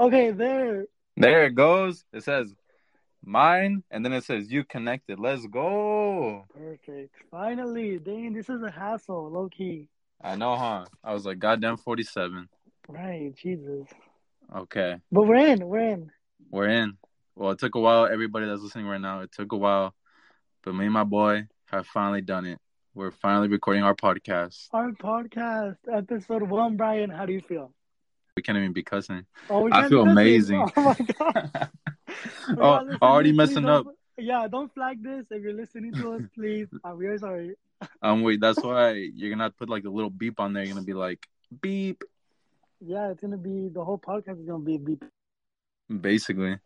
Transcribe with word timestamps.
Okay, 0.00 0.30
there. 0.30 0.86
There 1.18 1.44
it 1.44 1.54
goes. 1.54 2.04
It 2.12 2.24
says 2.24 2.54
mine, 3.22 3.82
and 3.90 4.02
then 4.02 4.14
it 4.14 4.24
says 4.24 4.50
you 4.50 4.64
connected. 4.64 5.20
Let's 5.20 5.46
go. 5.46 6.46
Perfect. 6.56 7.14
Finally, 7.30 7.98
dang, 7.98 8.32
this 8.32 8.48
is 8.48 8.62
a 8.62 8.70
hassle, 8.70 9.30
low 9.30 9.50
key. 9.50 9.88
I 10.22 10.36
know, 10.36 10.56
huh? 10.56 10.86
I 11.04 11.12
was 11.12 11.26
like, 11.26 11.38
goddamn, 11.38 11.76
forty-seven. 11.76 12.48
Right, 12.88 13.34
Jesus. 13.36 13.86
Okay, 14.56 14.96
But 15.12 15.26
we're 15.26 15.36
in. 15.52 15.66
We're 15.68 15.88
in. 15.90 16.10
we're 16.50 16.68
in. 16.68 16.96
Well, 17.36 17.50
it 17.50 17.58
took 17.58 17.74
a 17.74 17.80
while. 17.80 18.06
Everybody 18.06 18.46
that's 18.46 18.62
listening 18.62 18.86
right 18.86 19.00
now, 19.00 19.20
it 19.20 19.30
took 19.32 19.52
a 19.52 19.56
while, 19.56 19.94
but 20.64 20.74
me 20.74 20.86
and 20.86 20.94
my 20.94 21.04
boy 21.04 21.44
have 21.66 21.86
finally 21.86 22.22
done 22.22 22.46
it. 22.46 22.58
We're 22.94 23.12
finally 23.12 23.48
recording 23.48 23.82
our 23.84 23.94
podcast. 23.94 24.66
Our 24.72 24.92
podcast, 24.92 25.76
episode 25.92 26.42
one. 26.42 26.76
Brian, 26.78 27.10
how 27.10 27.26
do 27.26 27.32
you 27.34 27.42
feel? 27.42 27.72
We 28.40 28.42
can't 28.42 28.56
even 28.56 28.72
be 28.72 28.82
cussing. 28.82 29.26
Oh, 29.50 29.68
I 29.70 29.86
feel 29.86 30.00
amazing. 30.00 30.66
Oh 30.74 30.82
my 30.82 30.96
god. 31.18 31.68
Oh, 32.58 32.96
already 33.02 33.32
messing 33.32 33.66
up. 33.68 33.86
Yeah, 34.16 34.48
don't 34.50 34.72
flag 34.72 35.02
this. 35.02 35.26
If 35.30 35.42
you're 35.42 35.52
listening 35.52 35.92
to 35.92 36.14
us, 36.14 36.22
please. 36.34 36.68
I'm 36.82 36.98
very 36.98 37.18
sorry. 37.18 37.56
Um, 38.02 38.22
wait, 38.22 38.40
that's 38.40 38.62
why 38.62 38.92
you're 38.92 39.28
gonna 39.30 39.50
put 39.50 39.68
like 39.68 39.84
a 39.84 39.90
little 39.90 40.08
beep 40.08 40.40
on 40.40 40.54
there. 40.54 40.64
You're 40.64 40.72
gonna 40.74 40.86
be 40.86 40.94
like 40.94 41.26
beep, 41.60 42.02
Yeah, 42.80 43.10
it's 43.10 43.20
gonna 43.20 43.36
be 43.36 43.68
the 43.68 43.84
whole 43.84 43.98
podcast 43.98 44.40
is 44.40 44.46
gonna 44.46 44.64
be 44.64 44.76
a 44.76 44.78
beep. 44.78 45.04
basically. 46.00 46.58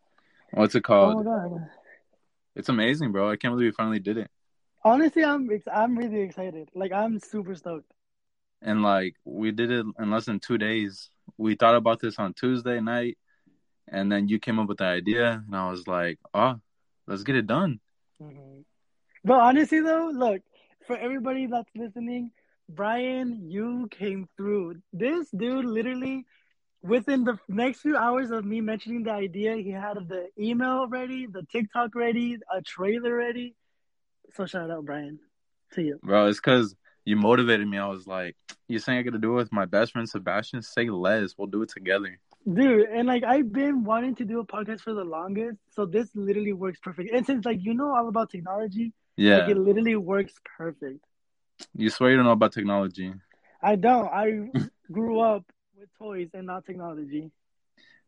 What's 0.51 0.75
it 0.75 0.79
Oh 0.79 0.87
called? 0.87 1.25
my 1.25 1.31
god. 1.31 1.67
It's 2.55 2.69
amazing, 2.69 3.11
bro. 3.11 3.29
I 3.29 3.35
can't 3.35 3.53
believe 3.53 3.67
we 3.67 3.71
finally 3.75 3.99
did 3.99 4.17
it. 4.17 4.29
Honestly, 4.83 5.25
I'm 5.25 5.49
I'm 5.73 5.97
really 5.97 6.21
excited. 6.21 6.69
Like 6.73 6.93
I'm 6.93 7.19
super 7.19 7.53
stoked. 7.55 7.91
And 8.61 8.81
like 8.81 9.15
we 9.25 9.51
did 9.51 9.71
it 9.71 9.85
in 9.99 10.09
less 10.11 10.25
than 10.25 10.39
two 10.39 10.57
days. 10.57 11.09
We 11.37 11.55
thought 11.55 11.75
about 11.75 11.99
this 11.99 12.17
on 12.19 12.33
Tuesday 12.33 12.79
night, 12.79 13.17
and 13.87 14.11
then 14.11 14.27
you 14.27 14.39
came 14.39 14.59
up 14.59 14.67
with 14.67 14.77
the 14.79 14.85
idea, 14.85 15.43
and 15.45 15.55
I 15.55 15.69
was 15.69 15.87
like, 15.87 16.19
"Oh, 16.33 16.59
let's 17.07 17.23
get 17.23 17.35
it 17.35 17.47
done." 17.47 17.79
hmm 18.19 18.61
But 19.23 19.39
honestly, 19.39 19.81
though, 19.81 20.09
look 20.13 20.41
for 20.87 20.97
everybody 20.97 21.47
that's 21.47 21.69
listening, 21.75 22.31
Brian, 22.69 23.49
you 23.49 23.87
came 23.91 24.27
through. 24.37 24.81
This 24.93 25.29
dude 25.31 25.65
literally, 25.65 26.25
within 26.81 27.23
the 27.23 27.37
next 27.47 27.81
few 27.81 27.97
hours 27.97 28.31
of 28.31 28.45
me 28.45 28.61
mentioning 28.61 29.03
the 29.03 29.11
idea, 29.11 29.55
he 29.55 29.71
had 29.71 29.97
the 30.07 30.29
email 30.39 30.87
ready, 30.87 31.27
the 31.27 31.43
TikTok 31.51 31.95
ready, 31.95 32.37
a 32.53 32.61
trailer 32.61 33.15
ready. 33.15 33.55
So 34.33 34.45
shout 34.45 34.69
out, 34.71 34.85
Brian, 34.85 35.19
to 35.73 35.81
you. 35.81 35.99
Bro, 36.03 36.27
it's 36.27 36.39
because 36.39 36.75
you 37.05 37.15
motivated 37.15 37.67
me. 37.67 37.77
I 37.77 37.87
was 37.87 38.05
like, 38.07 38.35
"You 38.67 38.79
saying 38.79 38.99
I 38.99 39.01
got 39.03 39.11
to 39.13 39.19
do 39.19 39.33
it 39.33 39.35
with 39.35 39.51
my 39.53 39.65
best 39.65 39.93
friend 39.93 40.07
Sebastian? 40.09 40.61
Say 40.61 40.89
less. 40.89 41.35
We'll 41.37 41.47
do 41.47 41.61
it 41.61 41.69
together." 41.69 42.19
Dude, 42.51 42.87
and 42.89 43.07
like 43.07 43.23
I've 43.23 43.51
been 43.51 43.83
wanting 43.83 44.15
to 44.15 44.25
do 44.25 44.39
a 44.39 44.45
podcast 44.45 44.81
for 44.81 44.93
the 44.93 45.03
longest, 45.03 45.57
so 45.71 45.85
this 45.85 46.09
literally 46.15 46.53
works 46.53 46.79
perfect. 46.81 47.11
And 47.13 47.25
since 47.25 47.45
like 47.45 47.59
you 47.63 47.73
know 47.73 47.95
all 47.95 48.07
about 48.07 48.29
technology, 48.29 48.93
Yeah, 49.17 49.37
like 49.37 49.49
it 49.49 49.57
literally 49.57 49.95
works 49.95 50.33
perfect. 50.57 50.99
you 51.75 51.89
swear 51.89 52.11
you 52.11 52.17
don't 52.17 52.25
know 52.25 52.31
about 52.31 52.51
technology. 52.53 53.13
I 53.61 53.75
don't. 53.75 54.07
I 54.07 54.49
grew 54.91 55.19
up 55.21 55.43
with 55.77 55.89
toys 55.97 56.29
and 56.33 56.45
not 56.47 56.65
technology. 56.65 57.31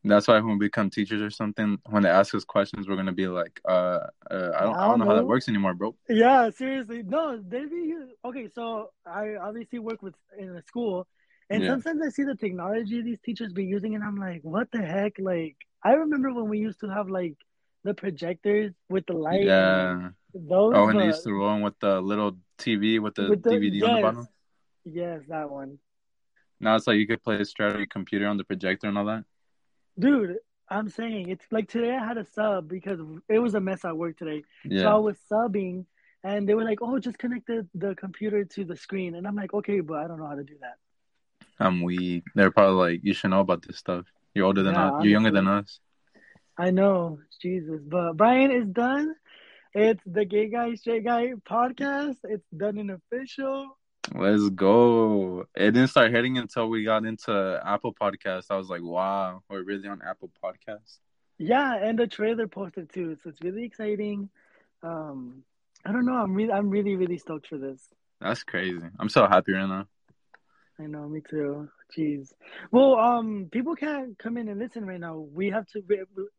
That's 0.03 0.27
why 0.27 0.39
when 0.39 0.57
we 0.57 0.67
become 0.67 0.89
teachers 0.89 1.21
or 1.21 1.29
something, 1.29 1.79
when 1.89 2.03
they 2.03 2.09
ask 2.09 2.33
us 2.35 2.43
questions, 2.45 2.87
we're 2.87 2.95
gonna 2.95 3.11
be 3.11 3.27
like, 3.27 3.59
uh, 3.67 3.71
uh 3.71 4.51
I 4.55 4.63
don't, 4.63 4.75
I 4.75 4.87
don't 4.87 4.99
know 4.99 5.05
how 5.05 5.15
that 5.15 5.25
works 5.27 5.49
anymore, 5.49 5.73
bro. 5.73 5.95
Yeah, 6.07 6.49
seriously. 6.51 7.03
No, 7.03 7.41
they 7.45 7.65
be 7.65 7.93
okay. 8.23 8.47
So 8.53 8.91
I 9.05 9.35
obviously 9.35 9.79
work 9.79 10.01
with 10.01 10.15
in 10.37 10.55
a 10.55 10.61
school, 10.63 11.07
and 11.49 11.63
Yeah. 11.63 11.69
sometimes 11.71 12.01
I 12.05 12.09
see 12.09 12.23
the 12.23 12.35
technology 12.35 13.01
these 13.01 13.19
teachers 13.19 13.51
be 13.53 13.65
using, 13.65 13.95
and 13.95 14.03
I'm 14.03 14.17
like, 14.17 14.41
what 14.43 14.71
the 14.71 14.81
heck? 14.81 15.13
Like, 15.19 15.57
I 15.83 15.93
remember 15.93 16.33
when 16.33 16.47
we 16.47 16.59
used 16.59 16.79
to 16.81 16.87
have 16.87 17.09
like 17.09 17.35
the 17.83 17.93
projectors 17.93 18.73
with 18.89 19.05
the 19.07 19.13
light. 19.13 19.43
Yeah. 19.43 20.09
those. 20.33 20.73
Oh, 20.75 20.83
and 20.87 20.93
but- 20.93 20.99
they 20.99 21.05
used 21.07 21.23
to 21.23 21.33
roll 21.33 21.61
with 21.61 21.79
the 21.79 21.99
little 21.99 22.37
TV 22.59 22.99
with 22.99 23.15
the 23.15 23.29
With 23.29 23.43
the- 23.43 23.49
DVD 23.49 23.83
on 23.83 23.95
the 23.95 24.01
bottom. 24.01 24.27
Yes, 24.85 25.21
that 25.27 25.49
one, 25.49 25.79
Now 26.59 26.75
it's 26.75 26.87
like 26.87 26.97
you 26.97 27.07
could 27.07 27.21
play 27.23 27.43
straight 27.43 27.73
on 27.73 27.77
your 27.79 27.87
computer 27.87 28.27
on 28.27 28.37
the 28.37 28.43
projector 28.43 28.87
and 28.87 28.97
all 28.97 29.05
that. 29.05 29.25
Dude. 29.99 30.37
I'm 30.69 30.89
saying 30.89 31.29
it's 31.29 31.45
like 31.49 31.69
today 31.69 31.95
I 31.95 32.05
had 32.05 32.17
a 32.17 32.25
sub 32.25 32.67
because 32.67 32.99
it 33.29 33.39
was 33.39 33.53
a 33.53 33.61
mess 33.61 33.85
at 33.85 33.95
work 33.95 34.17
today. 34.17 34.43
Yeah. 34.65 34.83
So 34.83 34.89
I 34.89 34.95
was 34.95 35.17
subbing, 35.31 35.85
and 36.23 36.47
they 36.47 36.55
were 36.55 36.65
like, 36.65 36.79
"Oh, 36.81 36.99
just 36.99 37.17
connect 37.17 37.47
the, 37.47 37.65
the 37.73 37.95
computer 37.95 38.43
to 38.43 38.65
the 38.65 38.75
screen," 38.75 39.15
and 39.15 39.25
I'm 39.25 39.35
like, 39.35 39.53
"Okay, 39.53 39.79
but 39.79 39.99
I 39.99 40.07
don't 40.07 40.19
know 40.19 40.27
how 40.27 40.35
to 40.35 40.43
do 40.43 40.55
that." 40.61 40.75
I'm 41.59 41.81
weak. 41.81 42.23
They're 42.35 42.51
probably 42.51 42.75
like, 42.75 42.99
you 43.03 43.13
should 43.13 43.31
know 43.31 43.39
about 43.39 43.65
this 43.65 43.77
stuff. 43.77 44.05
You're 44.35 44.45
older 44.45 44.63
than 44.63 44.75
Yeah, 44.75 44.91
us. 44.91 45.03
You're 45.03 45.11
younger 45.11 45.31
than 45.31 45.47
us. 45.47 45.79
I 46.57 46.71
know, 46.71 47.19
Jesus, 47.41 47.81
but 47.85 48.13
Brian 48.13 48.51
is 48.51 48.67
done. 48.67 49.15
It's 49.73 50.03
the 50.05 50.25
Gay 50.25 50.49
Guy 50.49 50.75
Straight 50.75 51.03
Guy 51.03 51.33
podcast. 51.49 52.17
It's 52.23 52.47
done 52.55 52.77
and 52.77 52.91
official. 52.91 53.77
Let's 54.13 54.49
go. 54.49 55.45
It 55.55 55.71
didn't 55.71 55.89
start 55.89 56.11
hitting 56.11 56.37
until 56.37 56.69
we 56.69 56.83
got 56.83 57.05
into 57.05 57.61
Apple 57.65 57.93
Podcast. 57.93 58.45
I 58.49 58.55
was 58.55 58.69
like, 58.69 58.81
wow, 58.81 59.41
we're 59.49 59.63
really 59.63 59.87
on 59.87 60.01
Apple 60.07 60.31
Podcast. 60.43 60.99
Yeah, 61.37 61.75
and 61.75 61.99
the 61.99 62.07
trailer 62.07 62.47
posted 62.47 62.91
too, 62.91 63.17
so 63.21 63.29
it's 63.29 63.41
really 63.41 63.63
exciting. 63.63 64.29
Um, 64.81 65.43
I 65.85 65.91
don't 65.91 66.05
know. 66.05 66.15
I'm 66.15 66.33
really, 66.33 66.51
I'm 66.51 66.69
really, 66.69 66.95
really 66.95 67.17
stoked 67.17 67.47
for 67.47 67.57
this. 67.57 67.87
That's 68.19 68.43
crazy. 68.43 68.79
I'm 68.99 69.09
so 69.09 69.27
happy 69.27 69.53
right 69.53 69.67
now. 69.67 69.87
I 70.79 70.83
know, 70.85 71.07
me 71.07 71.21
too. 71.27 71.69
Jeez. 71.95 72.33
Well, 72.71 72.95
um, 72.95 73.49
people 73.51 73.75
can't 73.75 74.17
come 74.17 74.37
in 74.37 74.47
and 74.47 74.59
listen 74.59 74.85
right 74.85 74.99
now. 74.99 75.17
We 75.33 75.49
have 75.49 75.65
to. 75.69 75.83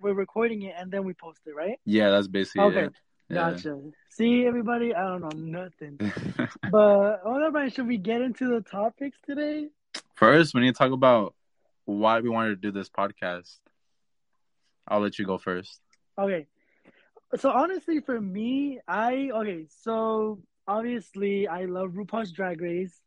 We're 0.01 0.15
recording 0.15 0.63
it 0.63 0.75
and 0.79 0.91
then 0.91 1.05
we 1.05 1.15
post 1.15 1.41
it, 1.47 1.55
right? 1.55 1.79
Yeah, 1.85 2.11
that's 2.11 2.29
basically 2.29 2.63
Okay, 2.63 2.85
it. 2.85 2.93
Yeah. 3.29 3.53
gotcha. 3.53 3.81
See, 4.11 4.47
everybody, 4.47 4.95
I 4.95 5.03
don't 5.03 5.21
know 5.21 5.61
nothing. 5.61 6.01
But 6.71 7.23
all 7.25 7.51
right, 7.51 7.73
should 7.73 7.87
we 7.87 7.99
get 7.99 8.21
into 8.21 8.49
the 8.49 8.61
topics 8.61 9.19
today? 9.27 9.69
First, 10.15 10.55
we 10.55 10.61
need 10.61 10.75
to 10.75 10.79
talk 10.79 10.93
about 10.93 11.35
why 11.85 12.21
we 12.21 12.29
wanted 12.29 12.51
to 12.51 12.57
do 12.57 12.71
this 12.71 12.89
podcast. 12.89 13.59
I'll 14.87 15.01
let 15.01 15.19
you 15.19 15.25
go 15.25 15.39
first. 15.39 15.81
Okay. 16.19 16.47
So 17.37 17.51
honestly, 17.51 18.01
for 18.01 18.21
me, 18.21 18.81
I 18.89 19.31
okay. 19.35 19.67
So 19.83 20.41
obviously, 20.67 21.47
I 21.47 21.67
love 21.67 21.91
RuPaul's 21.91 22.33
Drag 22.33 22.61
Race. 22.61 22.99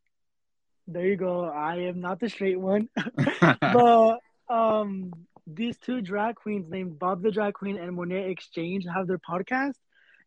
There 0.88 1.06
you 1.06 1.18
go. 1.18 1.46
I 1.46 1.78
am 1.90 2.00
not 2.00 2.20
the 2.20 2.30
straight 2.30 2.60
one, 2.60 2.90
but 3.62 4.20
um, 4.50 5.12
these 5.48 5.78
two 5.78 6.02
drag 6.02 6.36
queens 6.36 6.70
named 6.70 7.00
Bob 7.00 7.22
the 7.24 7.32
Drag 7.32 7.54
Queen 7.54 7.78
and 7.78 7.98
Monét 7.98 8.32
X 8.32 8.50
Change 8.50 8.86
have 8.94 9.08
their 9.08 9.20
podcast, 9.20 9.76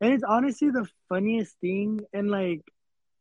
and 0.01 0.13
it's 0.13 0.25
honestly 0.25 0.71
the 0.71 0.87
funniest 1.09 1.59
thing. 1.61 2.01
And 2.13 2.31
like, 2.31 2.63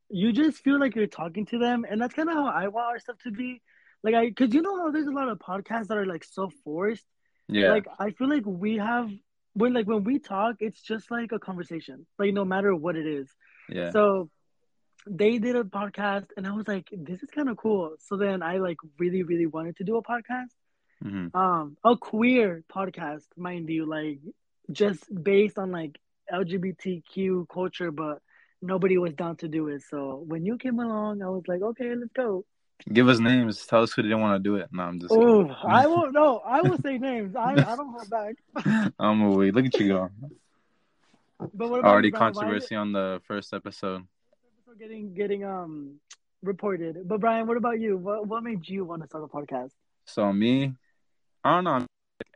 you 0.09 0.31
just 0.33 0.59
feel 0.63 0.79
like 0.79 0.95
you're 0.95 1.07
talking 1.07 1.45
to 1.47 1.57
them, 1.59 1.85
and 1.89 2.01
that's 2.01 2.13
kind 2.13 2.29
of 2.29 2.35
how 2.35 2.47
I 2.47 2.67
want 2.67 2.87
our 2.87 2.99
stuff 2.99 3.17
to 3.23 3.31
be. 3.31 3.61
Like, 4.03 4.15
I 4.15 4.27
because 4.29 4.53
you 4.53 4.61
know 4.61 4.77
how 4.77 4.91
there's 4.91 5.07
a 5.07 5.11
lot 5.11 5.29
of 5.29 5.39
podcasts 5.39 5.87
that 5.87 5.97
are 5.97 6.05
like 6.05 6.23
so 6.23 6.49
forced. 6.63 7.05
yeah. 7.47 7.71
Like 7.71 7.85
I 7.99 8.11
feel 8.11 8.29
like 8.29 8.43
we 8.45 8.77
have 8.77 9.09
when 9.53 9.73
like 9.73 9.87
when 9.87 10.03
we 10.03 10.19
talk, 10.19 10.57
it's 10.59 10.81
just 10.81 11.09
like 11.11 11.31
a 11.31 11.39
conversation. 11.39 12.05
Like 12.19 12.33
no 12.33 12.45
matter 12.45 12.75
what 12.75 12.95
it 12.95 13.05
is. 13.07 13.29
yeah. 13.69 13.91
So 13.91 14.29
they 15.05 15.37
did 15.37 15.55
a 15.55 15.63
podcast 15.63 16.27
and 16.37 16.47
I 16.47 16.51
was 16.51 16.67
like, 16.67 16.87
this 16.91 17.21
is 17.23 17.29
kind 17.29 17.49
of 17.49 17.57
cool. 17.57 17.95
So 17.99 18.15
then 18.17 18.41
I 18.41 18.57
like 18.57 18.77
really, 18.99 19.23
really 19.23 19.45
wanted 19.47 19.75
to 19.77 19.83
do 19.83 19.97
a 19.97 20.03
podcast. 20.03 20.51
hmm 21.01 21.27
Um 21.33 21.77
a 21.83 21.97
queer 21.97 22.63
podcast, 22.73 23.25
mind 23.37 23.69
you, 23.69 23.85
like 23.85 24.19
just 24.71 25.03
based 25.23 25.57
on 25.57 25.71
like 25.71 25.97
LGBTQ 26.31 27.47
culture, 27.49 27.91
but 27.91 28.19
nobody 28.61 28.97
was 28.97 29.13
down 29.13 29.35
to 29.37 29.47
do 29.47 29.67
it. 29.67 29.83
So 29.89 30.23
when 30.27 30.45
you 30.45 30.57
came 30.57 30.79
along, 30.79 31.21
I 31.21 31.29
was 31.29 31.43
like, 31.47 31.61
okay, 31.61 31.95
let's 31.95 32.11
go. 32.13 32.45
Give 32.91 33.07
us 33.07 33.19
names. 33.19 33.65
Tell 33.65 33.83
us 33.83 33.93
who 33.93 34.01
didn't 34.01 34.19
want 34.19 34.43
to 34.43 34.49
do 34.49 34.55
it. 34.57 34.67
No, 34.71 34.83
I'm 34.83 34.99
just. 34.99 35.13
Oh, 35.13 35.49
I 35.63 35.87
won't. 35.91 36.13
No, 36.13 36.39
I 36.39 36.61
will 36.61 36.77
say 36.79 36.97
names. 36.97 37.35
I, 37.35 37.51
I 37.51 37.75
don't 37.75 37.91
hold 37.91 38.09
back. 38.09 38.35
I'm 38.99 39.21
away. 39.21 39.51
Look 39.51 39.65
at 39.65 39.79
you 39.79 39.87
go. 39.87 40.09
But 41.53 41.69
what 41.69 41.79
about 41.79 41.91
Already 41.91 42.11
controversy 42.11 42.75
on 42.75 42.91
the 42.91 43.21
first 43.27 43.53
episode. 43.53 43.95
episode 43.95 44.07
getting 44.79 45.13
getting 45.13 45.43
um 45.43 45.99
reported. 46.41 47.07
But 47.07 47.19
Brian, 47.19 47.47
what 47.47 47.57
about 47.57 47.79
you? 47.79 47.97
What 47.97 48.27
what 48.27 48.43
made 48.43 48.67
you 48.67 48.85
want 48.85 49.01
to 49.01 49.07
start 49.07 49.23
a 49.23 49.27
podcast? 49.27 49.71
So 50.05 50.31
me, 50.31 50.73
I 51.43 51.55
don't 51.55 51.63
know. 51.63 51.85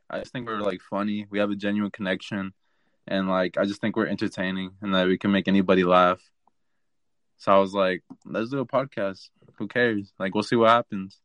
I 0.10 0.20
just 0.20 0.32
think 0.32 0.48
we're 0.48 0.62
like 0.62 0.80
funny. 0.90 1.26
We 1.30 1.40
have 1.40 1.52
a 1.52 1.56
genuine 1.56 1.92
connection, 1.92 2.54
and 3.08 3.28
like 3.30 3.58
I 3.58 3.66
just 3.66 3.82
think 3.82 3.96
we're 3.96 4.08
entertaining, 4.08 4.72
and 4.82 4.94
that 4.96 5.08
we 5.08 5.18
can 5.18 5.32
make 5.32 5.48
anybody 5.48 5.84
laugh. 5.84 6.22
So 7.38 7.52
I 7.52 7.60
was 7.60 7.74
like, 7.74 8.04
let's 8.26 8.50
do 8.50 8.60
a 8.60 8.66
podcast. 8.66 9.30
Who 9.58 9.68
cares? 9.68 10.12
Like 10.20 10.34
we'll 10.34 10.44
see 10.44 10.56
what 10.56 10.70
happens. 10.70 11.20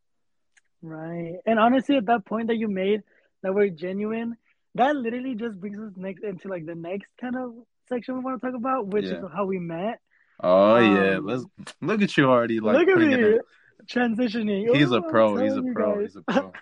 Right. 0.83 1.37
And 1.47 1.59
honestly, 1.59 1.97
at 1.97 2.07
that 2.07 2.25
point 2.25 2.49
that 2.49 2.57
you 2.57 2.69
made, 2.69 3.03
that 3.43 3.55
we're 3.55 3.69
genuine, 3.69 4.37
that 4.75 4.97
literally 4.97 5.35
just 5.35 5.61
brings 5.61 5.79
us 5.79 5.93
next 5.97 6.23
into 6.25 6.49
like 6.49 6.67
the 6.67 6.75
next 6.75 7.13
kind 7.21 7.37
of 7.37 7.55
section 7.89 8.15
we 8.17 8.21
want 8.21 8.41
to 8.41 8.47
talk 8.47 8.57
about, 8.57 8.89
which 8.89 9.05
Yeah. 9.05 9.19
is 9.19 9.25
how 9.35 9.45
we 9.47 9.59
met. 9.59 10.01
Oh 10.41 10.77
yeah, 10.79 11.17
Um, 11.19 11.27
let's 11.27 11.45
look 11.81 12.03
at 12.03 12.17
you 12.17 12.25
already. 12.29 12.59
Like 12.61 12.77
Look 12.79 12.89
at 12.89 12.99
me 12.99 13.39
transitioning. 13.87 14.75
He's 14.75 14.91
a 14.91 14.95
Ooh, 14.95 15.05
I'm 15.05 15.11
pro. 15.11 15.37
He's 15.37 15.55
a 15.57 15.63
pro. 15.63 16.01
He's 16.01 16.17
a 16.17 16.23
pro. 16.23 16.53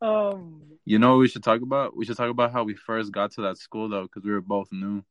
um 0.02 0.62
You 0.84 0.98
know 0.98 1.10
what 1.10 1.18
we 1.18 1.28
should 1.28 1.44
talk 1.44 1.62
about? 1.62 1.96
We 1.96 2.04
should 2.04 2.16
talk 2.16 2.30
about 2.30 2.52
how 2.52 2.64
we 2.64 2.74
first 2.74 3.12
got 3.12 3.30
to 3.32 3.42
that 3.42 3.56
school 3.56 3.88
though, 3.88 4.02
because 4.02 4.24
we 4.24 4.32
were 4.32 4.40
both 4.40 4.68
new. 4.72 5.04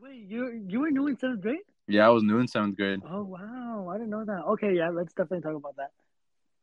Wait, 0.00 0.28
you 0.28 0.64
you 0.68 0.80
were 0.80 0.90
new 0.90 1.06
in 1.06 1.16
seventh 1.16 1.42
grade? 1.42 1.60
Yeah, 1.86 2.06
I 2.06 2.10
was 2.10 2.24
new 2.24 2.38
in 2.38 2.48
seventh 2.48 2.76
grade. 2.76 3.00
Oh 3.08 3.22
wow, 3.22 3.88
I 3.88 3.94
didn't 3.96 4.10
know 4.10 4.24
that. 4.24 4.44
Okay, 4.54 4.74
yeah, 4.74 4.88
let's 4.90 5.12
definitely 5.12 5.42
talk 5.42 5.56
about 5.56 5.76
that. 5.76 5.92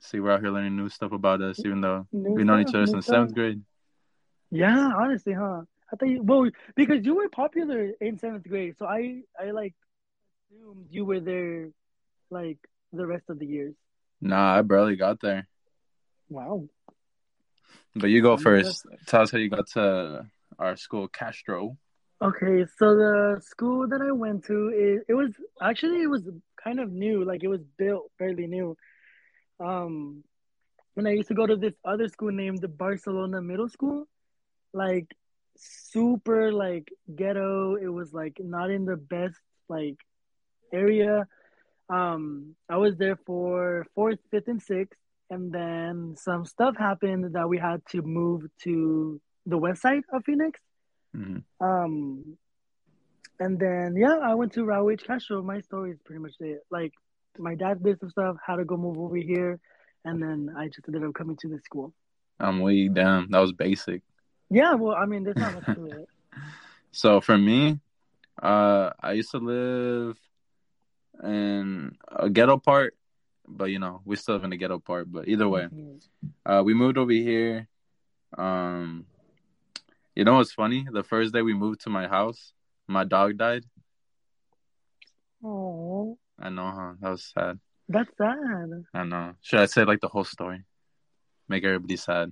See, 0.01 0.19
we're 0.19 0.31
out 0.31 0.41
here 0.41 0.51
learning 0.51 0.75
new 0.75 0.89
stuff 0.89 1.13
about 1.13 1.41
us, 1.41 1.59
even 1.59 1.79
though 1.79 2.07
New 2.11 2.31
we've 2.31 2.45
known 2.45 2.61
each 2.61 2.75
other 2.75 2.85
since 2.85 3.05
stuff. 3.05 3.15
seventh 3.15 3.33
grade. 3.33 3.61
Yeah, 4.51 4.91
honestly, 4.97 5.33
huh? 5.33 5.61
I 5.91 5.95
thought 5.95 6.09
you 6.09 6.21
well 6.21 6.49
because 6.75 7.05
you 7.05 7.15
were 7.15 7.29
popular 7.29 7.91
in 8.01 8.19
seventh 8.19 8.47
grade, 8.47 8.75
so 8.77 8.85
I 8.85 9.21
I 9.39 9.51
like 9.51 9.75
assumed 10.51 10.87
you 10.91 11.05
were 11.05 11.21
there 11.21 11.69
like 12.29 12.57
the 12.91 13.05
rest 13.05 13.29
of 13.29 13.39
the 13.39 13.45
years. 13.45 13.75
Nah, 14.19 14.57
I 14.57 14.61
barely 14.61 14.95
got 14.97 15.21
there. 15.21 15.47
Wow. 16.29 16.67
But 17.95 18.07
you 18.07 18.21
go 18.21 18.37
first. 18.37 18.85
Tell 19.05 19.21
us 19.21 19.31
how 19.31 19.37
you 19.37 19.49
got 19.49 19.67
to 19.73 20.25
our 20.57 20.75
school, 20.75 21.07
Castro. 21.07 21.77
Okay, 22.21 22.65
so 22.77 22.95
the 22.95 23.41
school 23.41 23.87
that 23.87 24.01
I 24.01 24.11
went 24.11 24.45
to 24.45 24.69
it, 24.69 25.05
it 25.09 25.13
was 25.13 25.31
actually 25.61 26.01
it 26.01 26.09
was 26.09 26.23
kind 26.63 26.79
of 26.79 26.91
new, 26.91 27.25
like 27.25 27.43
it 27.43 27.49
was 27.49 27.61
built 27.77 28.11
fairly 28.17 28.47
new. 28.47 28.77
Um, 29.59 30.23
and 30.95 31.07
I 31.07 31.11
used 31.11 31.27
to 31.29 31.33
go 31.33 31.45
to 31.45 31.55
this 31.55 31.73
other 31.83 32.07
school 32.07 32.31
named 32.31 32.61
the 32.61 32.67
Barcelona 32.67 33.41
Middle 33.41 33.67
School, 33.67 34.07
like 34.73 35.07
super 35.57 36.53
like 36.53 36.91
ghetto. 37.15 37.75
It 37.75 37.87
was 37.89 38.13
like 38.13 38.37
not 38.39 38.69
in 38.69 38.85
the 38.85 38.97
best 38.97 39.39
like 39.67 39.97
area. 40.71 41.27
Um, 41.89 42.55
I 42.69 42.77
was 42.77 42.95
there 42.97 43.17
for 43.25 43.85
fourth, 43.95 44.19
fifth, 44.31 44.47
and 44.47 44.61
sixth, 44.61 44.97
and 45.29 45.51
then 45.51 46.15
some 46.17 46.45
stuff 46.45 46.75
happened 46.77 47.33
that 47.33 47.47
we 47.47 47.57
had 47.57 47.81
to 47.91 48.01
move 48.01 48.45
to 48.63 49.19
the 49.45 49.57
west 49.57 49.81
side 49.81 50.03
of 50.11 50.23
Phoenix. 50.25 50.59
hmm 51.13 51.37
Um, 51.59 52.37
and 53.39 53.59
then 53.59 53.95
yeah, 53.95 54.17
I 54.23 54.35
went 54.35 54.53
to 54.53 54.61
Raul 54.65 54.93
H. 54.93 55.03
Castro. 55.05 55.41
My 55.41 55.59
story 55.61 55.91
is 55.91 55.99
pretty 56.05 56.21
much 56.21 56.33
it. 56.39 56.61
Like 56.69 56.93
my 57.37 57.55
dad 57.55 57.83
did 57.83 57.99
some 57.99 58.09
stuff, 58.09 58.37
had 58.45 58.57
to 58.57 58.65
go 58.65 58.77
move 58.77 58.97
over 58.97 59.15
here, 59.15 59.59
and 60.05 60.21
then 60.21 60.53
I 60.57 60.67
just 60.67 60.87
ended 60.87 61.03
up 61.03 61.13
coming 61.13 61.37
to 61.37 61.47
this 61.47 61.63
school. 61.63 61.93
I'm 62.39 62.59
way 62.59 62.87
down. 62.87 63.27
that 63.31 63.39
was 63.39 63.53
basic. 63.53 64.01
Yeah, 64.49 64.73
well, 64.73 64.95
I 64.95 65.05
mean, 65.05 65.23
there's 65.23 65.37
not 65.37 65.53
much 65.53 65.65
to 65.75 65.85
it. 66.01 66.09
So 66.91 67.21
for 67.21 67.37
me, 67.37 67.79
uh, 68.41 68.91
I 68.99 69.13
used 69.13 69.31
to 69.31 69.37
live 69.37 70.17
in 71.23 71.95
a 72.07 72.29
ghetto 72.29 72.57
part, 72.57 72.95
but 73.47 73.65
you 73.65 73.79
know, 73.79 74.01
we 74.05 74.15
still 74.15 74.35
live 74.35 74.43
in 74.43 74.49
the 74.51 74.57
ghetto 74.57 74.79
part. 74.79 75.11
But 75.11 75.27
either 75.27 75.47
way, 75.49 75.67
Mhm. 75.71 76.01
uh, 76.45 76.61
we 76.65 76.73
moved 76.73 76.97
over 76.97 77.11
here. 77.11 77.67
Um, 78.37 79.05
you 80.15 80.23
know 80.23 80.35
what's 80.37 80.53
funny? 80.53 80.87
The 80.91 81.03
first 81.03 81.33
day 81.33 81.41
we 81.41 81.53
moved 81.53 81.81
to 81.81 81.89
my 81.89 82.07
house, 82.07 82.53
my 82.87 83.03
dog 83.03 83.37
died. 83.37 83.65
Oh, 85.43 86.17
I 86.39 86.49
know, 86.49 86.71
huh? 86.71 86.93
That 87.01 87.09
was 87.09 87.23
sad. 87.25 87.59
that's 87.89 88.09
sad. 88.17 88.85
I 88.93 89.03
know. 89.03 89.33
Should 89.41 89.59
I 89.59 89.65
say 89.65 89.83
like 89.83 89.99
the 89.99 90.07
whole 90.07 90.23
story? 90.23 90.63
Make 91.49 91.63
everybody 91.63 91.97
sad. 91.97 92.31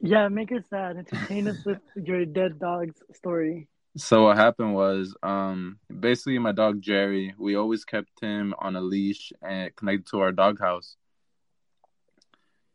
Yeah, 0.00 0.28
make 0.28 0.50
it 0.50 0.64
sad. 0.70 0.96
Entertain 0.96 1.46
us 1.48 1.58
with 1.64 1.80
your 1.94 2.24
dead 2.24 2.58
dog's 2.58 3.00
story. 3.14 3.68
So 3.96 4.24
what 4.24 4.36
happened 4.38 4.74
was, 4.74 5.14
um, 5.22 5.78
basically 6.00 6.38
my 6.38 6.52
dog 6.52 6.80
Jerry, 6.80 7.34
we 7.38 7.56
always 7.56 7.84
kept 7.84 8.20
him 8.20 8.54
on 8.58 8.74
a 8.74 8.80
leash 8.80 9.32
and 9.42 9.74
connected 9.76 10.06
to 10.06 10.20
our 10.20 10.32
doghouse. 10.32 10.96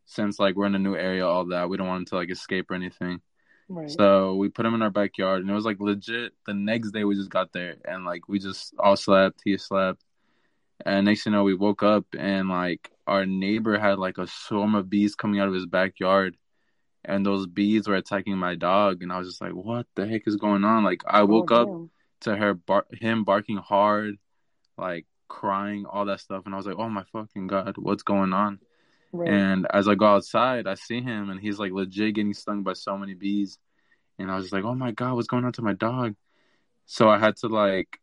Since 0.06 0.40
like 0.40 0.56
we're 0.56 0.68
in 0.68 0.76
a 0.76 0.80
new 0.80 0.96
area, 0.96 1.26
all 1.26 1.46
that, 1.46 1.70
we 1.70 1.78
don't 1.78 1.88
want 1.88 2.02
him 2.02 2.06
to 2.06 2.16
like 2.16 2.32
escape 2.32 2.70
or 2.70 2.76
anything. 2.76 3.22
Right. 3.68 3.90
So 3.90 4.36
we 4.36 4.50
put 4.50 4.66
him 4.66 4.76
in 4.76 4.82
our 4.82 4.90
backyard, 4.90 5.42
and 5.42 5.50
it 5.50 5.54
was 5.54 5.66
like 5.66 5.80
legit. 5.80 6.34
The 6.46 6.54
next 6.54 6.92
day 6.92 7.04
we 7.04 7.16
just 7.16 7.30
got 7.30 7.52
there, 7.52 7.76
and 7.84 8.06
like 8.06 8.30
we 8.30 8.40
just 8.40 8.74
all 8.80 8.96
slept. 8.96 9.42
He 9.44 9.58
slept, 9.58 10.04
and 10.86 11.06
next 11.06 11.26
you 11.26 11.32
know, 11.34 11.44
we 11.44 11.54
woke 11.54 11.84
up, 11.84 12.06
and 12.18 12.48
like 12.48 12.90
our 13.06 13.26
neighbor 13.26 13.78
had 13.78 14.00
like 14.00 14.18
a 14.20 14.28
swarm 14.28 14.76
of 14.76 14.90
bees 14.90 15.16
coming 15.16 15.42
out 15.42 15.50
of 15.50 15.54
his 15.54 15.66
backyard, 15.66 16.38
and 17.08 17.26
those 17.26 17.48
bees 17.48 17.88
were 17.88 17.96
attacking 17.96 18.38
my 18.38 18.56
dog, 18.56 19.02
and 19.02 19.12
I 19.12 19.18
was 19.18 19.30
just 19.30 19.42
like, 19.42 19.54
"What 19.54 19.88
the 19.96 20.06
heck 20.06 20.28
is 20.28 20.36
going 20.36 20.64
on?" 20.66 20.84
Like 20.84 21.04
I 21.08 21.22
oh, 21.22 21.26
woke 21.26 21.52
oh, 21.52 21.56
up 21.56 21.68
damn. 21.68 21.90
to 22.22 22.36
her 22.36 22.54
bar- 22.54 22.86
him 22.92 23.24
barking 23.24 23.58
hard, 23.58 24.18
like 24.78 25.06
crying, 25.30 25.86
all 25.86 26.06
that 26.06 26.20
stuff, 26.20 26.44
and 26.46 26.54
I 26.54 26.58
was 26.58 26.68
like, 26.68 26.76
"Oh 26.78 26.90
my 26.90 27.04
fucking 27.14 27.48
god, 27.48 27.76
what's 27.78 28.04
going 28.04 28.34
on?" 28.34 28.60
Right. 29.14 29.30
And 29.30 29.66
as 29.74 29.88
I 29.88 29.96
go 29.96 30.06
outside, 30.06 30.68
I 30.68 30.76
see 30.76 31.02
him, 31.02 31.30
and 31.30 31.40
he's 31.40 31.58
like 31.58 31.72
legit 31.72 32.16
getting 32.16 32.34
stung 32.34 32.64
by 32.64 32.74
so 32.74 32.98
many 32.98 33.14
bees. 33.14 33.58
And 34.20 34.30
I 34.30 34.36
was 34.36 34.46
just 34.46 34.54
like, 34.54 34.66
"Oh 34.66 34.76
my 34.76 34.92
god, 34.92 35.16
what's 35.16 35.28
going 35.28 35.46
on 35.46 35.54
to 35.54 35.62
my 35.62 35.74
dog?" 35.74 36.16
So 36.86 37.10
I 37.10 37.20
had 37.20 37.38
to 37.38 37.48
like 37.48 38.00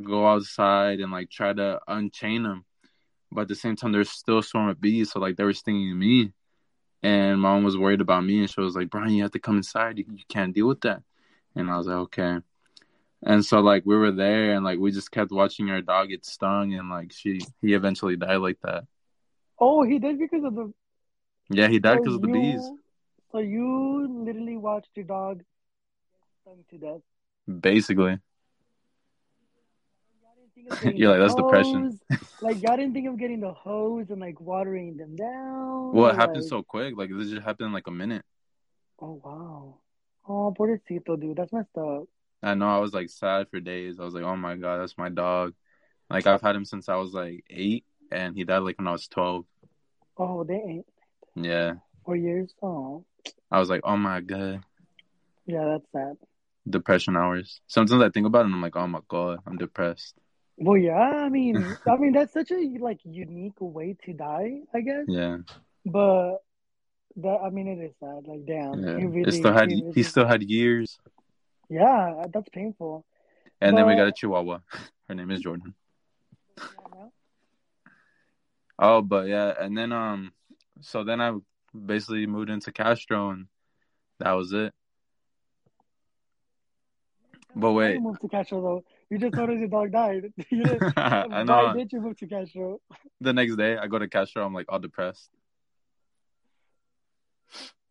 go 0.00 0.26
outside 0.28 1.00
and 1.00 1.10
like 1.10 1.30
try 1.30 1.52
to 1.52 1.80
unchain 1.88 2.44
him, 2.44 2.64
but 3.32 3.42
at 3.42 3.48
the 3.48 3.56
same 3.56 3.74
time, 3.74 3.90
there's 3.90 4.10
still 4.10 4.38
a 4.38 4.42
swarm 4.42 4.68
of 4.68 4.80
bees, 4.80 5.10
so 5.10 5.18
like 5.18 5.36
they 5.36 5.44
were 5.44 5.52
stinging 5.52 5.98
me. 5.98 6.32
And 7.02 7.40
mom 7.40 7.62
was 7.64 7.76
worried 7.78 8.00
about 8.00 8.24
me, 8.24 8.40
and 8.40 8.50
she 8.50 8.60
was 8.60 8.74
like, 8.76 8.90
"Brian, 8.90 9.12
you 9.12 9.22
have 9.22 9.32
to 9.32 9.38
come 9.38 9.56
inside. 9.58 9.98
You, 9.98 10.04
you 10.10 10.24
can't 10.28 10.54
deal 10.54 10.66
with 10.68 10.80
that." 10.82 11.02
And 11.54 11.70
I 11.70 11.78
was 11.78 11.86
like, 11.86 11.96
"Okay." 11.96 12.38
And 13.22 13.44
so 13.44 13.60
like 13.60 13.84
we 13.86 13.96
were 13.96 14.12
there, 14.12 14.52
and 14.54 14.64
like 14.64 14.78
we 14.78 14.90
just 14.92 15.10
kept 15.10 15.32
watching 15.32 15.70
our 15.70 15.82
dog 15.82 16.08
get 16.08 16.24
stung, 16.24 16.74
and 16.74 16.88
like 16.90 17.12
she 17.12 17.40
he 17.62 17.74
eventually 17.74 18.16
died 18.16 18.36
like 18.36 18.60
that. 18.62 18.84
oh, 19.58 19.82
he 19.82 19.98
did 19.98 20.18
because 20.18 20.44
of 20.44 20.54
the. 20.54 20.72
Yeah, 21.50 21.68
he 21.68 21.78
died 21.78 21.98
so 21.98 22.02
because 22.02 22.14
of 22.16 22.22
the 22.22 22.28
bees. 22.28 22.70
So 23.32 23.38
you 23.38 24.24
literally 24.24 24.56
watched 24.56 24.90
your 24.94 25.04
dog 25.06 25.38
get 25.38 25.44
stung 26.42 26.64
to 26.70 26.78
death. 26.78 27.00
Basically, 27.60 28.18
think 30.56 30.72
of 30.72 30.80
getting 30.82 30.98
You're 30.98 31.10
like, 31.10 31.20
"That's 31.20 31.34
depression." 31.34 32.00
like 32.40 32.62
y'all 32.62 32.76
didn't 32.76 32.94
think 32.94 33.08
of 33.08 33.18
getting 33.18 33.40
the 33.40 33.52
hose 33.52 34.06
and 34.10 34.20
like 34.20 34.40
watering 34.40 34.96
them 34.96 35.14
down. 35.16 35.92
well, 35.92 36.10
it 36.10 36.16
happened 36.16 36.44
so 36.44 36.62
quick. 36.62 36.94
Like 36.96 37.10
this 37.12 37.30
just 37.30 37.42
happened 37.42 37.68
in 37.68 37.72
like 37.72 37.86
a 37.86 37.92
minute. 37.92 38.24
Oh 39.00 39.20
wow. 39.22 39.78
Oh, 40.28 40.54
pobrecito, 40.58 41.20
dude. 41.20 41.36
That's 41.36 41.52
messed 41.52 41.76
up. 41.78 42.04
I 42.42 42.54
know 42.54 42.68
I 42.68 42.78
was 42.78 42.92
like 42.92 43.10
sad 43.10 43.48
for 43.50 43.60
days. 43.60 44.00
I 44.00 44.04
was 44.04 44.14
like, 44.14 44.24
"Oh 44.24 44.36
my 44.36 44.56
god, 44.56 44.80
that's 44.80 44.98
my 44.98 45.08
dog." 45.08 45.54
Like 46.10 46.26
I've 46.26 46.42
had 46.42 46.56
him 46.56 46.64
since 46.64 46.88
I 46.88 46.96
was 46.96 47.12
like 47.12 47.44
eight, 47.50 47.84
and 48.10 48.36
he 48.36 48.44
died 48.44 48.58
like 48.58 48.78
when 48.78 48.88
I 48.88 48.92
was 48.92 49.08
twelve. 49.08 49.44
Oh, 50.18 50.44
they 50.44 50.54
ain't 50.54 50.86
Yeah, 51.34 51.74
four 52.04 52.16
years. 52.16 52.54
Oh, 52.62 53.04
I 53.50 53.58
was 53.58 53.68
like, 53.68 53.82
"Oh 53.84 53.96
my 53.96 54.20
god." 54.20 54.62
yeah, 55.46 55.64
that's 55.64 55.86
sad. 55.92 56.16
Depression 56.68 57.16
hours. 57.16 57.60
Sometimes 57.68 58.02
I 58.02 58.10
think 58.10 58.26
about 58.26 58.40
it 58.40 58.46
and 58.46 58.54
I'm 58.54 58.62
like, 58.62 58.76
"Oh 58.76 58.86
my 58.86 59.00
god, 59.08 59.40
I'm 59.46 59.56
depressed." 59.56 60.14
Well, 60.56 60.76
yeah. 60.76 60.94
I 60.94 61.28
mean, 61.28 61.56
I 61.86 61.96
mean 61.96 62.12
that's 62.12 62.32
such 62.32 62.50
a 62.50 62.78
like 62.80 63.00
unique 63.04 63.60
way 63.60 63.96
to 64.04 64.12
die, 64.12 64.60
I 64.74 64.80
guess. 64.80 65.04
Yeah, 65.08 65.38
But 65.84 66.38
that, 67.16 67.38
I 67.44 67.50
mean, 67.50 67.68
it 67.68 67.84
is 67.84 67.92
sad. 68.00 68.26
Like, 68.26 68.46
damn, 68.46 68.82
yeah. 68.82 68.98
he 68.98 69.04
really, 69.04 69.30
still 69.30 69.52
had 69.52 69.70
he 69.70 69.84
he 69.94 70.02
still 70.02 70.26
had 70.26 70.42
years, 70.42 70.98
yeah, 71.68 72.24
that's 72.32 72.48
painful. 72.50 73.04
and 73.60 73.76
then 73.76 73.86
we 73.86 73.96
got 73.96 74.08
a 74.08 74.12
Chihuahua. 74.12 74.60
Her 75.08 75.14
name 75.14 75.30
is 75.30 75.40
Jordan. 75.40 75.74
Oh, 78.78 79.00
but 79.00 79.26
yeah, 79.26 79.54
and 79.58 79.74
then 79.74 79.90
um, 79.90 80.32
so 80.82 81.02
then 81.02 81.18
I 81.18 81.32
basically 81.74 82.26
moved 82.26 82.50
into 82.50 82.72
Castro, 82.72 83.30
and 83.30 83.46
that 84.18 84.32
was 84.32 84.52
it. 84.52 84.74
But 87.54 87.72
wait, 87.72 88.02
moved 88.02 88.20
to 88.20 88.28
Castro 88.28 88.60
though? 88.60 88.84
You 89.10 89.18
just 89.18 89.36
told 89.36 89.50
us 89.50 89.58
your 89.58 89.68
dog 89.68 89.92
died. 89.92 90.32
you 90.50 90.64
didn't, 90.64 90.82
I 90.96 91.22
Why 91.28 91.44
know. 91.44 91.72
did 91.74 91.92
you 91.92 92.00
move 92.00 92.16
to 92.18 92.26
Castro? 92.26 92.80
The 93.20 93.32
next 93.32 93.56
day, 93.56 93.76
I 93.76 93.86
go 93.86 93.98
to 93.98 94.08
Castro. 94.08 94.44
I'm 94.44 94.52
like 94.52 94.66
all 94.68 94.80
depressed. 94.80 95.30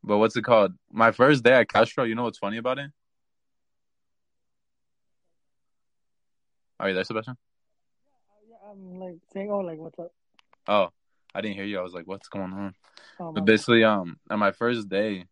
But 0.03 0.17
what's 0.17 0.35
it 0.35 0.43
called? 0.43 0.73
My 0.91 1.11
first 1.11 1.43
day 1.43 1.53
at 1.53 1.69
Castro. 1.69 2.03
You 2.03 2.15
know 2.15 2.23
what's 2.23 2.37
funny 2.37 2.57
about 2.57 2.79
it? 2.79 2.91
Are 6.79 6.89
you 6.89 6.95
there, 6.95 7.03
Sebastian? 7.05 7.37
Yeah, 8.49 8.57
I'm 8.69 8.99
like 8.99 9.15
saying, 9.33 9.49
oh, 9.49 9.59
like 9.59 9.79
what's 9.79 9.97
up? 9.97 10.11
Oh, 10.67 10.89
I 11.33 11.41
didn't 11.41 11.55
hear 11.55 11.63
you. 11.63 11.79
I 11.79 11.81
was 11.81 11.93
like, 11.93 12.05
what's 12.07 12.27
going 12.27 12.51
on? 12.51 12.73
Oh, 13.19 13.31
But 13.31 13.45
basically, 13.45 13.83
um, 13.83 14.17
on 14.29 14.39
my 14.39 14.51
first 14.51 14.89
day, 14.89 15.25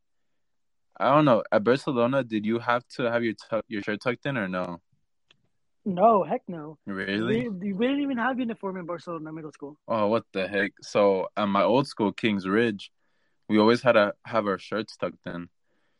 I 0.98 1.14
don't 1.14 1.26
know. 1.26 1.44
At 1.52 1.64
Barcelona, 1.64 2.24
did 2.24 2.46
you 2.46 2.60
have 2.60 2.88
to 2.96 3.12
have 3.12 3.24
your 3.24 3.34
tu- 3.34 3.62
your 3.68 3.82
shirt 3.82 4.00
tucked 4.02 4.26
in 4.26 4.38
or 4.38 4.48
no? 4.48 4.80
No, 5.86 6.24
heck 6.24 6.42
no. 6.48 6.78
Really? 6.86 7.50
We, 7.50 7.74
we 7.74 7.88
didn't 7.88 8.02
even 8.02 8.18
have 8.18 8.40
uniform 8.40 8.78
in 8.78 8.86
Barcelona 8.86 9.32
middle 9.34 9.52
school. 9.52 9.78
Oh, 9.88 10.08
what 10.08 10.24
the 10.32 10.48
heck? 10.48 10.72
So 10.82 11.28
at 11.36 11.46
my 11.48 11.64
old 11.64 11.88
school, 11.88 12.12
Kings 12.12 12.48
Ridge, 12.48 12.92
we 13.50 13.60
always 13.60 13.82
had 13.82 13.94
to 13.94 14.14
have 14.26 14.48
our 14.48 14.58
shirts 14.58 14.96
tucked 14.96 15.26
in, 15.26 15.50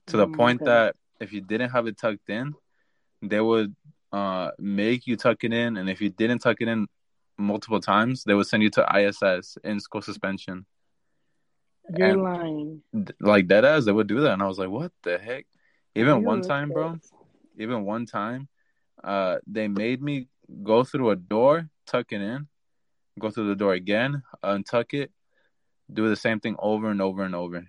to 0.08 0.18
the 0.18 0.28
Mm, 0.28 0.36
point 0.36 0.62
okay. 0.62 0.72
that 0.72 0.96
if 1.20 1.34
you 1.34 1.42
didn't 1.42 1.72
have 1.72 1.88
it 1.88 1.98
tucked 1.98 2.30
in, 2.30 2.54
they 3.22 3.42
would 3.42 3.76
uh 4.12 4.52
make 4.60 5.08
you 5.08 5.16
tuck 5.18 5.44
it 5.44 5.52
in, 5.54 5.76
and 5.78 5.90
if 5.90 6.00
you 6.02 6.10
didn't 6.10 6.40
tuck 6.40 6.58
it 6.62 6.68
in 6.68 6.88
multiple 7.38 7.80
times, 7.82 8.24
they 8.24 8.34
would 8.34 8.48
send 8.48 8.64
you 8.64 8.70
to 8.70 8.86
ISS 9.00 9.58
in 9.64 9.80
school 9.80 10.02
suspension. 10.02 10.66
You're 11.98 12.10
And- 12.10 12.24
lying. 12.24 12.84
like 13.20 13.48
dead 13.48 13.66
ass, 13.66 13.86
they 13.86 13.92
would 13.92 14.08
do 14.08 14.22
that, 14.22 14.34
and 14.34 14.42
I 14.42 14.48
was 14.48 14.60
like, 14.60 14.70
what 14.70 14.92
the 15.04 15.18
heck? 15.18 15.46
Even 15.96 16.20
You 16.20 16.26
one 16.26 16.42
time, 16.42 16.72
bro. 16.72 17.00
Even 17.58 17.84
one 17.84 18.06
time, 18.06 18.48
uh, 19.04 19.38
they 19.48 19.68
made 19.68 20.02
me 20.02 20.28
go 20.64 20.84
through 20.84 21.12
a 21.12 21.16
door, 21.16 21.70
tuck 21.88 22.12
it 22.12 22.22
in, 22.22 22.48
go 23.20 23.30
through 23.32 23.48
the 23.48 23.56
door 23.56 23.74
again, 23.74 24.24
untuck 24.44 24.94
it, 24.94 25.12
do 25.92 26.10
the 26.10 26.16
same 26.16 26.40
thing 26.40 26.56
over 26.60 26.90
and 26.90 27.02
over 27.02 27.24
and 27.24 27.36
over. 27.36 27.66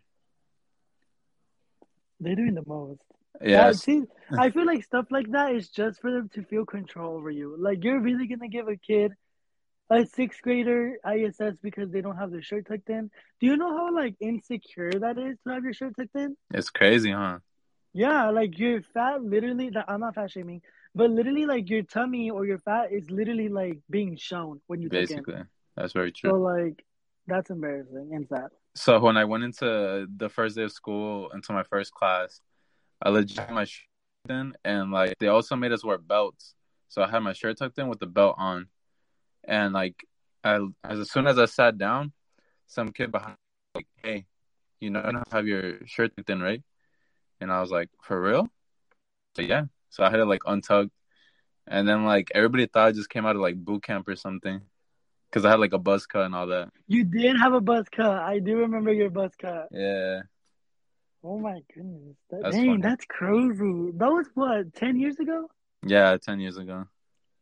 They're 2.20 2.36
doing 2.36 2.54
the 2.54 2.64
most. 2.66 3.00
Yeah, 3.42 3.72
see, 3.72 4.02
I 4.38 4.50
feel 4.50 4.64
like 4.64 4.84
stuff 4.84 5.06
like 5.10 5.30
that 5.32 5.54
is 5.54 5.68
just 5.68 6.00
for 6.00 6.12
them 6.12 6.30
to 6.34 6.44
feel 6.44 6.64
control 6.64 7.16
over 7.16 7.30
you. 7.30 7.56
Like 7.58 7.82
you're 7.82 8.00
really 8.00 8.26
gonna 8.26 8.48
give 8.48 8.68
a 8.68 8.76
kid 8.76 9.12
a 9.90 10.06
sixth 10.06 10.40
grader 10.40 10.96
ISS 11.04 11.58
because 11.62 11.90
they 11.90 12.00
don't 12.00 12.16
have 12.16 12.30
their 12.30 12.42
shirt 12.42 12.66
tucked 12.66 12.88
in. 12.88 13.10
Do 13.40 13.46
you 13.46 13.56
know 13.56 13.76
how 13.76 13.94
like 13.94 14.14
insecure 14.20 14.92
that 14.92 15.18
is 15.18 15.36
to 15.46 15.52
have 15.52 15.64
your 15.64 15.74
shirt 15.74 15.94
tucked 15.96 16.14
in? 16.14 16.36
it's 16.52 16.70
crazy, 16.70 17.10
huh? 17.10 17.38
Yeah, 17.92 18.30
like 18.30 18.58
your 18.58 18.82
fat 18.82 19.22
literally. 19.22 19.70
I'm 19.86 20.00
not 20.00 20.14
fat 20.14 20.30
shaming, 20.30 20.62
but 20.94 21.10
literally 21.10 21.46
like 21.46 21.68
your 21.68 21.82
tummy 21.82 22.30
or 22.30 22.46
your 22.46 22.58
fat 22.58 22.92
is 22.92 23.10
literally 23.10 23.48
like 23.48 23.78
being 23.90 24.16
shown 24.16 24.60
when 24.66 24.80
you. 24.80 24.88
Basically, 24.88 25.42
that's 25.76 25.92
very 25.92 26.12
true. 26.12 26.30
So 26.30 26.36
like 26.36 26.84
that's 27.26 27.50
embarrassing 27.50 28.10
and 28.12 28.28
sad. 28.28 28.48
So 28.76 29.00
when 29.00 29.16
I 29.16 29.24
went 29.24 29.44
into 29.44 30.06
the 30.16 30.28
first 30.28 30.56
day 30.56 30.62
of 30.62 30.72
school, 30.72 31.30
into 31.30 31.52
my 31.52 31.62
first 31.64 31.92
class, 31.92 32.40
I 33.02 33.08
legit 33.10 33.38
had 33.38 33.50
my 33.50 33.64
shirt 33.64 33.86
in, 34.28 34.54
and 34.64 34.90
like 34.92 35.14
they 35.18 35.28
also 35.28 35.56
made 35.56 35.72
us 35.72 35.84
wear 35.84 35.98
belts. 35.98 36.54
So 36.88 37.02
I 37.02 37.08
had 37.08 37.20
my 37.20 37.32
shirt 37.32 37.58
tucked 37.58 37.78
in 37.78 37.88
with 37.88 37.98
the 37.98 38.06
belt 38.06 38.36
on, 38.38 38.68
and 39.44 39.74
like 39.74 40.04
I, 40.44 40.60
as 40.84 41.10
soon 41.10 41.26
as 41.26 41.38
I 41.38 41.46
sat 41.46 41.76
down, 41.76 42.12
some 42.66 42.90
kid 42.90 43.10
behind 43.10 43.36
me, 43.74 43.80
like, 43.80 43.86
"Hey, 44.02 44.26
you 44.80 44.90
know, 44.90 45.02
you 45.10 45.22
have 45.32 45.46
your 45.46 45.84
shirt 45.86 46.16
tucked 46.16 46.30
in, 46.30 46.40
right?" 46.40 46.62
And 47.40 47.50
I 47.50 47.60
was 47.60 47.70
like, 47.70 47.90
"For 48.02 48.20
real?" 48.20 48.48
So 49.36 49.42
yeah. 49.42 49.64
So 49.94 50.02
I 50.02 50.10
had 50.10 50.18
it 50.18 50.26
like 50.26 50.42
untucked, 50.44 50.90
and 51.68 51.88
then 51.88 52.04
like 52.04 52.32
everybody 52.34 52.66
thought 52.66 52.88
I 52.88 52.92
just 52.92 53.08
came 53.08 53.24
out 53.24 53.36
of 53.36 53.42
like 53.42 53.56
boot 53.56 53.84
camp 53.84 54.08
or 54.08 54.16
something, 54.16 54.60
because 55.30 55.44
I 55.44 55.50
had 55.50 55.60
like 55.60 55.72
a 55.72 55.78
buzz 55.78 56.04
cut 56.06 56.26
and 56.26 56.34
all 56.34 56.48
that. 56.48 56.70
You 56.88 57.04
did 57.04 57.36
have 57.38 57.52
a 57.52 57.60
buzz 57.60 57.86
cut. 57.94 58.18
I 58.18 58.40
do 58.40 58.56
remember 58.58 58.92
your 58.92 59.10
buzz 59.10 59.30
cut. 59.40 59.68
Yeah. 59.70 60.22
Oh 61.22 61.38
my 61.38 61.60
goodness. 61.72 62.16
That, 62.30 62.42
That's 62.42 62.56
dang, 62.56 62.66
funny. 62.66 62.82
that's 62.82 63.04
crazy. 63.06 63.92
That 63.94 64.10
was 64.10 64.26
what, 64.34 64.74
10 64.74 64.98
years 64.98 65.18
ago? 65.20 65.48
Yeah, 65.86 66.16
ten 66.16 66.40
years 66.40 66.56
ago. 66.56 66.86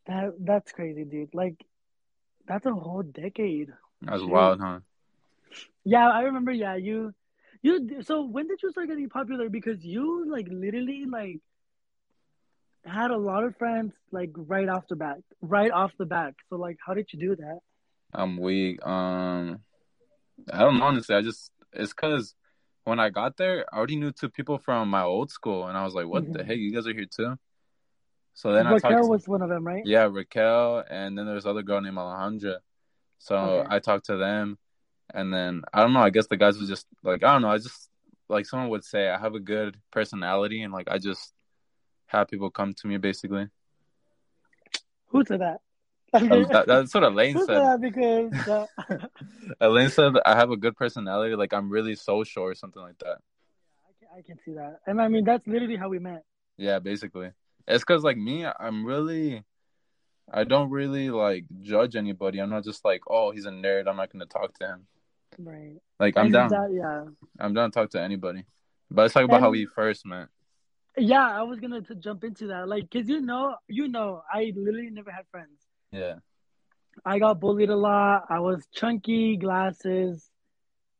That 0.05 0.33
that's 0.39 0.71
crazy, 0.71 1.05
dude. 1.05 1.33
Like 1.33 1.55
that's 2.47 2.67
a 2.67 2.73
whole 2.73 3.03
decade. 3.03 3.69
That 4.03 4.13
was 4.13 4.23
wild, 4.23 4.59
huh? 4.59 4.79
Yeah, 5.83 6.07
I 6.09 6.21
remember, 6.21 6.51
yeah, 6.51 6.75
you 6.75 7.13
you 7.63 8.03
so 8.03 8.25
when 8.25 8.47
did 8.47 8.61
you 8.61 8.69
start 8.71 8.89
getting 8.89 9.09
popular? 9.09 9.49
Because 9.49 9.83
you 9.83 10.29
like 10.29 10.47
literally 10.51 11.05
like 11.09 11.39
had 12.85 13.11
a 13.11 13.17
lot 13.17 13.43
of 13.43 13.55
friends 13.57 13.93
like 14.11 14.31
right 14.35 14.67
off 14.69 14.83
the 14.89 14.95
bat. 14.95 15.17
Right 15.41 15.71
off 15.71 15.91
the 15.97 16.05
bat. 16.05 16.33
So 16.49 16.57
like 16.57 16.77
how 16.85 16.93
did 16.93 17.07
you 17.11 17.19
do 17.19 17.35
that? 17.37 17.59
I'm 18.13 18.37
weak. 18.37 18.85
Um, 18.85 19.59
I 20.51 20.59
don't 20.59 20.77
know. 20.77 20.85
Honestly, 20.85 21.15
I 21.15 21.21
just 21.21 21.51
it's 21.71 21.93
because 21.93 22.35
when 22.83 22.99
I 22.99 23.09
got 23.09 23.37
there, 23.37 23.65
I 23.73 23.77
already 23.77 23.95
knew 23.95 24.11
two 24.11 24.29
people 24.29 24.57
from 24.59 24.89
my 24.89 25.03
old 25.03 25.31
school, 25.31 25.67
and 25.67 25.77
I 25.77 25.83
was 25.83 25.93
like, 25.93 26.07
"What 26.07 26.31
the 26.31 26.43
Mhm. 26.43 26.47
heck? 26.47 26.57
You 26.57 26.71
guys 26.73 26.87
are 26.87 26.93
here 26.93 27.05
too?" 27.05 27.37
So 28.33 28.51
then 28.51 28.67
I 28.67 28.73
Raquel 28.73 28.97
talked. 28.97 29.09
was 29.09 29.27
one 29.27 29.41
of 29.41 29.49
them, 29.49 29.65
right? 29.65 29.83
yeah, 29.85 30.03
Raquel, 30.11 30.83
and 30.89 31.17
then 31.17 31.25
there's 31.25 31.45
other 31.45 31.61
girl 31.63 31.81
named 31.81 31.97
Alejandra. 31.97 32.57
So 33.19 33.35
Okay. 33.35 33.67
I 33.69 33.79
talked 33.79 34.05
to 34.07 34.17
them, 34.17 34.57
and 35.13 35.33
then 35.33 35.63
I 35.73 35.81
don't 35.81 35.93
know. 35.93 36.01
I 36.01 36.09
guess 36.09 36.27
the 36.27 36.37
guys 36.37 36.59
were 36.59 36.67
just 36.67 36.87
like 37.03 37.23
I 37.23 37.33
don't 37.33 37.41
know. 37.41 37.51
I 37.51 37.57
just 37.57 37.89
like 38.29 38.45
someone 38.45 38.69
would 38.69 38.83
say 38.83 39.09
I 39.09 39.17
have 39.17 39.35
a 39.35 39.39
good 39.39 39.77
personality, 39.91 40.61
and 40.63 40.73
like 40.73 40.87
I 40.89 40.97
just 40.97 41.33
have 42.07 42.27
people 42.27 42.49
come 42.49 42.73
to 42.73 42.87
me 42.87 42.97
basically. 42.97 43.47
Who 45.07 45.23
said 45.25 45.41
that? 45.41 45.59
That 46.11 46.29
was- 46.29 46.47
that- 46.49 46.67
that's 46.67 46.93
what 46.93 47.03
Elaine 47.03 47.37
said 47.39 47.47
said. 47.47 47.81
because 47.81 48.47
uh, 48.47 48.67
Elaine 49.59 49.89
said 49.89 50.13
I 50.25 50.35
have 50.35 50.51
a 50.51 50.57
good 50.57 50.75
personality, 50.75 51.35
like 51.35 51.53
I'm 51.53 51.69
really 51.69 51.95
social 51.95 52.43
or 52.43 52.53
something 52.55 52.81
like 52.81 52.99
that. 52.99 53.17
I 53.87 53.91
can, 53.99 54.07
I 54.17 54.21
can 54.21 54.39
see 54.45 54.53
that. 54.53 54.79
And 54.85 55.01
I 55.01 55.07
mean 55.07 55.23
that's 55.23 55.45
literally 55.47 55.75
how 55.75 55.89
we 55.89 55.99
met. 55.99 56.23
Yeah, 56.57 56.79
basically. 56.79 57.31
It's 57.67 57.83
because 57.83 58.03
like 58.03 58.17
me, 58.17 58.45
I'm 58.45 58.85
really, 58.85 59.43
I 60.31 60.43
don't 60.43 60.69
really 60.69 61.09
like 61.09 61.45
judge 61.61 61.95
anybody. 61.95 62.39
I'm 62.39 62.49
not 62.51 62.63
just 62.63 62.85
like, 62.85 63.01
oh, 63.07 63.31
he's 63.31 63.45
a 63.45 63.51
nerd. 63.51 63.87
I'm 63.87 63.97
not 63.97 64.11
gonna 64.11 64.25
talk 64.27 64.53
to 64.59 64.67
him. 64.67 64.87
Right. 65.39 65.77
Like 65.99 66.15
I'm 66.15 66.25
And 66.25 66.33
down. 66.33 66.49
that- 66.49 66.71
yeah. 66.73 67.05
I'm 67.39 67.53
down 67.55 67.71
to 67.71 67.73
talk 67.79 67.89
to 67.91 68.01
anybody. 68.01 68.45
But 68.91 69.03
let's 69.03 69.13
talk 69.15 69.23
about 69.23 69.41
how 69.41 69.49
we 69.49 69.65
first 69.65 70.05
met. 70.05 70.27
Yeah, 70.97 71.27
I 71.27 71.43
was 71.43 71.59
gonna 71.59 71.81
to 71.81 71.95
jump 71.95 72.23
into 72.23 72.47
that, 72.47 72.67
like, 72.67 72.89
cause 72.91 73.07
you 73.07 73.21
know, 73.21 73.55
you 73.67 73.87
know, 73.87 74.21
I 74.31 74.53
literally 74.55 74.89
never 74.91 75.11
had 75.11 75.25
friends. 75.31 75.59
Yeah. 75.91 76.15
I 77.05 77.19
got 77.19 77.39
bullied 77.39 77.69
a 77.69 77.75
lot. 77.75 78.25
I 78.29 78.39
was 78.39 78.67
chunky, 78.71 79.35
glasses, 79.37 80.29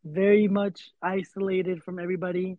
very 0.04 0.48
much 0.48 0.92
isolated 1.02 1.84
from 1.84 2.00
everybody. 2.00 2.58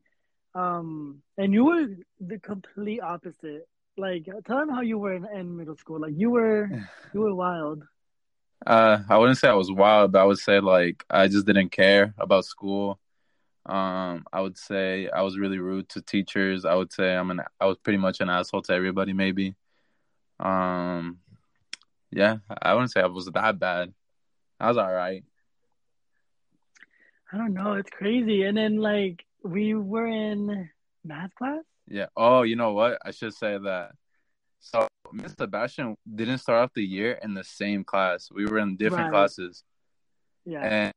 Um, 0.55 1.23
and 1.37 1.53
you 1.53 1.65
were 1.65 1.89
the 2.21 2.39
complete 2.39 3.01
opposite. 3.01 3.67
Like, 3.97 4.27
tell 4.47 4.59
them 4.59 4.69
how 4.69 4.83
you 4.83 4.99
were 4.99 5.15
in, 5.15 5.27
in 5.35 5.57
middle 5.57 5.77
school. 5.77 6.01
Like, 6.01 6.15
you 6.17 6.31
were, 6.31 6.69
you 7.15 7.21
were 7.21 7.35
wild. 7.35 7.85
Uh, 8.67 9.03
I 9.09 9.19
wouldn't 9.19 9.39
say 9.39 9.49
I 9.49 9.55
was 9.55 9.71
wild, 9.71 10.13
but 10.13 10.23
I 10.23 10.25
would 10.25 10.39
say 10.39 10.61
like 10.61 11.05
I 11.11 11.29
just 11.29 11.47
didn't 11.47 11.71
care 11.71 12.15
about 12.19 12.45
school. 12.47 12.99
Um, 13.67 14.25
I 14.33 14.41
would 14.41 14.59
say 14.59 15.09
I 15.09 15.23
was 15.23 15.39
really 15.39 15.59
rude 15.59 15.89
to 15.91 16.03
teachers. 16.03 16.65
I 16.65 16.75
would 16.75 16.93
say 16.93 17.15
I'm 17.17 17.31
an 17.31 17.41
I 17.61 17.67
was 17.67 17.79
pretty 17.79 17.99
much 17.99 18.21
an 18.21 18.29
asshole 18.29 18.63
to 18.63 18.73
everybody, 18.75 19.13
maybe. 19.13 19.55
Um, 20.39 21.19
yeah, 22.11 22.39
I 22.61 22.75
wouldn't 22.75 22.93
say 22.93 23.01
I 23.01 23.07
was 23.07 23.27
that 23.27 23.59
bad. 23.59 23.93
I 24.61 24.69
was 24.69 24.77
all 24.77 24.93
right. 24.93 25.25
I 27.33 27.37
don't 27.39 27.55
know. 27.55 27.73
It's 27.75 27.91
crazy. 27.91 28.45
And 28.45 28.57
then 28.57 28.77
like 28.77 29.25
we 29.43 29.75
were 29.75 30.07
in 30.07 30.69
math 31.05 31.35
class. 31.35 31.63
Yeah. 31.89 32.07
Oh, 32.17 32.43
you 32.43 32.57
know 32.57 32.73
what? 32.73 32.99
I 33.05 33.11
should 33.11 33.35
say 33.35 33.59
that. 33.59 33.93
So 34.61 34.87
Miss 35.13 35.33
Sebastian 35.39 35.97
didn't 36.15 36.39
start 36.39 36.63
off 36.65 36.71
the 36.75 36.85
year 36.85 37.19
in 37.23 37.35
the 37.35 37.45
same 37.45 37.85
class. 37.85 38.31
We 38.31 38.47
were 38.47 38.59
in 38.59 38.77
different 38.77 39.05
Right. 39.07 39.13
classes. 39.13 39.65
Yeah. 40.47 40.61
and 40.61 40.93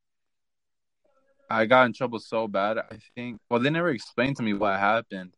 I 1.49 1.65
got 1.65 1.85
in 1.85 1.93
trouble 1.93 2.19
so 2.19 2.47
bad. 2.47 2.77
I 2.77 2.97
think. 3.15 3.39
Well, 3.49 3.59
they 3.59 3.69
never 3.69 3.89
explained 3.89 4.37
to 4.37 4.43
me 4.43 4.53
what 4.53 4.79
happened. 4.79 5.33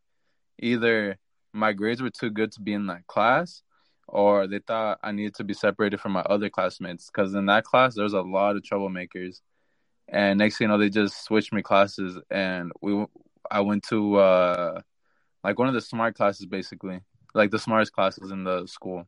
Either 0.59 1.17
my 1.53 1.73
grades 1.73 2.01
were 2.01 2.09
too 2.09 2.29
good 2.29 2.51
to 2.53 2.61
be 2.61 2.73
in 2.73 2.87
that 2.87 3.07
class, 3.07 3.61
or 4.07 4.47
they 4.47 4.59
thought 4.59 4.99
I 5.03 5.11
needed 5.11 5.35
to 5.35 5.43
be 5.43 5.53
separated 5.53 5.99
from 5.99 6.13
my 6.13 6.21
other 6.21 6.49
classmates. 6.49 7.07
Because 7.07 7.33
in 7.33 7.45
that 7.47 7.63
class, 7.63 7.95
there 7.95 8.03
was 8.03 8.13
a 8.13 8.21
lot 8.21 8.55
of 8.55 8.63
troublemakers. 8.63 9.41
And 10.07 10.39
next 10.39 10.57
thing 10.57 10.65
you 10.65 10.69
know, 10.69 10.77
they 10.77 10.89
just 10.89 11.23
switched 11.23 11.53
me 11.53 11.61
classes, 11.61 12.17
and 12.29 12.71
we. 12.81 13.05
I 13.51 13.61
went 13.61 13.83
to 13.85 14.15
uh, 14.17 14.81
like 15.43 15.57
one 15.57 15.67
of 15.67 15.73
the 15.73 15.81
smart 15.81 16.15
classes, 16.15 16.45
basically, 16.45 16.99
like 17.33 17.51
the 17.51 17.59
smartest 17.59 17.93
classes 17.93 18.31
in 18.31 18.43
the 18.43 18.65
school. 18.67 19.07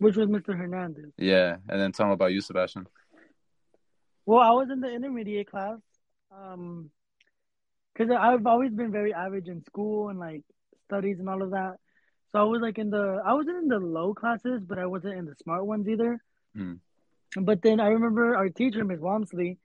Which 0.00 0.16
was 0.16 0.28
Mr. 0.28 0.56
Hernandez. 0.56 1.12
Yeah, 1.16 1.56
and 1.68 1.80
then 1.80 1.92
tell 1.92 2.06
them 2.06 2.12
about 2.12 2.32
you, 2.32 2.40
Sebastian. 2.40 2.86
Well, 4.26 4.40
I 4.40 4.50
was 4.50 4.70
in 4.70 4.80
the 4.80 4.92
intermediate 4.92 5.50
class. 5.50 5.78
Um, 6.36 6.90
because 7.92 8.10
I've 8.10 8.46
always 8.46 8.72
been 8.72 8.90
very 8.90 9.14
average 9.14 9.48
in 9.48 9.62
school 9.64 10.08
and 10.08 10.18
like 10.18 10.42
studies 10.86 11.20
and 11.20 11.28
all 11.28 11.42
of 11.42 11.50
that. 11.52 11.76
So 12.32 12.40
I 12.40 12.42
was 12.42 12.60
like 12.60 12.78
in 12.78 12.90
the 12.90 13.22
I 13.24 13.34
wasn't 13.34 13.58
in 13.58 13.68
the 13.68 13.78
low 13.78 14.14
classes, 14.14 14.62
but 14.66 14.78
I 14.78 14.86
wasn't 14.86 15.14
in 15.14 15.24
the 15.24 15.34
smart 15.36 15.64
ones 15.64 15.88
either. 15.88 16.20
Hmm. 16.56 16.74
But 17.36 17.62
then 17.62 17.80
I 17.80 17.88
remember 17.88 18.36
our 18.36 18.48
teacher, 18.48 18.84
Miss 18.84 19.00
Walmsley, 19.00 19.58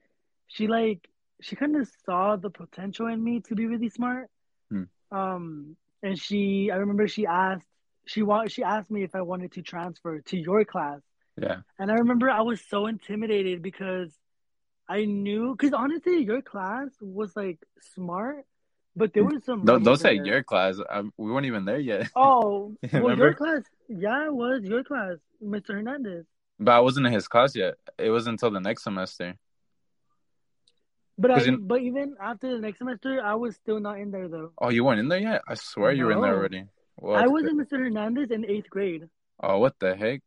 she 0.48 0.68
like 0.68 1.10
she 1.42 1.56
kind 1.56 1.76
of 1.76 1.90
saw 2.06 2.36
the 2.36 2.50
potential 2.50 3.08
in 3.08 3.24
me 3.24 3.42
to 3.48 3.56
be 3.56 3.66
really 3.66 3.90
smart. 3.90 4.28
Hmm. 4.70 4.84
Um, 5.12 5.76
and 6.04 6.20
she 6.20 6.70
I 6.72 6.76
remember 6.76 7.08
she 7.08 7.26
asked 7.26 7.66
she 8.06 8.22
wa- 8.22 8.48
she 8.48 8.64
asked 8.64 8.92
me 8.92 9.04
if 9.04 9.16
I 9.16 9.22
wanted 9.22 9.54
to 9.54 9.64
transfer 9.64 10.20
to 10.20 10.38
your 10.38 10.66
class. 10.66 11.00
Yeah. 11.42 11.62
And 11.80 11.90
I 11.90 11.96
remember 11.96 12.30
I 12.30 12.42
was 12.42 12.62
so 12.70 12.86
intimidated 12.86 13.64
because 13.64 14.14
I 14.90 15.06
knew, 15.06 15.56
because 15.56 15.72
honestly, 15.74 16.24
your 16.24 16.42
class 16.42 16.90
was 17.00 17.36
like 17.36 17.60
smart, 17.94 18.46
but 18.96 19.14
there 19.14 19.24
mm. 19.24 19.34
was 19.34 19.46
some. 19.46 19.64
Don't 19.64 19.84
don't 19.84 19.98
say 19.98 20.18
there. 20.18 20.26
your 20.26 20.44
class. 20.44 20.78
I, 20.90 21.04
we 21.16 21.32
weren't 21.32 21.46
even 21.46 21.64
there 21.64 21.80
yet. 21.80 22.10
Oh, 22.16 22.76
well, 22.94 23.16
your 23.16 23.36
class. 23.36 23.62
Yeah, 23.88 24.26
it 24.26 24.34
was 24.34 24.64
your 24.64 24.84
class, 24.84 25.18
Mr. 25.44 25.76
Hernandez. 25.76 26.26
But 26.60 26.72
I 26.72 26.80
wasn't 26.80 27.06
in 27.06 27.14
his 27.14 27.28
class 27.28 27.56
yet. 27.56 27.76
It 28.00 28.10
was 28.10 28.26
until 28.26 28.50
the 28.50 28.60
next 28.60 28.84
semester. 28.84 29.36
But 31.20 31.32
I, 31.32 31.44
in- 31.44 31.68
but 31.68 31.82
even 31.82 32.16
after 32.20 32.56
the 32.56 32.60
next 32.60 32.80
semester, 32.80 33.22
I 33.24 33.36
was 33.36 33.56
still 33.56 33.80
not 33.80 34.00
in 34.00 34.10
there 34.10 34.28
though. 34.28 34.54
Oh, 34.58 34.70
you 34.70 34.84
weren't 34.84 35.00
in 35.00 35.08
there 35.08 35.20
yet? 35.20 35.44
I 35.48 35.54
swear 35.54 35.92
you 35.92 36.06
were 36.06 36.14
in 36.14 36.22
there 36.22 36.36
already. 36.36 36.64
What 36.96 37.24
I 37.24 37.28
was 37.28 37.44
the- 37.44 37.50
in 37.50 37.58
Mr. 37.58 37.78
Hernandez 37.78 38.32
in 38.32 38.44
eighth 38.44 38.70
grade. 38.72 39.08
Oh, 39.42 39.60
what 39.60 39.76
the 39.80 39.96
heck? 39.96 40.22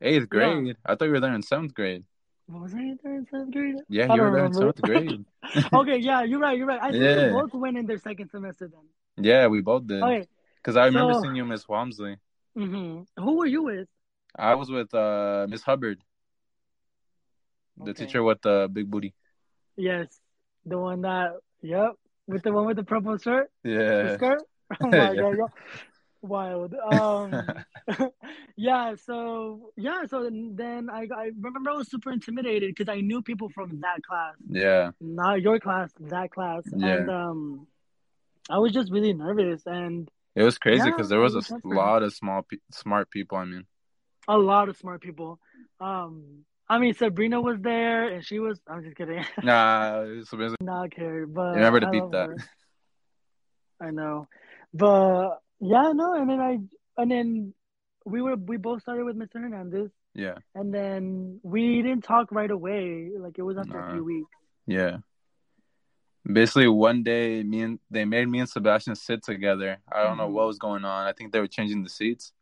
Eighth 0.00 0.28
grade? 0.28 0.76
I 0.84 0.94
thought 0.94 1.06
you 1.06 1.10
were 1.10 1.20
there 1.20 1.34
in 1.34 1.42
seventh 1.42 1.74
grade. 1.74 2.04
Was 2.48 2.74
I 2.74 2.94
there 3.02 3.14
in 3.16 3.26
seventh 3.30 3.52
grade? 3.52 3.74
Yeah, 3.88 4.14
you 4.14 4.22
were 4.22 4.30
there 4.30 4.46
in 4.46 4.54
seventh 4.54 4.80
grade. 4.82 5.24
okay, 5.72 5.96
yeah, 5.98 6.22
you're 6.22 6.38
right. 6.38 6.56
You're 6.56 6.66
right. 6.66 6.80
I 6.80 6.90
think 6.92 7.02
Yeah. 7.02 7.26
we 7.26 7.32
both 7.40 7.54
went 7.54 7.76
in 7.76 7.86
their 7.86 7.98
second 7.98 8.30
semester 8.30 8.68
then. 8.68 9.24
yeah, 9.24 9.46
we 9.48 9.60
both 9.62 9.86
did. 9.86 10.02
Okay. 10.02 10.26
Because 10.62 10.76
I 10.76 10.86
remember 10.86 11.14
So- 11.14 11.22
seeing 11.22 11.36
you, 11.36 11.44
Miss 11.44 11.66
Walmsley. 11.68 12.16
hmm 12.54 13.00
Who 13.18 13.36
were 13.38 13.46
you 13.46 13.62
with? 13.64 13.88
I 14.38 14.54
was 14.54 14.70
with 14.70 14.92
uh 14.94 15.46
Miss 15.48 15.62
Hubbard, 15.62 15.98
the 17.78 17.90
Okay. 17.90 18.04
teacher 18.06 18.22
with 18.22 18.40
the 18.42 18.68
big 18.72 18.90
booty. 18.90 19.14
Yes, 19.76 20.20
the 20.64 20.78
one 20.78 21.00
that. 21.02 21.32
Yep, 21.62 21.92
with 22.28 22.42
the 22.42 22.52
one 22.52 22.66
with 22.66 22.76
the 22.76 22.84
purple 22.84 23.16
shirt, 23.18 23.50
the 23.64 23.70
Yeah. 23.70 24.14
skirt. 24.16 24.42
Oh 24.82 24.88
my 24.88 25.12
Yeah. 25.12 25.32
god, 25.34 25.50
wild. 26.22 26.74
Um, 26.84 27.46
yeah. 28.56 28.94
So 28.96 29.72
yeah. 29.76 30.06
So 30.06 30.28
then 30.30 30.90
I 30.90 31.06
I 31.14 31.30
remember 31.40 31.70
I 31.70 31.74
was 31.74 31.88
super 31.90 32.10
intimidated 32.10 32.74
because 32.74 32.92
I 32.92 33.00
knew 33.00 33.22
people 33.22 33.48
from 33.50 33.80
that 33.80 34.02
class, 34.08 34.34
Yeah. 34.48 34.90
not 35.00 35.40
your 35.42 35.58
class, 35.60 35.90
that 36.00 36.30
class, 36.32 36.62
Yeah. 36.74 36.96
and 36.96 37.10
um, 37.10 37.66
I 38.50 38.58
was 38.58 38.72
just 38.72 38.90
really 38.90 39.12
nervous 39.12 39.62
and 39.66 40.08
It 40.34 40.42
was 40.42 40.58
crazy 40.58 40.84
Yeah, 40.84 40.90
because 40.90 41.08
there 41.08 41.20
was 41.20 41.34
a 41.34 41.40
different. 41.40 41.64
lot 41.64 42.02
of 42.02 42.12
small, 42.12 42.42
pe- 42.42 42.58
smart 42.72 43.10
people. 43.10 43.38
I 43.38 43.44
mean, 43.44 43.64
a 44.28 44.36
lot 44.36 44.68
of 44.68 44.76
smart 44.76 45.00
people. 45.00 45.38
Um, 45.80 46.44
I 46.68 46.78
mean 46.78 46.94
Sabrina 46.94 47.40
was 47.40 47.58
there 47.60 48.08
and 48.08 48.24
she 48.26 48.38
was. 48.40 48.60
I'm 48.68 48.82
just 48.82 48.96
kidding. 48.96 49.24
nah, 49.44 50.02
it's 50.02 50.32
amazing. 50.32 50.56
not 50.60 50.90
care, 50.90 51.26
but 51.26 51.54
Remember 51.54 51.78
to 51.80 51.86
I 51.86 51.90
beep 51.90 52.10
that. 52.10 52.26
her. 52.30 52.36
I 53.80 53.90
know, 53.92 54.26
but 54.74 55.38
yeah, 55.60 55.92
no, 55.94 56.14
and 56.14 56.28
then 56.30 56.40
I 56.40 56.58
and 57.00 57.10
then 57.10 57.54
we 58.04 58.22
were 58.22 58.36
we 58.36 58.56
both 58.56 58.82
started 58.82 59.04
with 59.04 59.16
Mr. 59.16 59.34
Hernandez, 59.40 59.90
Yeah, 60.14 60.38
and 60.54 60.72
then 60.72 61.40
we 61.42 61.82
didn't 61.82 62.04
talk 62.04 62.30
right 62.32 62.50
away. 62.50 63.10
Like 63.18 63.38
it 63.38 63.42
was 63.42 63.56
after 63.58 63.78
a 63.78 63.92
few 63.92 64.04
weeks. 64.04 64.30
yeah. 64.66 64.98
Basically, 66.30 66.66
one 66.66 67.04
day, 67.04 67.44
me 67.44 67.60
and 67.62 67.78
they 67.88 68.04
made 68.04 68.28
me 68.28 68.40
and 68.40 68.48
Sebastian 68.48 68.96
sit 68.96 69.22
together. 69.22 69.78
I 69.90 70.02
don't 70.02 70.16
know 70.16 70.28
Mhm. 70.28 70.32
what 70.32 70.48
was 70.48 70.58
going 70.58 70.84
on. 70.84 71.06
I 71.06 71.12
think 71.12 71.32
they 71.32 71.38
were 71.38 71.46
changing 71.46 71.84
the 71.84 71.88
seats, 71.88 72.32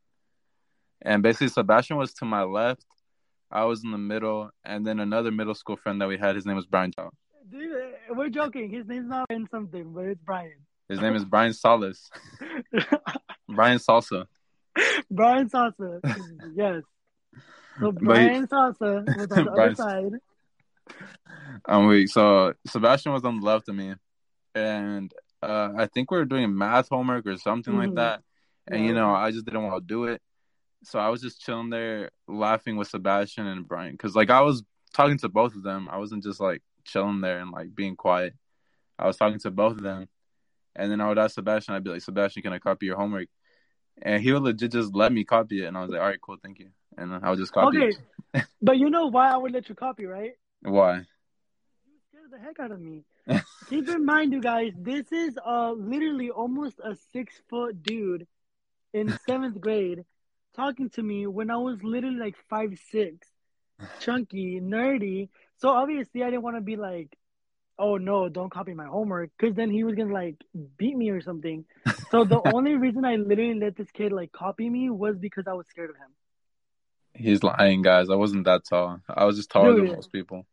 and 1.02 1.22
basically, 1.22 1.48
Sebastian 1.48 1.98
was 1.98 2.14
to 2.14 2.24
my 2.24 2.44
left. 2.44 2.86
I 3.50 3.64
was 3.64 3.84
in 3.84 3.90
the 3.90 3.98
middle, 3.98 4.50
and 4.64 4.86
then 4.86 5.00
another 5.00 5.30
middle 5.30 5.54
school 5.54 5.76
friend 5.76 6.00
that 6.00 6.08
we 6.08 6.16
had, 6.16 6.34
his 6.34 6.46
name 6.46 6.56
was 6.56 6.66
Brian. 6.66 6.92
Dude, 7.50 7.94
we're 8.16 8.30
joking. 8.30 8.70
His 8.70 8.86
name's 8.86 9.06
not 9.08 9.30
in 9.30 9.46
something, 9.50 9.92
but 9.92 10.06
it's 10.06 10.20
Brian. 10.22 10.64
His 10.88 11.00
name 11.00 11.14
is 11.14 11.24
Brian 11.24 11.52
Salas. 11.52 12.10
Brian 13.48 13.78
Salsa. 13.78 14.26
Brian 15.10 15.48
Salsa. 15.48 16.00
yes. 16.54 16.82
So 17.80 17.92
But 17.92 18.00
he- 18.00 18.04
Brian 18.26 18.46
Salsa 18.46 19.16
was 19.16 19.30
on 19.32 19.44
the 19.44 19.50
other 19.50 19.50
Brian- 19.54 19.76
side. 19.76 20.12
Um, 21.66 21.86
we 21.86 22.06
so 22.06 22.52
Sebastian 22.66 23.12
was 23.12 23.24
on 23.24 23.40
the 23.40 23.46
left 23.46 23.68
of 23.70 23.74
me, 23.74 23.94
and 24.54 25.12
uh, 25.42 25.70
I 25.76 25.86
think 25.86 26.10
we 26.10 26.18
were 26.18 26.24
doing 26.26 26.56
math 26.56 26.88
homework 26.90 27.26
or 27.26 27.36
something 27.38 27.76
like 27.76 27.90
Mhm. 27.90 27.96
that. 27.96 28.22
And 28.66 28.80
Yeah. 28.82 28.88
you 28.88 28.94
know, 28.94 29.14
I 29.14 29.30
just 29.30 29.44
didn't 29.46 29.62
want 29.62 29.76
to 29.76 29.86
do 29.86 30.04
it, 30.04 30.20
so 30.82 30.98
I 30.98 31.08
was 31.08 31.22
just 31.22 31.40
chilling 31.40 31.70
there, 31.70 32.10
laughing 32.28 32.76
with 32.76 32.88
Sebastian 32.88 33.46
and 33.46 33.66
Brian, 33.66 33.92
because 33.92 34.14
like 34.14 34.28
I 34.30 34.42
was 34.42 34.62
talking 34.92 35.16
to 35.18 35.28
both 35.30 35.54
of 35.54 35.62
them. 35.62 35.88
I 35.90 35.96
wasn't 35.98 36.22
just 36.22 36.40
like 36.40 36.62
chilling 36.84 37.20
there 37.22 37.38
and 37.38 37.50
like 37.50 37.74
being 37.74 37.96
quiet. 37.96 38.34
I 38.98 39.06
was 39.06 39.16
talking 39.16 39.38
to 39.40 39.50
both 39.50 39.72
of 39.72 39.82
them, 39.82 40.06
and 40.76 40.90
then 40.90 41.00
I 41.00 41.08
would 41.08 41.18
ask 41.18 41.34
Sebastian. 41.34 41.74
I'd 41.74 41.84
be 41.84 41.90
like, 41.90 42.02
Sebastian, 42.02 42.42
can 42.42 42.52
I 42.52 42.58
copy 42.58 42.86
your 42.86 42.96
homework? 42.96 43.28
And 44.02 44.22
he 44.22 44.32
would 44.32 44.42
legit 44.42 44.72
just 44.72 44.94
let 44.94 45.12
me 45.12 45.24
copy 45.24 45.62
it, 45.62 45.66
and 45.66 45.76
I 45.76 45.82
was 45.82 45.90
like, 45.90 46.00
all 46.00 46.06
right, 46.06 46.20
cool, 46.20 46.36
thank 46.42 46.58
you. 46.58 46.70
And 46.96 47.14
I 47.14 47.30
would 47.30 47.38
just 47.38 47.52
copy 47.52 47.78
Okay. 47.78 47.96
it. 48.34 48.44
But 48.62 48.78
you 48.78 48.88
know 48.90 49.06
why 49.06 49.30
I 49.30 49.36
would 49.36 49.52
let 49.52 49.68
you 49.68 49.74
copy, 49.74 50.06
right? 50.06 50.32
Why? 50.62 50.94
You 50.96 51.98
scared 52.08 52.30
the 52.30 52.38
heck 52.38 52.58
out 52.60 52.70
of 52.70 52.80
me. 52.80 53.04
Keep 53.68 53.88
in 53.88 54.04
mind, 54.04 54.32
you 54.32 54.40
guys, 54.40 54.72
this 54.76 55.10
is 55.12 55.38
uh 55.44 55.72
literally 55.72 56.30
almost 56.30 56.78
a 56.82 56.96
six 57.12 57.34
foot 57.48 57.82
dude 57.82 58.26
in 58.92 59.14
seventh 59.26 59.60
grade 59.60 60.04
talking 60.54 60.88
to 60.90 61.02
me 61.02 61.26
when 61.26 61.50
I 61.50 61.56
was 61.56 61.82
literally 61.82 62.18
like 62.18 62.36
five 62.48 62.78
six, 62.90 63.28
chunky, 64.00 64.60
nerdy. 64.60 65.28
So 65.58 65.70
obviously, 65.70 66.22
I 66.22 66.30
didn't 66.30 66.42
want 66.42 66.56
to 66.56 66.62
be 66.62 66.76
like, 66.76 67.16
"Oh 67.78 67.96
no, 67.96 68.28
don't 68.28 68.52
copy 68.52 68.74
my 68.74 68.86
homework," 68.86 69.30
because 69.38 69.54
then 69.56 69.70
he 69.70 69.84
was 69.84 69.94
gonna 69.94 70.12
like 70.12 70.36
beat 70.78 70.96
me 70.96 71.10
or 71.10 71.20
something. 71.20 71.64
So 72.10 72.24
the 72.24 72.40
only 72.44 72.74
reason 72.74 73.04
I 73.04 73.16
literally 73.16 73.58
let 73.58 73.76
this 73.76 73.90
kid 73.90 74.12
like 74.12 74.30
copy 74.30 74.70
me 74.70 74.88
was 74.88 75.16
because 75.18 75.48
I 75.48 75.54
was 75.54 75.66
scared 75.66 75.90
of 75.90 75.96
him. 75.96 76.10
He's 77.14 77.42
lying, 77.42 77.82
guys. 77.82 78.08
I 78.08 78.14
wasn't 78.14 78.44
that 78.44 78.62
tall. 78.68 79.00
I 79.08 79.24
was 79.24 79.36
just 79.36 79.50
taller 79.50 79.74
than 79.74 79.86
most 79.88 80.12
people. 80.12 80.46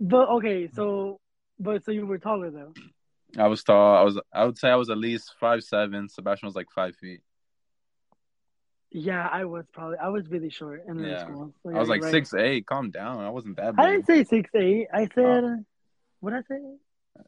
But 0.00 0.28
okay, 0.36 0.68
so 0.74 1.20
but 1.58 1.84
so 1.84 1.90
you 1.92 2.06
were 2.06 2.18
taller 2.18 2.50
though. 2.50 2.72
I 3.38 3.48
was 3.48 3.62
tall. 3.62 3.96
I 3.96 4.02
was. 4.02 4.20
I 4.32 4.44
would 4.44 4.58
say 4.58 4.68
I 4.68 4.76
was 4.76 4.90
at 4.90 4.98
least 4.98 5.34
five 5.38 5.62
seven. 5.62 6.08
Sebastian 6.08 6.46
was 6.46 6.56
like 6.56 6.68
five 6.74 6.96
feet. 6.96 7.20
Yeah, 8.90 9.28
I 9.30 9.44
was 9.44 9.64
probably 9.72 9.98
I 9.98 10.08
was 10.08 10.28
really 10.28 10.50
short 10.50 10.84
in 10.88 10.96
middle 10.96 11.10
Yeah. 11.10 11.24
school. 11.24 11.54
So 11.62 11.70
I 11.74 11.78
was 11.78 11.88
like 11.88 12.02
right. 12.02 12.10
six 12.10 12.34
eight. 12.34 12.66
Calm 12.66 12.90
down. 12.90 13.20
I 13.24 13.30
wasn't 13.30 13.56
that 13.56 13.76
Big. 13.76 13.84
I 13.84 13.90
didn't 13.90 14.06
say 14.06 14.24
six 14.24 14.50
eight. 14.54 14.86
I 14.92 15.06
said 15.14 15.44
oh. 15.44 15.64
What 16.20 16.32
I 16.32 16.40
say? 16.48 16.58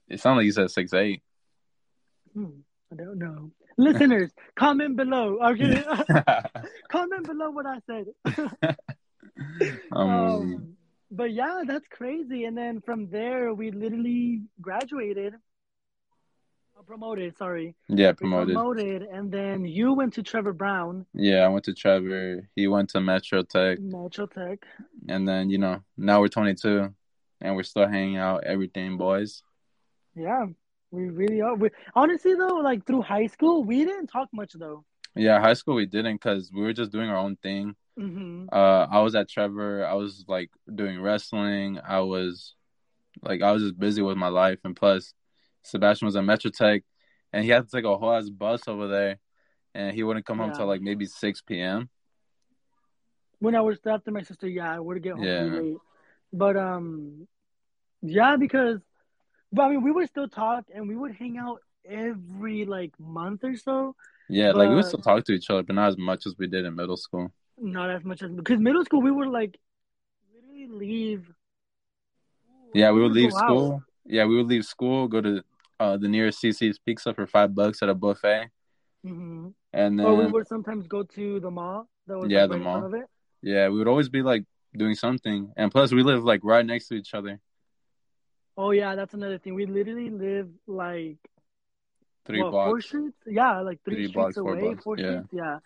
It 0.09 0.21
sounded 0.21 0.39
like 0.41 0.47
you 0.47 0.53
said 0.53 0.71
six 0.71 0.93
eight. 0.95 1.23
Hmm, 2.35 2.61
I 2.93 2.97
don't 2.97 3.19
know. 3.19 3.51
Listeners, 3.77 4.31
comment 4.57 4.97
below. 4.97 5.39
I'm 5.41 5.57
kidding. 5.57 5.85
comment 6.91 7.27
below 7.27 7.51
what 7.51 7.67
I 7.67 7.79
said. 7.87 8.07
um, 9.93 10.11
um, 10.11 10.73
but 11.11 11.33
yeah, 11.33 11.63
that's 11.67 11.87
crazy. 11.89 12.45
And 12.45 12.57
then 12.57 12.81
from 12.81 13.09
there, 13.11 13.55
we 13.55 13.71
literally 13.71 14.43
graduated. 14.61 15.35
Uh, 16.79 16.83
Promoted, 16.83 17.37
sorry. 17.39 17.75
yeah, 17.89 18.11
We 18.11 18.15
promoted. 18.15 18.55
promoted, 18.55 19.03
and 19.03 19.33
then 19.33 19.65
you 19.65 19.95
went 19.95 20.15
to 20.15 20.23
Trevor 20.23 20.53
Browne, 20.53 21.07
Yeah, 21.15 21.39
I 21.45 21.49
went 21.49 21.65
to 21.65 21.75
Trevor. 21.75 22.49
He 22.57 22.69
went 22.69 22.91
to 22.91 23.01
Metro 23.01 23.43
Tech, 23.43 23.79
Metro 23.81 24.27
Tech. 24.27 24.61
and 25.09 25.27
then 25.29 25.51
you 25.51 25.59
know 25.59 25.81
now 25.97 26.21
we're 26.21 26.29
twenty 26.29 26.55
two, 26.55 26.95
and 27.41 27.55
we're 27.57 27.63
still 27.63 27.89
hanging 27.89 28.17
out. 28.17 28.45
Everything, 28.45 28.97
boys. 28.97 29.43
Yeah, 30.15 30.47
we 30.91 31.09
really 31.09 31.41
are. 31.41 31.55
We, 31.55 31.71
honestly, 31.95 32.35
though, 32.35 32.57
like 32.57 32.87
through 32.87 33.03
high 33.03 33.27
school, 33.27 33.65
we 33.65 33.85
didn't 33.85 34.09
talk 34.09 34.29
much 34.33 34.53
though. 34.55 34.85
Yeah, 35.15 35.41
high 35.41 35.55
school 35.55 35.75
we 35.75 35.87
didn't 35.87 36.17
because 36.17 36.51
we 36.53 36.63
were 36.63 36.73
just 36.73 36.93
doing 36.93 37.09
our 37.11 37.17
own 37.17 37.37
thing. 37.37 37.75
hmm 37.97 38.47
uh 38.53 38.87
I 38.91 39.01
was 39.01 39.15
at 39.15 39.29
Trevor. 39.29 39.85
I 39.87 39.95
was 39.95 40.25
like 40.29 40.51
doing 40.73 41.01
wrestling. 41.01 41.79
I 41.87 42.01
was 42.01 42.55
like 43.23 43.43
I 43.43 43.53
was 43.53 43.63
just 43.63 43.79
busy 43.79 44.03
with 44.03 44.17
my 44.17 44.29
life 44.29 44.59
and 44.65 44.77
plus 44.77 45.13
Sebastian 45.63 46.07
was 46.07 46.17
at 46.17 46.25
Metro 46.25 46.51
Tech 46.51 46.83
and 47.33 47.45
he 47.45 47.51
had 47.51 47.65
to 47.69 47.77
take 47.77 47.85
a 47.85 47.97
whole 47.99 48.13
ass 48.13 48.29
bus 48.31 48.67
over 48.69 48.87
there 48.89 49.19
and 49.75 49.95
he 49.95 50.03
wouldn't 50.03 50.25
come 50.27 50.39
home 50.39 50.51
Yeah. 50.51 50.57
till 50.59 50.67
like 50.67 50.81
maybe 50.81 51.07
six 51.07 51.43
PM. 51.43 51.89
When 53.41 53.55
I 53.55 53.61
was 53.61 53.79
after 53.87 54.11
my 54.11 54.23
sister, 54.23 54.49
yeah, 54.49 54.73
I 54.75 54.81
would 54.81 55.03
get 55.03 55.15
home 55.15 55.25
Yeah. 55.25 55.43
late. 55.43 55.77
But 56.33 56.57
um, 56.57 57.27
yeah, 58.03 58.37
because 58.37 58.81
but 59.53 59.63
I 59.63 59.69
mean, 59.71 59.83
we 59.83 59.93
would 59.93 60.09
still 60.09 60.29
talk 60.29 60.67
and 60.75 60.89
we 60.89 60.97
would 60.97 61.15
hang 61.15 61.39
out 61.39 61.61
every 61.89 62.65
like 62.65 62.93
month 62.99 63.45
or 63.45 63.57
so. 63.57 63.95
Yeah, 64.29 64.53
like 64.53 64.69
we 64.69 64.77
would 64.77 64.85
still 64.85 65.01
talk 65.01 65.25
to 65.25 65.33
each 65.33 65.49
other, 65.51 65.63
but 65.63 65.75
not 65.75 65.89
as 65.89 65.97
much 65.97 66.27
as 66.27 66.35
we 66.39 66.47
did 66.47 66.67
in 66.67 66.75
middle 66.75 66.97
school. 66.97 67.33
Not 67.59 67.91
as 67.91 68.05
much 68.05 68.23
as 68.23 68.31
because 68.31 68.59
middle 68.61 68.85
school 68.85 69.01
we 69.03 69.11
would 69.11 69.29
like 69.29 69.59
literally 70.35 70.67
leave. 70.69 71.27
Yeah, 72.75 72.93
we 72.93 73.01
would 73.01 73.13
leave 73.13 73.33
go 73.33 73.39
out. 73.39 73.47
school. 73.47 73.83
Yeah, 74.05 74.27
we 74.27 74.37
would 74.37 74.47
leave 74.47 74.65
school, 74.65 75.09
go 75.09 75.21
to 75.21 75.43
uh 75.81 75.97
the 75.97 76.09
nearest 76.09 76.41
CC's 76.41 76.79
Pizza 76.79 77.15
for 77.15 77.27
five 77.27 77.55
bucks 77.55 77.83
at 77.83 77.89
a 77.89 77.95
buffet. 77.95 78.51
hmm 79.05 79.49
And 79.73 79.99
then 79.99 80.07
Or 80.07 80.17
we 80.17 80.27
would 80.27 80.47
sometimes 80.49 80.87
go 80.87 81.03
to 81.03 81.41
the 81.41 81.51
mall. 81.51 81.89
That 82.07 82.19
was 82.19 82.31
Yeah, 82.31 82.43
like, 82.43 82.51
the 82.51 82.57
right 82.57 82.65
mall. 82.65 82.91
yeah, 83.43 83.69
we 83.69 83.79
would 83.79 83.89
always 83.89 84.09
be 84.09 84.23
like 84.23 84.45
doing 84.77 84.95
something. 84.95 85.53
And 85.57 85.71
plus 85.71 85.93
we 85.93 86.03
live 86.03 86.25
like 86.25 86.41
right 86.45 86.65
next 86.65 86.89
to 86.89 86.95
each 86.95 87.15
other. 87.15 87.41
Oh 88.57 88.71
yeah, 88.73 88.95
that's 88.97 89.15
another 89.15 89.39
thing. 89.39 89.55
We 89.55 89.67
literally 89.67 90.11
live 90.11 90.49
like 90.67 91.19
Three 92.29 92.43
what, 92.43 92.53
four 92.53 92.71
blocks. 92.73 92.87
streets? 92.87 93.17
Yeah, 93.27 93.61
like 93.61 93.81
three, 93.85 93.95
Three 93.95 94.05
streets 94.09 94.15
blocks, 94.15 94.35
four 94.35 94.53
away, 94.53 94.61
blocks, 94.61 94.85
four 94.85 94.99
yeah. 94.99 95.11
streets. 95.13 95.29
Yeah. 95.33 95.59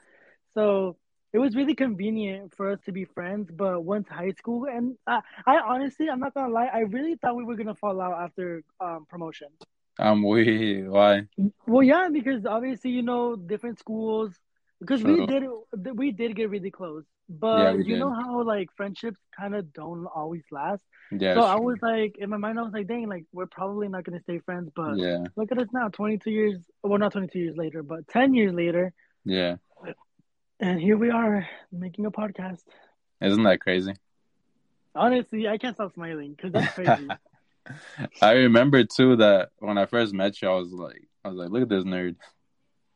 So 0.55 0.97
it 1.33 1.38
was 1.38 1.57
really 1.57 1.75
convenient 1.75 2.55
for 2.55 2.71
us 2.71 2.79
to 2.87 2.93
be 2.93 3.05
friends. 3.05 3.51
But 3.51 3.83
once 3.83 4.09
high 4.09 4.31
school, 4.33 4.67
and 4.67 4.97
I, 5.07 5.21
I 5.45 5.59
honestly, 5.59 6.09
I'm 6.09 6.21
not 6.21 6.35
gonna 6.35 6.53
lie, 6.53 6.71
I 6.73 6.81
really 6.81 7.17
thought 7.17 7.35
we 7.35 7.45
were 7.45 7.57
gonna 7.57 7.75
fall 7.75 8.01
out 8.01 8.23
after 8.23 8.62
um, 8.81 9.07
promotion. 9.09 9.49
Um, 9.99 10.23
we 10.23 10.85
why? 10.87 11.27
Well, 11.67 11.83
yeah, 11.83 12.09
because 12.12 12.47
obviously 12.47 12.93
you 12.93 13.03
know 13.03 13.35
different 13.35 13.79
schools. 13.79 14.33
Because 14.83 15.05
we 15.05 15.25
did, 15.27 15.45
we 15.95 16.11
did 16.11 16.35
get 16.35 16.51
really 16.51 16.71
close. 16.71 17.05
But 17.29 17.59
Yeah, 17.59 17.73
you 17.75 17.85
did. 17.85 17.99
know 18.01 18.12
how 18.12 18.42
like 18.42 18.68
friendships 18.77 19.21
kind 19.38 19.55
of 19.55 19.73
don't 19.73 20.07
always 20.07 20.42
last. 20.51 20.83
Yeah, 21.12 21.35
so 21.35 21.42
I 21.42 21.57
was 21.57 21.79
like, 21.83 22.16
in 22.18 22.31
my 22.31 22.37
mind, 22.37 22.59
I 22.59 22.62
was 22.62 22.73
like, 22.73 22.88
dang, 22.88 23.09
like 23.09 23.25
we're 23.33 23.47
probably 23.47 23.87
not 23.87 24.05
gonna 24.05 24.21
stay 24.23 24.40
friends. 24.40 24.71
But 24.75 24.97
yeah, 24.97 25.25
look 25.37 25.53
at 25.53 25.59
us 25.59 25.68
now, 25.73 25.88
22 25.88 26.31
years. 26.31 26.59
Well, 26.83 26.99
not 26.99 27.12
22 27.12 27.38
years 27.38 27.57
later, 27.57 27.83
but 27.83 28.09
10 28.09 28.35
years 28.35 28.53
later, 28.53 28.92
yeah. 29.25 29.57
and 30.59 30.81
here 30.81 30.97
we 30.97 31.11
are 31.11 31.47
making 31.71 32.07
a 32.07 32.11
podcast. 32.11 32.62
Isn't 33.21 33.45
that 33.45 33.61
crazy? 33.61 33.95
Honestly, 34.95 35.49
I 35.49 35.59
can't 35.59 35.77
stop 35.77 35.95
smiling 35.95 36.35
because 36.35 36.53
that's 36.53 36.75
crazy. 36.75 37.09
I 38.23 38.33
remember 38.33 38.83
too 38.85 39.16
that 39.16 39.51
when 39.59 39.79
I 39.79 39.87
first 39.87 40.12
met 40.12 40.42
you, 40.42 40.49
I 40.49 40.55
was 40.55 40.73
like, 40.73 41.03
I 41.25 41.29
was 41.29 41.37
like, 41.37 41.51
look 41.51 41.62
at 41.62 41.68
this 41.68 41.85
nerd. 41.85 42.16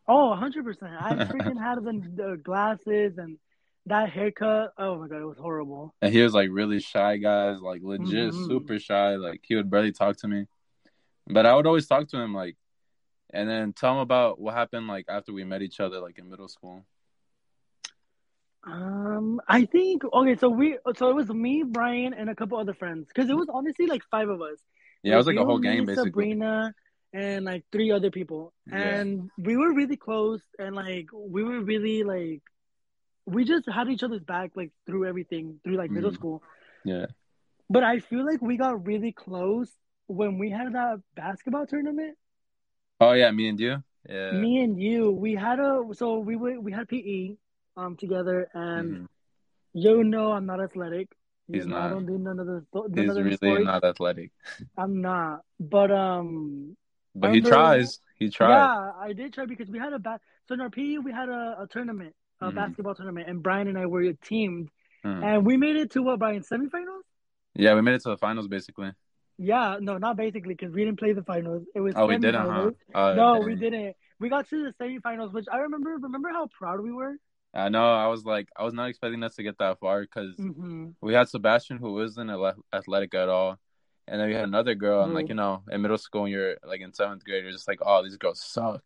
Oh, 0.09 0.29
100 0.31 0.65
percent. 0.65 0.93
I 0.93 1.15
freaking 1.33 1.59
had 1.61 1.83
the, 1.85 2.03
the 2.15 2.37
glasses 2.43 3.19
and 3.19 3.39
that 3.87 4.11
haircut. 4.11 4.73
Oh 4.79 4.99
my 4.99 5.09
god, 5.09 5.21
it 5.23 5.27
was 5.27 5.39
horrible. 5.39 5.95
And 6.03 6.13
he 6.13 6.23
was 6.23 6.35
like 6.35 6.49
really 6.53 6.81
shy, 6.81 7.17
guys, 7.17 7.61
like 7.61 7.83
legit 7.83 8.33
Mhm. 8.33 8.47
super 8.47 8.79
shy. 8.79 9.17
Like 9.17 9.41
he 9.45 9.55
would 9.57 9.71
barely 9.71 9.93
talk 9.93 10.17
to 10.19 10.29
me, 10.29 10.47
but 11.27 11.47
I 11.47 11.55
would 11.55 11.67
always 11.67 11.87
talk 11.87 12.09
to 12.09 12.19
him, 12.19 12.35
like, 12.35 12.57
and 13.33 13.49
then 13.49 13.73
tell 13.73 13.95
him 13.95 13.99
about 13.99 14.41
what 14.41 14.55
happened, 14.55 14.87
like 14.87 15.07
after 15.09 15.33
we 15.33 15.45
met 15.45 15.63
each 15.63 15.81
other, 15.81 16.01
like 16.01 16.19
in 16.19 16.29
middle 16.29 16.49
school. 16.49 16.85
Um, 18.65 19.41
I 19.47 19.65
think 19.65 20.03
okay. 20.05 20.37
So 20.37 20.49
we, 20.49 20.79
so 20.97 21.11
it 21.11 21.15
was 21.15 21.29
me, 21.29 21.63
Brian, 21.65 22.13
and 22.13 22.29
a 22.29 22.35
couple 22.35 22.59
other 22.59 22.75
friends 22.75 23.07
because 23.07 23.31
it 23.31 23.37
was 23.37 23.49
honestly 23.49 23.87
like 23.87 24.03
five 24.11 24.29
of 24.29 24.43
us. 24.43 24.59
Yeah, 25.05 25.15
it 25.15 25.17
was 25.19 25.27
like 25.29 25.37
a 25.37 25.45
whole 25.45 25.59
me, 25.59 25.69
game 25.69 25.87
basically. 25.87 26.11
Sabrina, 26.11 26.75
and 27.17 27.45
like 27.47 27.65
three 27.73 27.91
other 27.97 28.11
people, 28.11 28.53
Yeah. 28.67 29.01
and 29.01 29.31
we 29.49 29.57
were 29.57 29.73
really 29.81 29.97
close, 29.97 30.43
and 30.59 30.75
like 30.77 31.09
we 31.37 31.43
were 31.45 31.61
really 31.73 32.03
like, 32.05 32.43
we 33.27 33.45
just 33.45 33.69
had 33.69 33.89
each 33.89 34.03
other's 34.07 34.25
back 34.25 34.53
like 34.61 34.73
through 34.87 35.07
everything 35.07 35.61
through 35.65 35.77
like 35.83 35.91
middle 35.91 36.13
Mhm. 36.13 36.21
school. 36.21 36.43
Yeah, 36.85 37.07
But 37.69 37.83
I 37.85 37.99
feel 38.01 38.25
like 38.25 38.41
we 38.43 38.57
got 38.57 38.87
really 38.87 39.13
close 39.13 39.71
when 40.09 40.39
we 40.39 40.51
had 40.51 40.73
that 40.75 41.01
basketball 41.17 41.67
tournament. 41.67 42.17
Oh 43.01 43.13
yeah, 43.13 43.31
me 43.33 43.49
and 43.49 43.59
you. 43.61 43.83
Yeah. 44.09 44.33
Me 44.33 44.63
and 44.65 44.81
you, 44.81 45.11
we 45.11 45.35
had 45.35 45.59
a 45.59 45.71
so 45.93 46.19
we 46.21 46.37
were 46.37 46.61
we 46.61 46.73
had 46.73 46.89
PE 46.89 47.37
um 47.77 47.97
together, 47.97 48.49
and 48.55 48.89
Mhm. 48.97 49.07
you 49.75 50.05
know 50.05 50.33
I'm 50.33 50.47
not 50.47 50.61
athletic. 50.63 51.09
You 51.49 51.55
He's 51.61 51.67
know, 51.67 51.77
I 51.77 51.83
not. 51.87 51.91
don't 51.95 52.07
do 52.07 52.19
none 52.19 52.39
of 52.41 52.47
the 52.47 52.61
none 52.75 52.93
He's 52.95 53.11
of 53.11 53.17
the 53.17 53.25
really 53.25 53.37
sports. 53.37 53.65
not 53.73 53.85
athletic, 53.85 54.31
I'm 54.77 55.01
not, 55.01 55.45
but 55.61 55.91
um. 55.91 56.77
But 57.21 57.35
he 57.35 57.41
tries. 57.41 58.01
He 58.19 58.31
tries. 58.31 58.51
Yeah, 58.51 58.93
I 58.99 59.13
did 59.13 59.33
try 59.35 59.47
because 59.47 59.69
we 59.69 59.79
had 59.79 59.93
a 59.93 59.99
ba- 59.99 60.21
so 60.49 60.55
in 60.55 60.61
our 60.61 60.71
PE 60.71 60.99
we 60.99 61.13
had 61.13 61.29
a, 61.29 61.57
a 61.63 61.67
tournament, 61.71 62.15
a 62.41 62.47
Mhm. 62.47 62.55
basketball 62.55 62.95
tournament, 62.95 63.29
and 63.29 63.43
Brian 63.43 63.69
and 63.69 63.79
I 63.79 63.87
were 63.87 64.13
teamed, 64.13 64.71
Mhm. 65.05 65.23
and 65.25 65.47
we 65.47 65.57
made 65.57 65.77
it 65.77 65.91
to 65.93 66.03
what 66.03 66.19
Brian 66.19 66.43
semifinals. 66.43 67.03
Yeah, 67.55 67.75
we 67.75 67.83
made 67.83 67.95
it 67.95 68.03
to 68.03 68.11
the 68.11 68.19
finals 68.19 68.49
basically. 68.49 68.93
Yeah, 69.39 69.79
no, 69.81 69.99
not 69.99 70.17
basically 70.17 70.55
because 70.55 70.73
we 70.73 70.85
didn't 70.85 70.99
play 70.99 71.13
the 71.13 71.23
finals. 71.23 71.65
It 71.75 71.81
was 71.81 71.95
Oh, 71.95 72.07
we 72.07 72.17
didn't, 72.19 72.35
huh? 72.35 72.71
Oh, 72.95 73.15
no, 73.17 73.39
we 73.39 73.55
didn't. 73.55 73.95
We 74.19 74.31
got 74.31 74.49
to 74.49 74.65
the 74.65 74.73
semifinals, 74.83 75.33
which 75.33 75.47
I 75.53 75.59
remember. 75.59 75.91
Remember 76.01 76.31
how 76.31 76.49
proud 76.59 76.81
we 76.81 76.93
were. 76.93 77.17
I 77.53 77.69
know. 77.69 77.93
I 77.95 78.07
was 78.07 78.25
like, 78.25 78.49
I 78.57 78.65
was 78.65 78.73
not 78.73 78.89
expecting 78.89 79.23
us 79.23 79.35
to 79.37 79.43
get 79.43 79.59
that 79.59 79.79
far 79.79 80.03
because 80.03 80.35
hmm 80.37 80.91
we 81.03 81.13
had 81.13 81.29
Sebastian 81.29 81.77
who 81.79 81.93
wasn't 81.95 82.31
athletic 82.73 83.15
at 83.15 83.29
all, 83.29 83.59
and 84.09 84.21
then 84.21 84.29
we 84.29 84.35
had 84.35 84.45
another 84.45 84.75
girl, 84.75 85.05
and 85.05 85.15
like 85.15 85.29
you 85.29 85.35
know, 85.35 85.63
in 85.71 85.83
middle 85.83 85.99
school, 85.99 86.23
when 86.23 86.33
you're 86.33 86.57
like 86.67 86.81
in 86.81 86.93
seventh 86.93 87.25
grade, 87.25 87.45
you're 87.45 87.53
just 87.53 87.69
like, 87.69 87.81
oh, 87.83 88.03
these 88.03 88.17
girls 88.17 88.41
suck. 88.43 88.83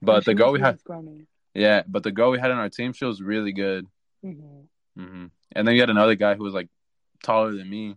But 0.00 0.24
the 0.24 0.34
girl 0.34 0.52
we 0.52 0.60
had, 0.60 0.78
yeah, 1.54 1.82
but 1.86 2.02
the 2.02 2.12
girl 2.12 2.30
we 2.30 2.38
had 2.38 2.50
on 2.50 2.58
our 2.58 2.68
team, 2.68 2.92
she 2.92 3.04
was 3.04 3.22
really 3.22 3.52
good. 3.52 3.86
hmm 4.22 4.62
hmm 4.96 5.26
And 5.54 5.66
then 5.66 5.74
you 5.74 5.80
had 5.80 5.90
another 5.90 6.14
guy 6.14 6.34
who 6.34 6.44
was 6.44 6.54
like 6.54 6.68
taller 7.22 7.52
than 7.52 7.68
me, 7.68 7.96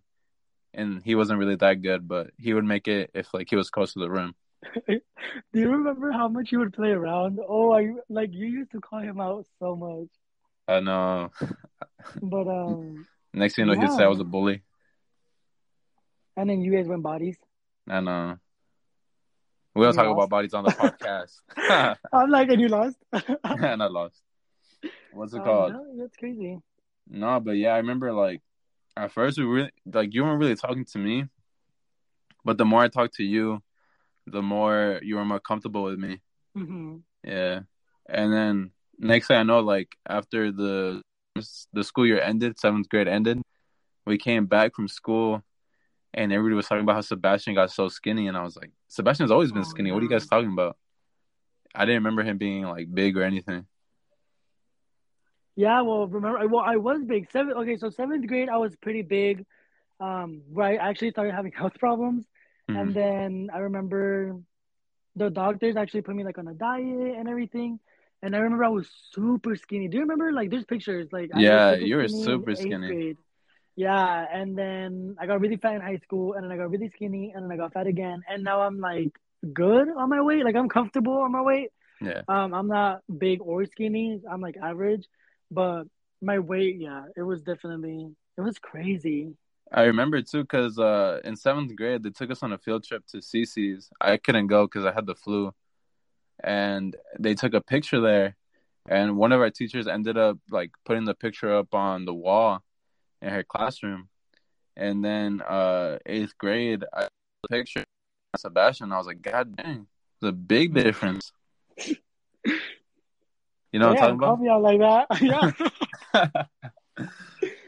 and 0.73 1.01
he 1.03 1.15
wasn't 1.15 1.39
really 1.39 1.55
that 1.57 1.81
good, 1.81 2.07
but 2.07 2.31
he 2.37 2.53
would 2.53 2.65
make 2.65 2.87
it 2.87 3.11
if 3.13 3.33
like 3.33 3.49
he 3.49 3.55
was 3.55 3.69
close 3.69 3.93
to 3.93 3.99
the 3.99 4.09
rim. 4.09 4.35
Do 4.87 5.59
you 5.59 5.69
remember 5.69 6.11
how 6.11 6.27
much 6.27 6.51
you 6.51 6.59
would 6.59 6.73
play 6.73 6.91
around? 6.91 7.39
Oh, 7.47 7.71
I 7.73 7.93
like 8.09 8.33
you 8.33 8.47
used 8.47 8.71
to 8.71 8.81
call 8.81 8.99
him 8.99 9.19
out 9.19 9.45
so 9.59 9.75
much. 9.75 10.09
I 10.67 10.79
know. 10.79 11.31
But 12.21 12.47
um, 12.47 13.05
Next 13.33 13.55
thing 13.55 13.67
you 13.67 13.73
know, 13.73 13.79
he'd 13.79 13.91
say 13.91 14.03
I 14.03 14.07
was 14.07 14.19
a 14.19 14.23
bully. 14.23 14.63
And 16.37 16.49
then 16.49 16.61
you 16.61 16.71
guys 16.71 16.87
went 16.87 17.03
bodies. 17.03 17.37
I 17.89 17.99
know. 17.99 18.37
We 19.73 19.83
don't 19.83 19.93
talk 19.93 20.05
lost? 20.05 20.13
about 20.13 20.29
bodies 20.29 20.53
on 20.53 20.63
the 20.63 20.71
podcast. 20.71 21.97
I'm 22.13 22.29
like, 22.29 22.49
and 22.49 22.61
you 22.61 22.69
lost. 22.69 22.95
and 23.43 23.83
I 23.83 23.87
lost. 23.87 24.21
What's 25.11 25.33
it 25.33 25.39
Um, 25.39 25.43
called? 25.45 25.73
no, 25.73 25.85
that's 25.97 26.15
crazy. 26.17 26.59
No, 27.09 27.39
but 27.39 27.51
yeah, 27.51 27.73
I 27.73 27.77
remember 27.77 28.11
like 28.13 28.41
at 28.97 29.11
first 29.11 29.37
we 29.37 29.43
really 29.43 29.71
like 29.93 30.13
you 30.13 30.23
weren't 30.23 30.39
really 30.39 30.55
talking 30.55 30.85
to 30.85 30.97
me, 30.97 31.25
but 32.43 32.57
the 32.57 32.65
more 32.65 32.81
I 32.81 32.87
talked 32.87 33.15
to 33.15 33.23
you, 33.23 33.61
the 34.25 34.41
more 34.41 34.99
you 35.03 35.15
were 35.17 35.25
more 35.25 35.39
comfortable 35.39 35.83
with 35.83 35.99
me. 35.99 36.21
hmm 36.55 36.97
Yeah, 37.23 37.61
and 38.09 38.33
then 38.33 38.71
next 38.97 39.27
thing 39.27 39.37
I 39.37 39.43
know, 39.43 39.59
like 39.59 39.95
after 40.07 40.51
the 40.51 41.01
the 41.73 41.83
school 41.83 42.05
year 42.05 42.21
ended, 42.21 42.57
seventh 42.59 42.87
grade 42.89 43.07
ended, 43.09 43.41
we 44.05 44.17
came 44.17 44.45
back 44.45 44.73
from 44.73 44.87
school, 44.87 45.43
and 46.15 46.31
everybody 46.33 46.55
was 46.55 46.65
talking 46.67 46.83
about 46.83 46.95
how 46.95 47.01
Sebastian 47.01 47.53
got 47.53 47.71
so 47.71 47.89
skinny, 47.89 48.27
and 48.27 48.35
I 48.37 48.43
was 48.43 48.55
like, 48.55 48.71
Sebastian's 48.87 49.31
always 49.31 49.51
been 49.51 49.61
Oh, 49.61 49.65
skinny. 49.69 49.91
What 49.91 49.99
are 49.99 50.03
you 50.03 50.09
guys 50.09 50.25
talking 50.25 50.51
about? 50.51 50.77
I 51.75 51.85
didn't 51.85 52.03
remember 52.03 52.23
him 52.23 52.37
being 52.37 52.63
like 52.63 52.87
big 52.91 53.17
or 53.17 53.23
anything. 53.23 53.67
Yeah, 55.57 55.81
well, 55.81 56.07
remember, 56.07 56.47
well, 56.47 56.63
I 56.65 56.77
was 56.77 57.03
big. 57.05 57.29
Seven. 57.31 57.53
Okay, 57.53 57.77
so 57.77 57.89
seventh 57.89 58.27
grade, 58.27 58.49
I 58.49 58.57
was 58.57 58.75
pretty 58.77 59.01
big. 59.01 59.45
Um, 59.99 60.41
where 60.51 60.67
I 60.67 60.75
actually 60.75 61.11
started 61.11 61.33
having 61.33 61.51
health 61.61 61.77
problems, 61.79 62.25
Mhm. 62.69 62.79
and 62.81 62.93
then 62.93 63.49
I 63.53 63.59
remember 63.59 64.35
the 65.15 65.29
doctors 65.29 65.77
actually 65.77 66.01
put 66.01 66.15
me 66.15 66.23
like 66.23 66.37
on 66.37 66.47
a 66.47 66.53
diet 66.53 67.15
and 67.17 67.29
everything. 67.29 67.79
And 68.21 68.35
I 68.35 68.39
remember 68.39 68.65
I 68.65 68.69
was 68.69 68.89
super 69.11 69.55
skinny. 69.55 69.87
Do 69.87 69.95
you 69.97 70.01
remember 70.01 70.31
like 70.33 70.49
there's 70.49 70.65
pictures 70.65 71.07
like 71.11 71.29
I 71.33 71.39
Yeah, 71.39 71.73
you 71.75 71.97
were 71.97 72.07
super 72.07 72.55
skinny. 72.55 73.15
Yeah, 73.75 74.25
and 74.31 74.57
then 74.57 75.17
I 75.19 75.25
got 75.25 75.41
really 75.41 75.57
fat 75.57 75.75
in 75.75 75.81
high 75.81 75.99
school, 76.03 76.33
and 76.33 76.43
then 76.43 76.51
I 76.51 76.57
got 76.57 76.71
really 76.71 76.89
skinny, 76.95 77.33
and 77.35 77.43
then 77.43 77.51
I 77.51 77.57
got 77.57 77.73
fat 77.73 77.87
again, 77.87 78.23
and 78.29 78.43
now 78.43 78.61
I'm 78.61 78.79
like 78.79 79.11
good 79.53 79.89
on 79.89 80.09
my 80.09 80.21
weight. 80.21 80.45
Like 80.45 80.55
I'm 80.55 80.69
comfortable 80.69 81.17
on 81.17 81.31
my 81.31 81.41
weight. 81.41 81.69
Yeah. 82.01 82.21
Um, 82.27 82.53
I'm 82.53 82.67
not 82.67 83.01
big 83.17 83.41
or 83.41 83.65
skinny. 83.65 84.21
I'm 84.29 84.41
like 84.41 84.55
average, 84.61 85.05
but 85.51 85.83
my 86.21 86.39
weight, 86.39 86.77
yeah, 86.79 87.03
it 87.17 87.21
was 87.21 87.41
definitely 87.41 88.11
it 88.37 88.41
was 88.41 88.57
crazy. 88.59 89.33
I 89.73 89.83
remember 89.83 90.21
too 90.21 90.43
because 90.43 90.79
uh, 90.79 91.19
in 91.25 91.35
seventh 91.35 91.75
grade 91.75 92.03
they 92.03 92.11
took 92.11 92.31
us 92.31 92.43
on 92.43 92.53
a 92.53 92.57
field 92.57 92.85
trip 92.85 93.05
to 93.07 93.17
CC's. 93.17 93.89
I 93.99 94.15
couldn't 94.17 94.47
go 94.47 94.67
because 94.67 94.85
I 94.85 94.93
had 94.93 95.05
the 95.05 95.15
flu, 95.15 95.53
and 96.41 96.95
they 97.19 97.33
took 97.35 97.53
a 97.53 97.61
picture 97.61 97.99
there, 97.99 98.37
and 98.87 99.17
one 99.17 99.33
of 99.33 99.41
our 99.41 99.49
teachers 99.49 99.85
ended 99.85 100.17
up 100.17 100.37
like 100.49 100.71
putting 100.85 101.03
the 101.03 101.15
picture 101.15 101.53
up 101.53 101.73
on 101.73 102.05
the 102.05 102.13
wall 102.13 102.63
in 103.21 103.29
her 103.29 103.43
classroom, 103.43 104.09
and 104.75 105.03
then 105.03 105.41
uh, 105.41 105.97
eighth 106.05 106.37
grade 106.37 106.83
I 106.93 107.01
took 107.01 107.09
the 107.43 107.49
picture 107.49 107.83
of 108.33 108.39
Sebastian. 108.39 108.91
I 108.91 108.97
was 108.97 109.07
like, 109.07 109.21
God 109.21 109.55
dang, 109.55 109.87
it's 110.21 110.29
a 110.29 110.31
big 110.31 110.73
difference. 110.73 111.31
You 113.71 113.79
know 113.79 113.89
what 113.89 114.01
I'm 114.03 114.17
talking 114.17 114.45
me 114.45 114.49
out 114.49 114.61
like 114.61 114.79
that. 114.79 115.07
yeah. 115.21 115.51
about? 116.13 116.45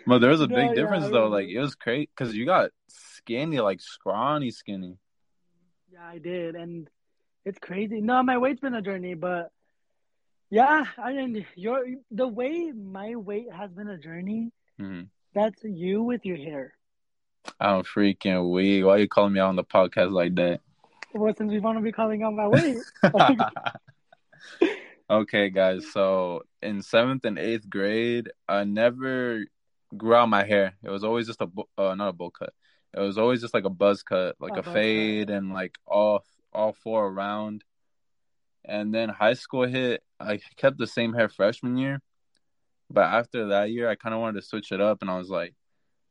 But 0.08 0.20
there 0.20 0.30
was 0.30 0.40
a 0.40 0.48
big 0.48 0.70
yeah, 0.70 0.74
difference 0.74 1.08
I 1.08 1.10
though. 1.10 1.28
Like 1.28 1.50
it 1.50 1.60
was 1.60 1.76
crazy 1.76 2.10
because 2.16 2.34
you 2.34 2.46
got 2.46 2.70
skinny, 2.88 3.60
like 3.60 3.82
scrawny 3.82 4.52
skinny. 4.52 4.96
Yeah, 5.92 6.08
I 6.08 6.18
did, 6.18 6.56
and 6.56 6.90
it's 7.44 7.60
crazy. 7.60 8.00
No, 8.00 8.24
my 8.24 8.38
weight's 8.38 8.62
been 8.62 8.74
a 8.74 8.82
journey, 8.82 9.16
but 9.16 9.52
yeah, 10.50 10.86
I 10.98 11.12
mean, 11.12 11.46
your 11.56 11.84
the 12.10 12.26
way 12.26 12.72
my 12.72 13.18
weight 13.18 13.52
has 13.52 13.70
been 13.72 13.90
a 13.90 13.98
journey. 13.98 14.52
hmm 14.80 15.02
That's 15.34 15.64
you 15.64 16.04
with 16.04 16.26
your 16.26 16.38
hair. 16.38 16.74
I'm 17.60 17.84
freaking 17.84 18.52
weak. 18.52 18.86
Why 18.86 18.98
you 18.98 19.08
calling 19.08 19.34
me 19.34 19.40
out 19.40 19.50
on 19.50 19.56
the 19.56 19.64
podcast 19.64 20.12
like 20.12 20.36
that? 20.36 20.62
Well, 21.14 21.34
since 21.36 21.52
we 21.52 21.60
want 21.60 21.78
to 21.78 21.84
be 21.84 21.92
calling 21.92 22.24
out 22.24 22.34
my 22.34 22.48
weight, 22.48 22.78
okay, 25.10 25.50
guys. 25.50 25.86
So 25.92 26.44
in 26.62 26.82
seventh 26.82 27.26
and 27.26 27.40
eighth 27.40 27.70
grade, 27.70 28.30
I 28.48 28.66
never 28.66 29.46
grew 29.96 30.16
out 30.16 30.30
my 30.30 30.44
hair. 30.44 30.74
It 30.84 30.90
was 30.90 31.04
always 31.04 31.28
just 31.28 31.42
a 31.42 31.50
uh, 31.78 31.96
not 31.96 32.10
a 32.10 32.14
bowl 32.14 32.32
cut. 32.32 32.54
It 32.94 33.00
was 33.00 33.18
always 33.18 33.42
just 33.42 33.54
like 33.54 33.66
a 33.66 33.70
buzz 33.70 34.04
cut, 34.04 34.36
like 34.40 34.58
A 34.58 34.64
fade, 34.64 35.30
and 35.30 35.54
like 35.54 35.78
all 35.86 36.24
all 36.54 36.74
four 36.74 37.08
around. 37.08 37.64
And 38.66 38.94
then 38.94 39.10
high 39.10 39.34
school 39.34 39.66
hit. 39.66 40.04
I 40.20 40.40
kept 40.58 40.78
the 40.78 40.88
same 40.88 41.14
hair 41.14 41.30
freshman 41.30 41.78
year, 41.78 42.02
but 42.90 43.06
after 43.06 43.48
that 43.50 43.72
year, 43.72 43.90
I 43.90 43.96
kind 43.96 44.16
of 44.16 44.22
wanted 44.22 44.42
to 44.42 44.48
switch 44.48 44.72
it 44.72 44.82
up, 44.82 45.02
and 45.02 45.10
I 45.10 45.18
was 45.18 45.30
like, 45.30 45.54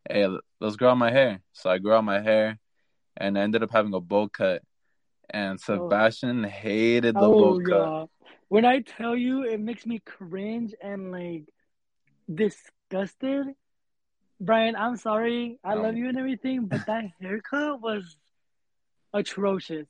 "Hey, 0.09 0.29
let's 0.61 0.77
grow 0.77 0.91
out 0.91 0.99
my 0.99 1.11
hair." 1.11 1.41
So 1.53 1.71
I 1.71 1.79
grew 1.79 1.93
out 1.93 2.05
my 2.05 2.21
hair, 2.21 2.59
and 3.17 3.39
I 3.39 3.43
ended 3.43 3.63
up 3.63 3.71
having 3.71 3.95
a 3.95 4.01
bowl 4.01 4.29
cut. 4.29 4.63
And 5.31 5.59
oh. 5.69 5.89
Sebastian 5.89 6.45
hated 6.45 7.15
the 7.15 7.21
oh 7.21 7.33
bowl 7.33 7.61
cut. 7.61 8.09
When 8.49 8.65
I 8.65 8.81
tell 8.81 9.17
you, 9.17 9.43
it 9.43 9.59
makes 9.61 9.87
me 9.87 10.01
cringe 10.01 10.75
and 10.81 11.11
like 11.11 11.53
disgusted. 12.33 13.55
Brian, 14.39 14.77
I'm 14.77 14.97
sorry. 14.97 15.59
I 15.65 15.75
No. 15.75 15.83
love 15.83 15.97
you 15.97 16.09
and 16.09 16.19
everything, 16.19 16.67
but 16.67 16.87
that 16.87 17.05
haircut 17.21 17.81
was 17.81 18.19
atrocious. 19.13 19.89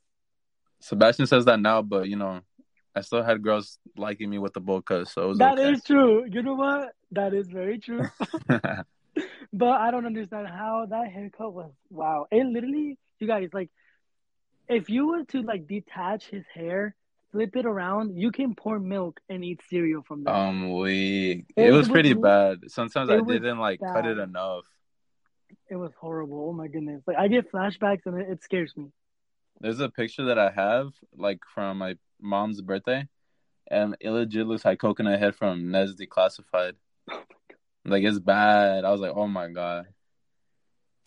Sebastian 0.80 1.26
says 1.26 1.44
that 1.46 1.60
now, 1.60 1.82
but 1.82 2.08
you 2.08 2.16
know, 2.16 2.40
I 2.96 3.02
still 3.02 3.22
had 3.22 3.42
girls 3.42 3.78
liking 3.96 4.30
me 4.30 4.38
with 4.38 4.54
the 4.54 4.60
bowl 4.60 4.80
cut, 4.80 5.06
so 5.08 5.24
it 5.24 5.28
was 5.28 5.38
That 5.38 5.58
okay. 5.58 5.72
is 5.72 5.84
true. 5.84 6.24
You 6.28 6.42
know 6.42 6.54
what? 6.54 6.92
That 7.12 7.34
is 7.34 7.46
very 7.46 7.78
true. 7.78 8.08
but 8.48 9.68
I 9.84 9.90
don't 9.90 10.06
understand 10.06 10.48
how 10.48 10.86
that 10.88 11.08
haircut 11.12 11.52
was. 11.52 11.72
Wow, 11.90 12.26
it 12.30 12.44
literally, 12.46 12.96
you 13.18 13.26
guys, 13.26 13.50
like, 13.52 13.70
if 14.68 14.88
you 14.88 15.08
were 15.08 15.24
to 15.24 15.42
like 15.42 15.66
detach 15.68 16.26
his 16.28 16.44
hair, 16.54 16.96
flip 17.32 17.54
it 17.54 17.66
around, 17.66 18.16
you 18.16 18.32
can 18.32 18.54
pour 18.54 18.78
milk 18.80 19.20
and 19.28 19.44
eat 19.44 19.60
cereal 19.68 20.02
from 20.02 20.24
that. 20.24 20.34
Um, 20.34 20.72
we 20.72 21.44
It 21.54 21.66
it 21.66 21.70
was 21.72 21.80
was- 21.80 21.88
pretty 21.90 22.14
bad. 22.14 22.60
Sometimes 22.68 23.10
I 23.10 23.16
it 23.18 23.26
didn't 23.26 23.58
like 23.58 23.80
cut 23.80 24.06
it 24.06 24.18
enough. 24.18 24.64
it 25.70 25.76
was 25.76 25.92
horrible. 26.00 26.48
Oh 26.48 26.52
my 26.54 26.66
goodness! 26.68 27.02
Like 27.06 27.18
I 27.18 27.28
get 27.28 27.52
flashbacks 27.52 28.06
and 28.06 28.20
it, 28.20 28.28
it 28.30 28.42
scares 28.42 28.72
me. 28.74 28.86
There's 29.60 29.80
a 29.80 29.88
picture 29.88 30.24
that 30.26 30.38
I 30.38 30.50
have 30.50 30.92
like 31.16 31.40
from 31.54 31.78
my 31.78 31.96
mom's 32.20 32.60
birthday, 32.60 33.08
and 33.70 33.96
it 34.00 34.10
legit 34.10 34.46
looks 34.46 34.64
like 34.64 34.78
coconut 34.80 35.18
head 35.18 35.34
from 35.34 35.70
Ned's 35.70 35.94
Declassified. 35.96 36.74
Like 37.88 38.02
it's 38.02 38.18
bad. 38.18 38.84
I 38.84 38.90
was 38.90 39.00
like, 39.00 39.12
oh 39.14 39.28
my 39.28 39.46
god. 39.48 39.86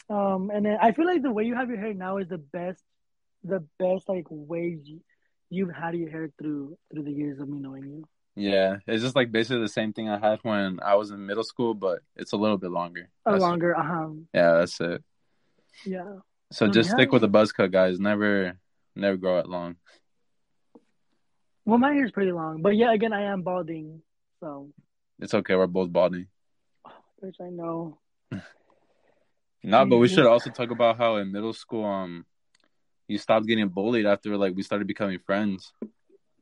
Um, 0.10 0.50
and 0.50 0.66
then 0.66 0.78
I 0.82 0.94
feel 0.94 1.06
like 1.06 1.22
the 1.22 1.30
way 1.30 1.44
you 1.44 1.54
have 1.54 1.68
your 1.68 1.78
hair 1.78 1.94
now 1.94 2.20
is 2.20 2.30
the 2.30 2.38
best, 2.38 2.82
the 3.44 3.66
best 3.78 4.08
like 4.08 4.28
way 4.30 4.80
you, 4.86 5.02
you've 5.50 5.76
had 5.76 5.94
your 5.96 6.10
hair 6.10 6.32
through 6.40 6.78
through 6.90 7.04
the 7.04 7.12
years 7.12 7.42
of 7.42 7.50
me 7.50 7.60
knowing 7.60 7.84
you. 7.84 8.08
Yeah, 8.38 8.78
it's 8.88 9.04
just 9.04 9.14
like 9.18 9.30
basically 9.30 9.60
the 9.62 9.68
same 9.68 9.92
thing 9.92 10.08
I 10.08 10.18
had 10.20 10.40
when 10.44 10.80
I 10.82 10.96
was 10.96 11.12
in 11.12 11.26
middle 11.26 11.44
school, 11.44 11.74
but 11.74 12.00
it's 12.16 12.32
a 12.32 12.38
little 12.38 12.58
bit 12.58 12.72
longer. 12.72 13.10
A 13.26 13.32
That's- 13.32 13.42
longer, 13.42 13.76
um, 13.76 14.30
Yeah, 14.34 14.54
that's 14.54 14.80
it. 14.80 15.04
yeah. 15.86 16.20
So 16.52 16.66
Um, 16.66 16.72
just 16.72 16.92
stick 16.92 17.12
with 17.12 17.22
the 17.22 17.28
buzz 17.28 17.52
cut, 17.52 17.72
guys. 17.72 18.00
Never, 18.00 18.58
never 18.96 19.18
grow 19.18 19.40
it 19.40 19.48
long. 19.48 19.76
Well, 21.66 21.78
my 21.78 21.94
hair's 21.94 22.12
pretty 22.12 22.32
long, 22.32 22.62
but 22.62 22.76
yeah, 22.76 22.92
again, 22.94 23.14
I 23.14 23.24
am 23.24 23.44
balding, 23.44 24.02
so 24.40 24.72
It's 25.20 25.34
okay. 25.34 25.56
We're 25.56 25.68
both 25.68 25.92
balding. 25.92 26.28
which 27.20 27.36
I 27.40 27.50
know. 27.50 28.00
No, 29.62 29.86
but 29.86 29.98
we 29.98 30.08
should 30.08 30.26
also 30.26 30.50
talk 30.50 30.72
about 30.72 30.98
how 30.98 31.18
in 31.18 31.32
middle 31.32 31.54
school, 31.54 31.86
um, 31.86 32.26
you 33.08 33.18
stopped 33.18 33.46
getting 33.46 33.68
bullied 33.68 34.06
after 34.06 34.36
like 34.38 34.56
we 34.56 34.64
started 34.64 34.88
becoming 34.88 35.20
friends. 35.20 35.74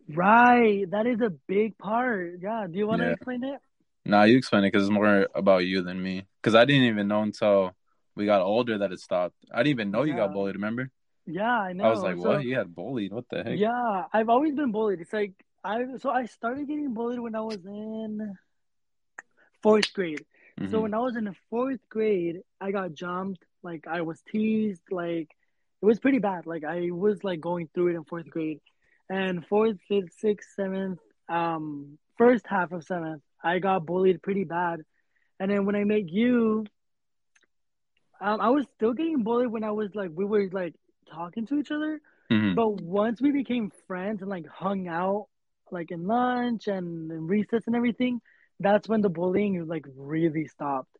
Right, 0.08 0.90
that 0.92 1.08
is 1.08 1.20
a 1.20 1.32
big 1.48 1.78
part. 1.78 2.40
Yeah, 2.42 2.68
do 2.72 2.78
you 2.78 2.88
want 2.88 3.02
to 3.02 3.08
Yeah. 3.08 3.14
explain 3.14 3.44
it? 3.44 3.60
Nah, 4.06 4.24
you 4.24 4.38
explain 4.38 4.64
it 4.64 4.68
because 4.72 4.84
it's 4.84 4.92
more 4.94 5.28
about 5.36 5.66
you 5.66 5.82
than 5.82 6.02
me. 6.02 6.26
Because 6.42 6.56
I 6.56 6.64
didn't 6.64 6.84
even 6.84 7.10
know 7.10 7.24
until 7.24 7.76
we 8.18 8.26
got 8.26 8.42
older 8.42 8.80
that 8.80 8.92
it 8.92 9.00
stopped. 9.00 9.36
I 9.54 9.58
didn't 9.60 9.72
even 9.80 9.92
know 9.92 10.04
you 10.04 10.16
got 10.16 10.34
bullied. 10.34 10.56
Remember? 10.56 10.90
Yeah, 11.26 11.58
I 11.70 11.74
know. 11.74 11.86
I 11.86 11.90
was 11.90 12.02
like, 12.02 12.18
So- 12.18 12.30
what? 12.30 12.44
You 12.44 12.56
had 12.58 12.74
bullied? 12.74 13.14
What 13.14 13.26
the 13.30 13.44
heck? 13.44 13.58
Yeah, 13.58 14.06
I've 14.12 14.30
always 14.30 14.56
been 14.56 14.72
bullied. 14.72 15.02
It's 15.02 15.14
like 15.14 15.34
I 15.64 15.98
so 15.98 16.10
I 16.10 16.26
started 16.26 16.68
getting 16.68 16.94
bullied 16.94 17.20
when 17.20 17.36
I 17.36 17.42
was 17.42 17.64
in 17.66 18.38
fourth 19.62 19.94
grade. 19.94 20.26
So 20.72 20.78
Mhm. 20.80 20.82
when 20.84 20.94
I 20.96 21.00
was 21.00 21.16
in 21.16 21.26
the 21.26 21.36
fourth 21.50 21.88
grade, 21.90 22.42
I 22.60 22.72
got 22.72 22.94
jumped. 22.94 23.44
Like 23.62 23.86
I 23.88 24.02
was 24.02 24.22
teased. 24.32 24.82
Like 24.92 25.30
it 25.82 25.86
was 25.86 26.00
pretty 26.00 26.20
bad. 26.20 26.48
Like 26.48 26.64
I 26.64 26.90
was 26.92 27.24
like 27.24 27.40
going 27.40 27.68
through 27.74 27.90
it 27.90 27.96
in 27.96 28.04
fourth 28.06 28.30
grade, 28.30 28.60
and 29.10 29.46
fourth, 29.46 29.78
fifth, 29.88 30.14
sixth, 30.14 30.50
seventh, 30.56 31.00
um, 31.30 31.98
first 32.18 32.48
half 32.48 32.72
of 32.72 32.84
seventh, 32.84 33.22
I 33.44 33.60
got 33.60 33.86
bullied 33.86 34.24
pretty 34.24 34.44
bad. 34.46 34.82
And 35.40 35.52
then 35.52 35.66
when 35.66 35.76
I 35.76 35.84
met 35.84 36.10
you, 36.10 36.66
um, 38.22 38.42
I 38.42 38.50
was 38.50 38.66
still 38.76 38.94
getting 38.94 39.24
bullied 39.24 39.52
when 39.52 39.64
I 39.64 39.72
was 39.72 39.94
like 39.96 40.12
we 40.14 40.26
were 40.26 40.50
like 40.52 40.76
talking 41.10 41.46
to 41.48 41.60
each 41.60 41.72
other. 41.72 42.02
Mhm. 42.32 42.56
But 42.56 42.82
once 42.82 43.22
we 43.22 43.32
became 43.32 43.72
friends 43.88 44.22
and 44.22 44.30
like 44.30 44.48
hung 44.48 44.88
out, 44.88 45.28
like 45.72 45.92
in 45.92 46.08
lunch 46.08 46.68
and 46.68 47.12
in 47.12 47.28
recess 47.28 47.64
and 47.68 47.76
everything, 47.76 48.22
that's 48.60 48.88
when 48.88 49.02
the 49.02 49.10
bullying 49.10 49.68
like 49.68 49.86
really 49.96 50.48
stopped. 50.48 50.96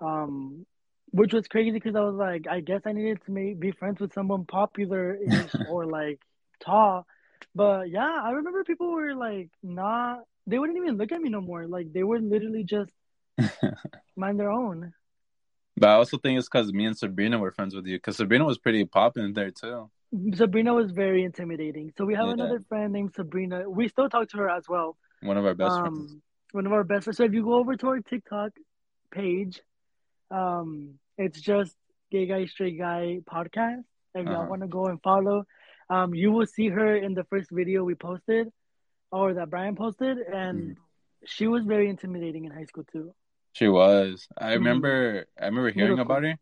Um, 0.00 0.66
which 1.10 1.32
was 1.32 1.48
crazy 1.48 1.70
because 1.70 1.96
I 1.96 2.00
was 2.00 2.16
like, 2.16 2.46
I 2.48 2.60
guess 2.60 2.82
I 2.84 2.92
needed 2.92 3.24
to 3.24 3.32
make, 3.32 3.58
be 3.58 3.70
friends 3.70 4.00
with 4.00 4.12
someone 4.12 4.44
popular 4.44 5.18
or 5.68 5.86
like 5.86 6.20
tall. 6.60 7.06
But 7.54 7.90
yeah, 7.90 8.20
I 8.22 8.32
remember 8.32 8.64
people 8.64 8.92
were 8.92 9.14
like 9.14 9.50
not, 9.62 10.20
they 10.46 10.58
wouldn't 10.58 10.78
even 10.78 10.98
look 10.98 11.12
at 11.12 11.20
me 11.20 11.30
no 11.30 11.40
more. 11.40 11.66
Like 11.66 11.92
they 11.92 12.02
would 12.02 12.22
literally 12.22 12.64
just 12.64 12.92
mind 14.16 14.38
their 14.38 14.50
own. 14.50 14.92
But 15.76 15.90
I 15.90 15.94
also 15.94 16.16
think 16.18 16.38
it's 16.38 16.48
because 16.48 16.72
me 16.72 16.86
and 16.86 16.96
Sabrina 16.96 17.38
were 17.38 17.52
friends 17.52 17.74
with 17.74 17.86
you. 17.86 17.96
Because 17.96 18.16
Sabrina 18.16 18.44
was 18.44 18.58
pretty 18.58 18.84
popping 18.84 19.32
there 19.34 19.50
too. 19.50 19.90
Sabrina 20.34 20.72
was 20.72 20.90
very 20.92 21.24
intimidating. 21.24 21.92
So 21.98 22.04
we 22.06 22.14
have 22.14 22.26
Yeah. 22.26 22.34
another 22.34 22.60
friend 22.68 22.92
named 22.92 23.14
Sabrina. 23.14 23.68
We 23.68 23.88
still 23.88 24.08
talk 24.08 24.28
to 24.30 24.38
her 24.38 24.48
as 24.48 24.68
well. 24.68 24.96
One 25.22 25.36
of 25.36 25.44
our 25.44 25.54
best 25.54 25.80
friends. 25.80 26.12
um, 26.12 26.22
one 26.52 26.66
of 26.66 26.72
our 26.72 26.84
best 26.84 27.04
friends. 27.04 27.18
So 27.18 27.24
if 27.24 27.32
you 27.34 27.42
go 27.42 27.54
over 27.54 27.76
to 27.76 27.88
our 27.88 28.00
TikTok 28.00 28.52
page, 29.10 29.60
um, 30.30 30.98
it's 31.18 31.40
just 31.40 31.76
Gay 32.10 32.26
Guy 32.26 32.46
Straight 32.46 32.78
Guy 32.78 33.18
podcast. 33.30 33.84
If 34.14 34.24
y'all 34.26 34.34
Uh-huh. 34.36 34.46
want 34.46 34.62
to 34.62 34.68
go 34.68 34.86
and 34.86 35.02
follow, 35.02 35.44
um, 35.90 36.14
you 36.14 36.32
will 36.32 36.46
see 36.46 36.68
her 36.68 36.96
in 36.96 37.14
the 37.14 37.24
first 37.24 37.50
video 37.50 37.84
we 37.84 37.94
posted, 37.94 38.50
or 39.12 39.34
that 39.34 39.50
Brian 39.50 39.76
posted, 39.76 40.18
and 40.18 40.70
Mm-hmm. 40.70 40.80
she 41.26 41.46
was 41.48 41.64
very 41.64 41.88
intimidating 41.90 42.44
in 42.44 42.52
high 42.52 42.64
school 42.64 42.84
too. 42.84 43.12
She 43.56 43.68
was. 43.68 44.28
I 44.36 44.48
Mhm. 44.50 44.54
remember. 44.56 45.24
I 45.40 45.46
remember 45.46 45.70
hearing 45.70 45.96
Middle 45.96 46.04
about 46.04 46.24
her, 46.24 46.36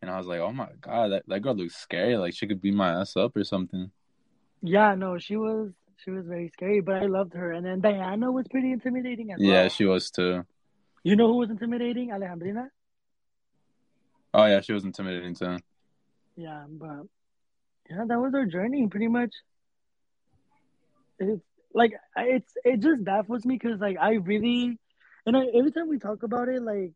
and 0.00 0.08
I 0.08 0.16
was 0.18 0.28
like, 0.28 0.38
"Oh 0.38 0.52
my 0.52 0.68
god, 0.80 1.10
that, 1.10 1.24
that 1.26 1.40
girl 1.40 1.54
looks 1.56 1.74
scary. 1.74 2.16
Like 2.16 2.32
she 2.32 2.46
could 2.46 2.60
beat 2.60 2.74
my 2.74 2.92
ass 3.00 3.16
up 3.16 3.36
or 3.36 3.42
something." 3.42 3.90
Yeah, 4.62 4.94
no, 4.94 5.18
she 5.18 5.36
was 5.36 5.72
she 5.96 6.12
was 6.12 6.24
very 6.26 6.48
scary, 6.50 6.80
but 6.80 6.94
I 6.94 7.06
loved 7.06 7.34
her. 7.34 7.50
And 7.50 7.66
then 7.66 7.80
Diana 7.80 8.30
was 8.30 8.46
pretty 8.46 8.70
intimidating 8.70 9.32
as 9.32 9.40
Yeah, 9.40 9.62
well. 9.62 9.68
she 9.68 9.84
was 9.84 10.12
too. 10.12 10.44
You 11.02 11.16
know 11.16 11.26
who 11.26 11.38
was 11.38 11.50
intimidating? 11.50 12.10
Alejandrina. 12.10 12.68
Oh 14.32 14.46
yeah, 14.46 14.60
she 14.60 14.72
was 14.72 14.84
intimidating 14.84 15.34
too. 15.34 15.58
Yeah, 16.36 16.66
but 16.68 17.02
yeah, 17.90 18.04
that 18.06 18.20
was 18.20 18.32
our 18.32 18.46
journey 18.46 18.86
pretty 18.86 19.08
much. 19.08 19.34
It's 21.18 21.42
like 21.72 21.94
it's 22.16 22.52
it 22.64 22.78
just 22.80 23.02
baffles 23.04 23.44
me 23.44 23.58
because 23.60 23.80
like 23.80 23.96
I 24.00 24.14
really, 24.14 24.78
and 25.26 25.36
I, 25.36 25.46
every 25.54 25.70
time 25.70 25.88
we 25.88 25.98
talk 25.98 26.22
about 26.22 26.48
it, 26.48 26.62
like 26.62 26.92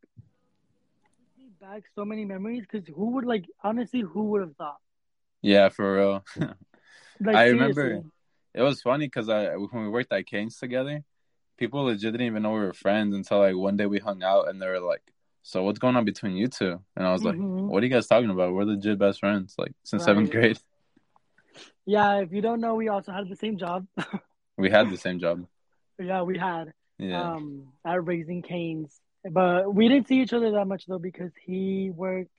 back 1.61 1.83
so 1.95 2.05
many 2.05 2.25
memories. 2.25 2.65
Because 2.71 2.87
who 2.95 3.11
would 3.13 3.25
like 3.25 3.47
honestly, 3.63 4.01
who 4.01 4.25
would 4.31 4.43
have 4.43 4.57
thought? 4.57 4.79
Yeah, 5.43 5.69
for 5.69 5.97
real. 5.97 6.25
Like 7.21 7.35
I 7.35 7.47
remember- 7.49 7.75
seriously. 7.83 8.11
it 8.55 8.63
was 8.63 8.81
funny 8.81 9.07
because 9.07 9.29
I 9.29 9.57
when 9.57 9.83
we 9.83 9.89
worked 9.89 10.13
at 10.13 10.25
Cane's 10.27 10.57
together, 10.57 11.03
people 11.57 11.83
legit 11.83 12.13
didn't 12.13 12.29
even 12.29 12.43
know 12.45 12.53
we 12.53 12.61
were 12.61 12.73
friends 12.73 13.13
until 13.13 13.41
like 13.41 13.57
one 13.57 13.77
day 13.77 13.87
we 13.87 13.99
hung 13.99 14.23
out 14.23 14.49
and 14.49 14.63
they 14.63 14.69
were 14.69 14.79
like, 14.79 15.03
"So 15.43 15.65
what's 15.65 15.81
going 15.81 15.97
on 15.97 16.05
between 16.05 16.37
you 16.37 16.47
two? 16.47 16.79
And 16.97 17.05
I 17.05 17.13
was 17.13 17.25
like, 17.25 17.35
Mhm. 17.35 17.67
"What 17.67 17.83
are 17.83 17.87
you 17.87 17.93
guys 17.93 18.07
talking 18.07 18.31
about? 18.31 18.53
We're 18.55 18.63
legit 18.65 19.01
best 19.01 19.19
friends, 19.19 19.57
like 19.59 19.73
since 19.83 20.05
seventh 20.05 20.31
grade. 20.31 20.59
Yeah, 21.87 22.21
if 22.21 22.33
you 22.33 22.41
don't 22.43 22.61
know, 22.61 22.75
we 22.77 22.89
also 22.89 23.11
had 23.13 23.29
the 23.29 23.35
same 23.37 23.57
job. 23.59 23.87
We 24.57 24.71
had 24.71 24.91
the 24.91 24.97
same 24.97 25.19
job." 25.19 25.47
yeah, 25.99 26.23
we 26.23 26.39
had 26.39 26.73
Yeah, 26.99 27.33
um 27.33 27.69
at 27.85 28.05
Raising 28.05 28.43
Cane's, 28.43 29.01
but 29.31 29.73
we 29.73 29.89
didn't 29.89 30.09
see 30.09 30.21
each 30.21 30.33
other 30.33 30.51
that 30.53 30.65
much 30.67 30.87
though 30.87 30.99
because 30.99 31.33
he 31.45 31.91
worked. 31.95 32.31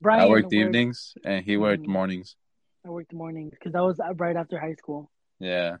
Brian 0.00 0.20
I 0.22 0.26
worked 0.26 0.52
evenings 0.52 1.14
and 1.24 1.44
he 1.44 1.56
worked 1.56 1.84
Mhm. 1.84 1.88
mornings. 1.88 2.36
I 2.84 2.90
worked 2.90 3.12
mornings 3.12 3.50
because 3.52 3.72
that 3.72 3.82
was 3.82 4.00
right 4.16 4.36
after 4.36 4.58
high 4.58 4.74
school. 4.74 5.10
Yeah. 5.38 5.76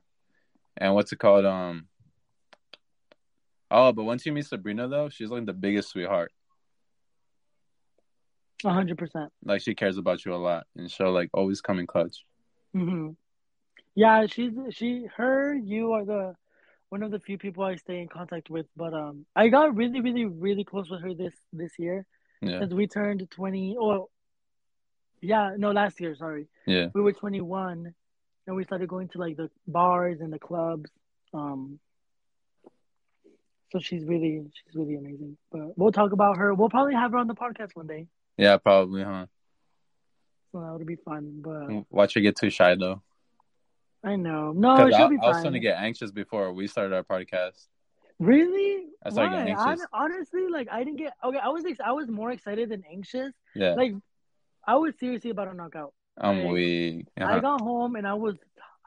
And 0.76 0.94
what's 0.94 1.12
it 1.12 1.18
called? 1.18 1.44
Um 1.44 1.88
Oh, 3.70 3.92
but 3.92 4.04
once 4.04 4.24
you 4.26 4.32
meet 4.32 4.46
Sabrina 4.46 4.86
though, 4.88 5.08
she's 5.08 5.30
like 5.30 5.46
the 5.46 5.52
biggest 5.52 5.90
sweetheart. 5.90 6.32
A 8.64 8.70
hundred 8.70 8.96
percent. 8.98 9.32
Like 9.44 9.60
she 9.60 9.74
cares 9.74 9.98
about 9.98 10.24
you 10.24 10.34
a 10.34 10.36
lot 10.36 10.66
and 10.76 10.90
she'll 10.90 11.12
like 11.12 11.30
always 11.34 11.60
come 11.60 11.78
in 11.78 11.86
clutch. 11.86 12.24
hmm 12.72 13.10
Yeah, 13.94 14.26
she's 14.26 14.52
she 14.70 15.06
her 15.16 15.54
you 15.54 15.92
are 15.92 16.04
the 16.04 16.34
one 16.92 17.02
of 17.02 17.10
the 17.10 17.18
few 17.20 17.38
people 17.38 17.64
I 17.64 17.76
stay 17.76 18.00
in 18.02 18.08
contact 18.08 18.50
with. 18.50 18.66
But 18.76 18.92
um, 18.92 19.24
I 19.34 19.48
got 19.48 19.74
really, 19.74 20.02
really, 20.02 20.26
really 20.26 20.62
close 20.62 20.90
with 20.90 21.00
her 21.00 21.14
this 21.14 21.32
this 21.50 21.72
year 21.78 22.04
Yeah. 22.42 22.58
because 22.58 22.74
we 22.74 22.86
turned 22.86 23.26
twenty. 23.30 23.76
Oh, 23.80 24.10
yeah, 25.22 25.54
no, 25.56 25.70
last 25.72 25.98
year. 26.02 26.14
Sorry, 26.14 26.48
Yeah. 26.66 26.88
we 26.94 27.00
were 27.00 27.14
twenty 27.14 27.40
one, 27.40 27.94
and 28.46 28.56
we 28.56 28.64
started 28.64 28.88
going 28.88 29.08
to 29.08 29.18
like 29.18 29.38
the 29.38 29.48
bars 29.66 30.20
and 30.20 30.30
the 30.30 30.38
clubs. 30.38 30.90
Um, 31.32 31.78
so 33.70 33.78
she's 33.78 34.04
really 34.04 34.44
she's 34.52 34.74
really 34.74 34.96
amazing. 34.96 35.38
But 35.50 35.78
we'll 35.78 35.92
talk 35.92 36.12
about 36.12 36.36
her. 36.36 36.52
We'll 36.52 36.68
probably 36.68 36.94
have 36.94 37.12
her 37.12 37.18
on 37.18 37.26
the 37.26 37.34
podcast 37.34 37.70
one 37.72 37.86
day. 37.86 38.06
Yeah, 38.36 38.58
probably, 38.58 39.02
huh? 39.02 39.26
So 40.50 40.60
that 40.60 40.72
would 40.76 40.86
be 40.86 40.96
fun. 40.96 41.40
But 41.42 41.86
Watch 41.90 42.12
her 42.14 42.20
get 42.20 42.36
too 42.36 42.50
shy 42.50 42.74
though. 42.74 43.00
I 44.04 44.16
know, 44.16 44.52
no, 44.52 44.76
Because 44.76 44.96
she'll 44.96 45.06
I, 45.06 45.10
be 45.10 45.16
I 45.22 45.26
was 45.26 45.36
fine. 45.36 45.40
starting 45.42 45.52
to 45.52 45.60
get 45.60 45.78
anxious 45.78 46.10
before 46.10 46.52
we 46.52 46.66
started 46.66 46.94
our 46.94 47.04
podcast. 47.04 47.68
Really? 48.18 48.86
I 49.04 49.10
started 49.10 49.30
getting 49.30 49.54
Why? 49.54 49.70
anxious. 49.70 49.86
Hon- 49.92 50.12
honestly, 50.12 50.48
like 50.48 50.68
I 50.70 50.82
didn't 50.84 50.96
get 50.98 51.12
okay. 51.24 51.38
I 51.38 51.48
was 51.48 51.64
ex- 51.64 51.80
I 51.84 51.92
was 51.92 52.08
more 52.08 52.30
excited 52.30 52.68
than 52.68 52.82
anxious. 52.90 53.32
Yeah. 53.54 53.74
Like 53.74 53.92
I 54.66 54.76
was 54.76 54.94
seriously 54.98 55.30
about 55.30 55.46
to 55.46 55.54
knock 55.54 55.74
out. 55.76 55.92
I'm 56.18 56.42
like, 56.44 56.52
weak. 56.52 57.06
I 57.18 57.22
Uh-huh. 57.24 57.40
got 57.40 57.60
home 57.60 57.96
and 57.96 58.06
I 58.06 58.14
was 58.14 58.36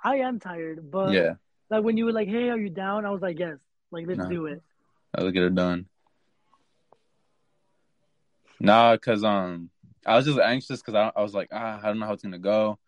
I 0.03 0.17
am 0.17 0.39
tired, 0.39 0.89
but 0.91 1.13
Yeah. 1.13 1.33
like 1.69 1.83
when 1.83 1.97
you 1.97 2.05
were 2.05 2.11
like, 2.13 2.27
"Hey, 2.27 2.49
are 2.49 2.57
you 2.57 2.69
down?" 2.69 3.05
I 3.05 3.09
was 3.09 3.21
like, 3.21 3.39
"Yes." 3.39 3.57
Like 3.91 4.07
let's 4.07 4.19
No. 4.19 4.29
do 4.29 4.45
it. 4.47 4.61
Let's 5.17 5.31
get 5.31 5.43
it 5.43 5.55
done. 5.55 5.87
Nah, 8.59 8.95
cause 8.97 9.23
um, 9.23 9.69
I 10.05 10.15
was 10.15 10.25
just 10.25 10.39
anxious 10.39 10.81
because 10.81 10.95
I, 10.95 11.11
I 11.15 11.21
was 11.21 11.33
like, 11.33 11.49
ah, 11.51 11.79
I 11.81 11.87
don't 11.87 11.99
know 11.99 12.05
how 12.05 12.13
it's 12.13 12.23
gonna 12.23 12.39
go. 12.39 12.79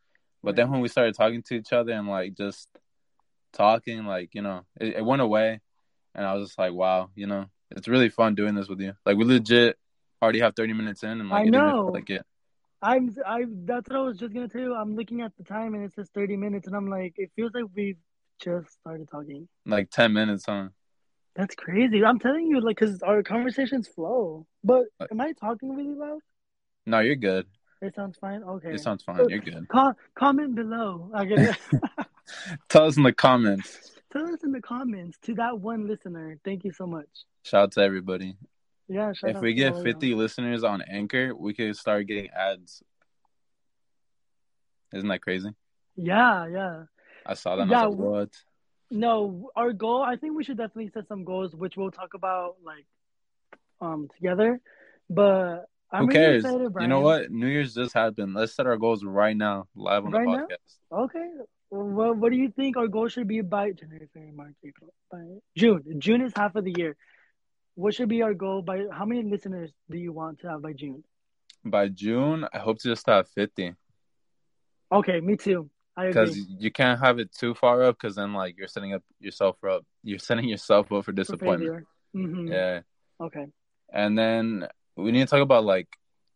But 0.48 0.56
then 0.56 0.72
when 0.72 0.80
we 0.80 0.88
started 0.88 1.14
talking 1.14 1.44
to 1.44 1.56
each 1.56 1.74
other 1.74 1.92
and 1.92 2.08
like 2.08 2.34
just 2.34 2.70
talking, 3.52 4.06
like 4.06 4.34
you 4.34 4.42
know, 4.42 4.62
it, 4.80 4.96
it 4.96 5.06
went 5.06 5.22
away, 5.22 5.60
and 6.16 6.26
I 6.26 6.36
was 6.36 6.48
just 6.48 6.58
like, 6.58 6.72
wow, 6.72 7.10
you 7.16 7.28
know, 7.28 7.48
it's 7.72 7.90
really 7.90 8.08
fun 8.08 8.34
doing 8.34 8.56
this 8.56 8.70
with 8.70 8.80
you. 8.80 8.94
Like 9.06 9.18
we 9.18 9.26
legit 9.26 9.76
already 10.22 10.40
have 10.40 10.56
thirty 10.56 10.72
minutes 10.72 11.04
in, 11.04 11.20
and 11.20 11.30
like 11.30 11.48
I 11.48 11.50
know. 11.50 11.92
like 11.94 12.10
it. 12.10 12.26
I'm 12.82 13.14
I 13.26 13.44
that's 13.66 13.90
what 13.90 14.00
I 14.00 14.02
was 14.04 14.18
just 14.18 14.34
gonna 14.34 14.48
tell 14.48 14.62
you. 14.62 14.74
I'm 14.74 14.96
looking 14.96 15.20
at 15.22 15.34
the 15.38 15.44
time 15.44 15.74
and 15.74 15.84
it 15.84 15.94
says 15.96 16.10
30 16.14 16.38
minutes, 16.38 16.66
and 16.66 16.78
I'm 16.78 16.88
like, 16.88 17.16
it 17.18 17.30
feels 17.36 17.52
like 17.54 17.66
we've 17.76 17.98
just 18.42 18.72
started 18.80 19.10
talking. 19.12 19.50
Like 19.66 19.90
ten 19.90 20.14
minutes, 20.14 20.46
huh? 20.48 20.70
That's 21.36 21.56
crazy. 21.56 22.06
I'm 22.06 22.20
telling 22.20 22.48
you, 22.48 22.62
like, 22.62 22.78
cause 22.78 23.02
our 23.04 23.22
conversations 23.22 23.90
flow. 23.90 24.48
But 24.64 24.86
am 25.12 25.20
I 25.20 25.34
talking 25.34 25.76
really 25.76 25.94
loud? 25.94 26.20
No, 26.86 27.00
you're 27.00 27.18
good. 27.18 27.48
It 27.82 27.96
sounds 27.96 28.18
fine. 28.18 28.44
Okay. 28.44 28.74
It 28.74 28.80
sounds 28.80 29.04
fine. 29.04 29.30
You're 29.30 29.40
good. 29.40 29.68
Com- 29.70 29.96
comment 30.16 30.56
below. 30.56 31.12
I 31.14 31.26
get 31.26 31.40
it. 31.40 31.58
Tell 32.70 32.86
us 32.86 32.98
in 32.98 33.04
the 33.04 33.14
comments. 33.14 33.92
Tell 34.12 34.26
us 34.34 34.44
in 34.44 34.52
the 34.52 34.62
comments 34.62 35.18
to 35.24 35.36
that 35.36 35.60
one 35.60 35.88
listener. 35.88 36.40
Thank 36.44 36.64
you 36.64 36.72
so 36.72 36.88
much. 36.88 37.08
Shout 37.44 37.64
out 37.64 37.72
to 37.74 37.82
everybody. 37.82 38.36
Yeah. 38.88 39.14
Shout 39.14 39.32
if 39.32 39.42
we 39.42 39.54
get 39.54 39.74
all 39.74 39.84
50 39.84 40.16
listeners 40.16 40.64
on 40.64 40.82
Anchor, 40.82 41.36
we 41.36 41.54
could 41.54 41.76
start 41.76 42.08
getting 42.08 42.30
ads. 42.30 42.82
Isn't 44.94 45.10
that 45.10 45.22
crazy? 45.22 45.50
Yeah, 45.96 46.48
yeah. 46.48 46.84
I 47.26 47.34
saw 47.34 47.58
that. 47.58 47.68
Yeah, 47.68 47.86
like, 47.86 47.98
what? 47.98 48.30
No, 48.90 49.52
our 49.56 49.74
goal. 49.74 50.02
I 50.02 50.16
think 50.16 50.36
we 50.36 50.44
should 50.44 50.58
definitely 50.58 50.92
set 50.94 51.08
some 51.08 51.26
goals, 51.26 51.54
which 51.54 51.76
we'll 51.76 51.92
talk 51.92 52.14
about 52.14 52.56
like 52.64 52.86
um 53.82 54.08
together. 54.16 54.62
But 55.10 55.66
I'm 55.92 56.02
Who 56.04 56.08
really 56.08 56.20
cares? 56.20 56.46
excited, 56.46 56.74
You 56.82 56.88
know 56.88 57.00
what? 57.02 57.32
New 57.32 57.48
Year's 57.48 57.74
just 57.74 57.94
happened. 57.94 58.34
Let's 58.34 58.56
set 58.56 58.66
our 58.68 58.78
goals 58.78 59.04
right 59.04 59.36
now, 59.36 59.68
live 59.76 60.06
on 60.06 60.12
Right 60.12 60.26
the 60.26 60.38
now? 60.38 60.48
podcast. 60.48 61.04
Okay. 61.06 61.28
Well, 61.70 62.14
what 62.14 62.32
do 62.32 62.38
you 62.38 62.50
think 62.52 62.78
our 62.78 62.88
goal 62.88 63.08
should 63.08 63.28
be 63.28 63.42
by 63.42 63.72
January, 63.72 64.08
February, 64.14 64.34
March, 64.36 64.56
April, 64.66 64.94
by 65.12 65.20
June? 65.58 65.84
June 66.00 66.22
is 66.22 66.34
half 66.36 66.56
of 66.56 66.64
the 66.66 66.74
year. 66.78 66.96
What 67.76 67.94
should 67.94 68.10
be 68.10 68.22
our 68.22 68.34
goal 68.34 68.62
by? 68.62 68.86
How 68.92 69.06
many 69.06 69.24
listeners 69.24 69.72
do 69.90 69.98
you 69.98 70.12
want 70.12 70.40
to 70.40 70.50
have 70.50 70.62
by 70.62 70.74
June? 70.74 71.04
By 71.64 71.90
June, 71.90 72.48
I 72.54 72.60
hope 72.60 72.80
to 72.80 72.90
just 72.90 73.06
have 73.08 73.28
50 73.30 73.74
Okay, 74.92 75.20
me 75.20 75.36
too. 75.36 75.70
I 75.98 76.08
because 76.08 76.38
you 76.60 76.72
can't 76.72 77.00
have 77.00 77.20
it 77.20 77.32
too 77.34 77.54
far 77.56 77.84
up 77.84 77.98
because 78.00 78.16
then 78.16 78.34
like 78.34 78.56
you're 78.58 78.68
setting 78.68 78.94
up 78.94 79.04
yourself 79.20 79.58
up. 79.64 79.84
You're 80.04 80.20
setting 80.30 80.48
yourself 80.48 80.86
up 80.92 81.04
for 81.04 81.04
For 81.04 81.12
disappointment. 81.12 81.86
Mm-hmm. 82.16 82.48
Yeah, 82.48 82.80
Okay. 83.22 83.46
and 83.92 84.18
then 84.18 84.68
we 85.04 85.12
need 85.12 85.22
to 85.22 85.26
talk 85.26 85.42
about 85.42 85.64
like, 85.64 85.88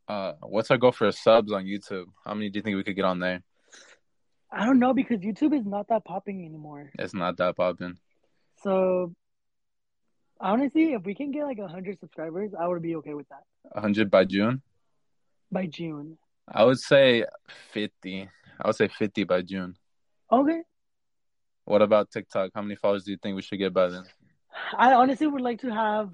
uh, 0.07 0.33
what's 0.41 0.71
our 0.71 0.77
goal 0.77 0.91
for 0.91 1.11
subs 1.11 1.51
on 1.51 1.65
YouTube? 1.65 2.05
How 2.25 2.33
many 2.33 2.49
do 2.49 2.59
you 2.59 2.63
think 2.63 2.75
we 2.75 2.83
could 2.83 2.95
get 2.95 3.05
on 3.05 3.19
there? 3.19 3.41
I 4.51 4.65
don't 4.65 4.79
know 4.79 4.93
because 4.93 5.19
YouTube 5.19 5.57
is 5.57 5.65
not 5.65 5.87
that 5.89 6.03
popping 6.03 6.45
anymore. 6.45 6.91
It's 6.99 7.13
not 7.13 7.37
that 7.37 7.55
popping. 7.55 7.97
So 8.63 9.13
honestly, 10.39 10.93
if 10.93 11.03
we 11.03 11.15
can 11.15 11.31
get 11.31 11.45
like 11.45 11.59
hundred 11.59 11.99
subscribers, 11.99 12.51
I 12.59 12.67
would 12.67 12.81
be 12.81 12.95
okay 12.97 13.13
with 13.13 13.29
that 13.29 13.43
100 13.71 14.11
by 14.11 14.25
June. 14.25 14.61
by 15.51 15.67
June. 15.67 16.17
I 16.47 16.65
would 16.65 16.79
say 16.79 17.25
50. 17.71 18.29
I 18.59 18.67
would 18.67 18.75
say 18.75 18.89
50 18.89 19.23
by 19.23 19.41
June. 19.41 19.75
Okay. 20.31 20.61
What 21.65 21.81
about 21.81 22.11
TikTok? 22.11 22.51
How 22.53 22.61
many 22.61 22.75
followers 22.75 23.03
do 23.03 23.11
you 23.11 23.17
think 23.21 23.35
we 23.35 23.41
should 23.41 23.59
get 23.59 23.73
by 23.73 23.87
then? 23.87 24.03
I 24.77 24.93
honestly 24.93 25.27
would 25.27 25.41
like 25.41 25.61
to 25.61 25.73
have 25.73 26.11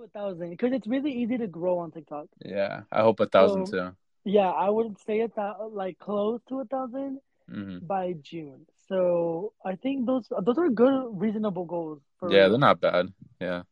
to 0.00 0.06
a 0.06 0.08
thousand 0.20 0.50
because 0.50 0.72
it's 0.72 0.86
really 0.86 1.12
easy 1.12 1.38
to 1.38 1.46
grow 1.46 1.78
on 1.78 1.90
TikTok. 1.90 2.26
Yeah, 2.44 2.82
I 2.92 3.00
hope 3.02 3.20
a 3.20 3.26
thousand 3.26 3.66
So- 3.66 3.90
too. 3.90 3.96
Yeah, 4.24 4.50
I 4.50 4.68
would 4.68 4.98
say 4.98 5.20
it 5.20 5.34
that 5.36 5.54
like 5.72 5.98
close 5.98 6.40
to 6.48 6.60
a 6.60 6.64
thousand 6.64 7.20
hmm 7.50 7.78
by 7.82 8.14
June. 8.22 8.66
So 8.88 9.52
I 9.64 9.76
think 9.76 10.06
those 10.06 10.28
those 10.42 10.58
are 10.58 10.68
good, 10.68 11.08
reasonable 11.18 11.64
goals. 11.64 12.02
For 12.18 12.30
Yeah, 12.30 12.48
they're 12.48 12.58
not 12.58 12.80
bad. 12.80 13.12
Yeah, 13.40 13.62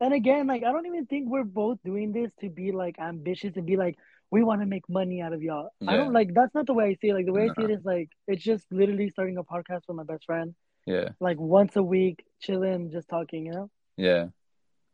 And 0.00 0.14
again, 0.14 0.46
like 0.46 0.64
I 0.64 0.72
don't 0.72 0.86
even 0.86 1.06
think 1.06 1.28
we're 1.28 1.44
both 1.44 1.78
doing 1.84 2.12
this 2.12 2.32
to 2.40 2.48
be 2.48 2.72
like 2.72 2.98
ambitious 2.98 3.56
and 3.56 3.66
be 3.66 3.76
like 3.76 3.96
we 4.30 4.42
want 4.42 4.60
to 4.62 4.66
make 4.66 4.88
money 4.88 5.20
out 5.20 5.32
of 5.34 5.42
y'all. 5.42 5.70
I 5.86 5.96
don't 5.96 6.12
like 6.12 6.32
that's 6.34 6.54
not 6.54 6.66
the 6.66 6.74
way 6.74 6.86
I 6.86 6.94
see 6.94 7.10
it. 7.10 7.14
Like 7.14 7.26
the 7.26 7.32
way 7.32 7.44
I 7.50 7.54
see 7.54 7.64
it 7.64 7.70
is 7.70 7.84
like 7.84 8.08
it's 8.26 8.42
just 8.42 8.64
literally 8.72 9.10
starting 9.10 9.36
a 9.38 9.44
podcast 9.44 9.82
with 9.88 9.96
my 9.96 10.04
best 10.04 10.24
friend, 10.24 10.54
yeah, 10.86 11.10
like 11.20 11.38
once 11.38 11.76
a 11.76 11.82
week, 11.82 12.24
chilling, 12.40 12.90
just 12.90 13.08
talking. 13.08 13.46
You 13.46 13.52
know? 13.52 13.70
yeah. 13.96 14.28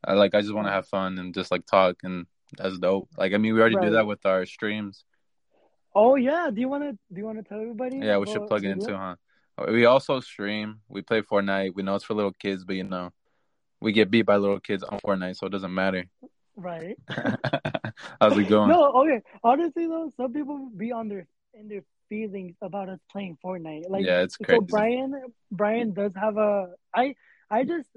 I 0.07 0.15
like. 0.15 0.35
I 0.35 0.41
just 0.41 0.55
want 0.55 0.67
to 0.67 0.73
have 0.73 0.87
fun 0.89 1.19
and 1.19 1.35
just 1.35 1.51
like 1.51 1.67
talk, 1.67 1.97
and 2.03 2.27
that's 2.57 2.79
dope. 2.79 3.09
Like, 3.17 3.33
I 3.33 3.39
mean, 3.39 3.55
we 3.55 3.61
already 3.61 3.77
Right. 3.77 3.87
do 3.87 3.93
that 3.93 4.07
with 4.07 4.25
our 4.27 4.47
streams. 4.47 5.05
Oh 5.95 6.17
yeah. 6.17 6.51
Do 6.53 6.61
you 6.61 6.69
want 6.69 6.85
to 6.85 6.93
do 6.93 7.21
you 7.21 7.25
want 7.25 7.39
to 7.39 7.45
tell 7.45 7.61
everybody? 7.61 7.99
Yeah, 7.99 8.19
we 8.19 8.27
should 8.27 8.47
plug 8.47 8.65
it 8.65 8.69
the 8.69 8.73
in 8.73 8.87
too, 8.87 8.97
huh? 8.97 9.17
Oh, 9.57 9.73
we 9.73 9.85
also 9.85 10.21
stream. 10.21 10.81
We 10.89 11.03
play 11.03 11.23
Fortnite. 11.23 11.75
We 11.75 11.83
know 11.85 11.95
it's 11.95 12.05
for 12.05 12.15
little 12.15 12.33
kids, 12.33 12.65
but 12.65 12.75
you 12.77 12.85
know, 12.85 13.11
we 13.81 13.93
get 13.93 14.11
beat 14.11 14.23
by 14.27 14.37
little 14.37 14.59
kids 14.61 14.83
on 14.83 14.99
Fortnite, 14.99 15.37
so 15.37 15.47
it 15.47 15.51
doesn't 15.51 15.73
matter. 15.73 16.05
Right. 16.57 16.97
How's 18.21 18.37
it 18.39 18.49
going? 18.49 18.69
No, 18.71 18.93
okay. 19.03 19.23
Honestly 19.43 19.87
though, 19.87 20.13
some 20.17 20.33
people 20.33 20.71
be 20.77 20.91
on 20.93 21.09
their 21.09 21.27
in 21.53 21.69
their 21.69 21.83
feelings 22.09 22.57
about 22.61 22.89
us 22.89 22.99
playing 23.11 23.39
Fortnite. 23.45 23.89
Like 23.89 24.05
yeah, 24.05 24.23
it's 24.23 24.37
crazy. 24.37 24.59
so. 24.59 24.61
Brian 24.63 25.15
Brian 25.51 25.93
does 25.93 26.15
have 26.17 26.37
a 26.37 26.71
I 26.95 27.15
I 27.51 27.65
just 27.65 27.89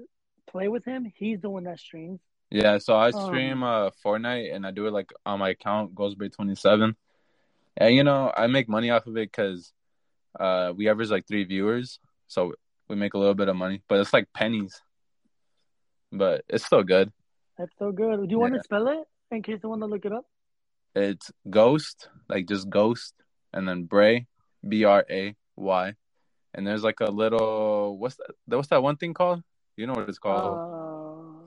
play 0.48 0.68
with 0.68 0.84
him. 0.84 1.12
He's 1.16 1.40
the 1.40 1.50
one 1.50 1.64
that 1.64 1.78
streams. 1.78 2.20
Yeah, 2.50 2.78
so 2.78 2.96
I 2.96 3.08
Um, 3.08 3.26
stream 3.26 3.62
uh 3.62 3.90
Fortnite 4.04 4.54
and 4.54 4.66
I 4.66 4.70
do 4.70 4.86
it 4.86 4.92
like 4.92 5.12
on 5.26 5.38
my 5.38 5.50
account 5.50 5.94
Ghostbray27. 5.94 6.94
And 7.76 7.94
you 7.94 8.04
know, 8.04 8.32
I 8.36 8.46
make 8.46 8.68
money 8.68 8.90
off 8.90 9.06
of 9.06 9.16
it 9.16 9.32
cuz 9.32 9.72
uh 10.38 10.72
we 10.76 10.88
average 10.88 11.10
like 11.10 11.26
3 11.26 11.44
viewers, 11.44 12.00
so 12.26 12.54
we 12.88 12.96
make 12.96 13.14
a 13.14 13.18
little 13.18 13.34
bit 13.34 13.48
of 13.48 13.56
money, 13.56 13.82
but 13.88 14.00
it's 14.00 14.12
like 14.12 14.32
pennies. 14.32 14.80
But 16.10 16.44
it's 16.48 16.64
still 16.64 16.82
good. 16.82 17.12
That's 17.58 17.76
so 17.78 17.92
good. 17.92 18.16
Do 18.20 18.30
you 18.30 18.38
want 18.38 18.54
to 18.54 18.62
spell 18.62 18.88
it 18.88 19.06
in 19.30 19.42
case 19.42 19.60
they 19.60 19.68
want 19.68 19.82
to 19.82 19.86
look 19.86 20.06
it 20.06 20.12
up? 20.12 20.24
It's 20.94 21.30
Ghost, 21.50 22.08
like 22.28 22.46
just 22.46 22.70
Ghost 22.70 23.14
and 23.52 23.68
then 23.68 23.84
Bray, 23.84 24.26
B 24.66 24.84
R 24.84 25.04
A 25.10 25.36
Y. 25.56 25.94
And 26.54 26.66
there's 26.66 26.82
like 26.82 27.00
a 27.00 27.10
little 27.10 27.98
what's 27.98 28.16
that 28.16 28.30
what's 28.46 28.68
that 28.68 28.82
one 28.82 28.96
thing 28.96 29.12
called? 29.12 29.42
You 29.78 29.86
know 29.86 29.92
what 29.92 30.08
it's 30.08 30.18
called? 30.18 30.58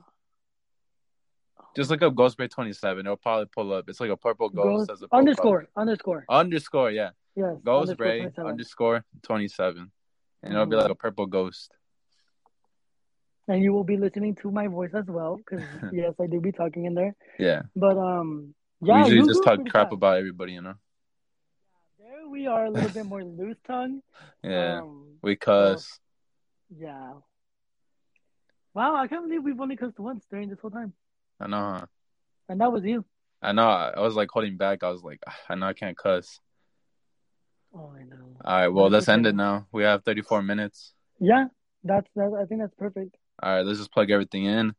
just 1.76 1.90
look 1.90 2.00
up 2.00 2.14
Ghostbray27. 2.14 3.00
It'll 3.00 3.16
probably 3.18 3.44
pull 3.54 3.74
up. 3.74 3.84
It's 3.90 4.00
like 4.00 4.08
a 4.08 4.16
purple 4.16 4.48
ghost, 4.48 4.88
Ghost 4.88 4.90
as 4.90 5.02
a 5.02 5.14
underscore 5.14 5.68
underscore. 5.76 6.24
Underscore, 6.30 6.90
yeah. 6.90 7.10
Yes. 7.36 7.56
Ghost 7.62 7.90
underscore 7.90 8.06
27. 8.06 8.46
underscore 8.46 9.04
27. 9.22 9.92
And 10.42 10.52
it'll 10.54 10.64
be 10.64 10.76
Mhm. 10.76 10.80
like 10.82 10.90
a 10.90 10.94
purple 10.94 11.26
ghost. 11.26 11.74
And 13.48 13.62
you 13.62 13.74
will 13.74 13.84
be 13.84 13.98
listening 13.98 14.34
to 14.36 14.50
my 14.50 14.66
voice 14.66 14.94
as 14.94 15.04
well 15.06 15.36
because 15.36 15.60
yes, 15.92 16.14
I 16.18 16.26
do 16.26 16.40
be 16.40 16.52
talking 16.52 16.86
in 16.86 16.94
there. 16.94 17.14
Yeah. 17.38 17.62
But 17.76 17.98
um, 17.98 18.54
we 18.80 18.88
yeah, 18.88 18.98
usually 19.00 19.16
you 19.18 19.26
just 19.26 19.44
talk 19.44 19.60
crap 19.68 19.88
fast. 19.88 19.92
about 19.92 20.16
everybody, 20.16 20.52
you 20.54 20.62
know? 20.62 20.74
There 21.98 22.28
we 22.30 22.46
are 22.46 22.64
a 22.64 22.70
little 22.70 22.88
bit 22.88 23.04
more 23.04 23.22
loose 23.22 23.58
tongue. 23.66 24.00
Yeah. 24.42 24.80
Um, 24.80 25.18
we 25.22 25.36
cuss. 25.36 25.98
yeah. 26.74 27.12
Wow, 28.74 28.96
I 28.96 29.06
can't 29.06 29.24
believe 29.24 29.42
we've 29.42 29.60
only 29.60 29.76
cussed 29.76 29.98
once 29.98 30.24
during 30.30 30.48
this 30.48 30.58
whole 30.60 30.70
time, 30.70 30.92
I 31.40 31.46
know, 31.46 31.78
huh? 31.78 31.86
and 32.48 32.60
that 32.60 32.72
was 32.72 32.84
you. 32.84 33.04
I 33.42 33.52
know. 33.52 33.68
I 33.68 34.00
was 34.00 34.14
like 34.14 34.30
holding 34.30 34.56
back. 34.56 34.84
I 34.84 34.90
was 34.90 35.02
like, 35.02 35.18
"Ah, 35.26 35.36
I 35.48 35.54
know 35.56 35.66
I 35.66 35.72
can't 35.72 35.96
cuss. 35.96 36.38
Oh, 37.74 37.92
I 37.98 38.04
know. 38.04 38.36
All 38.44 38.56
right, 38.56 38.68
well, 38.68 38.88
let's 38.88 39.08
end 39.08 39.26
it 39.26 39.34
now. 39.34 39.66
We 39.72 39.82
have 39.82 40.04
34 40.04 40.42
minutes. 40.42 40.94
Yeah, 41.18 41.46
that's 41.82 42.08
that. 42.14 42.32
I 42.40 42.44
think 42.46 42.60
that's 42.60 42.74
perfect. 42.74 43.16
All 43.42 43.56
right, 43.56 43.66
let's 43.66 43.78
just 43.78 43.92
plug 43.92 44.10
everything 44.10 44.44
in. 44.44 44.74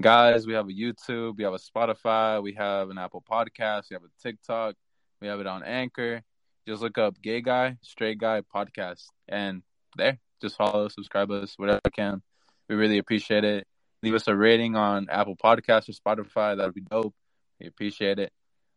Guys, 0.00 0.46
we 0.46 0.54
have 0.54 0.68
a 0.68 0.72
YouTube, 0.72 1.36
we 1.38 1.44
have 1.44 1.54
a 1.54 1.58
Spotify, 1.58 2.42
we 2.42 2.52
have 2.54 2.90
an 2.90 2.98
Apple 2.98 3.22
Podcast, 3.30 3.84
we 3.90 3.94
have 3.94 4.02
a 4.02 4.22
TikTok, 4.22 4.74
we 5.20 5.28
have 5.28 5.38
it 5.38 5.46
on 5.46 5.62
Anchor. 5.62 6.22
Just 6.66 6.82
look 6.82 6.98
up 6.98 7.20
Gay 7.22 7.40
Guy, 7.40 7.76
Straight 7.82 8.18
Guy 8.18 8.42
Podcast. 8.54 9.04
And 9.28 9.62
there, 9.96 10.18
just 10.42 10.56
follow, 10.56 10.88
subscribe 10.88 11.30
us, 11.30 11.54
whatever 11.56 11.80
you 11.84 11.90
can. 11.92 12.22
We 12.68 12.76
really 12.76 12.98
appreciate 12.98 13.44
it. 13.44 13.66
Leave 14.02 14.14
us 14.14 14.28
a 14.28 14.36
rating 14.36 14.76
on 14.76 15.08
Apple 15.10 15.36
Podcasts 15.36 15.88
or 15.88 15.92
Spotify. 15.92 16.56
That 16.56 16.66
would 16.66 16.74
be 16.74 16.82
dope. 16.82 17.14
We 17.60 17.66
appreciate 17.66 18.18
it. 18.18 18.32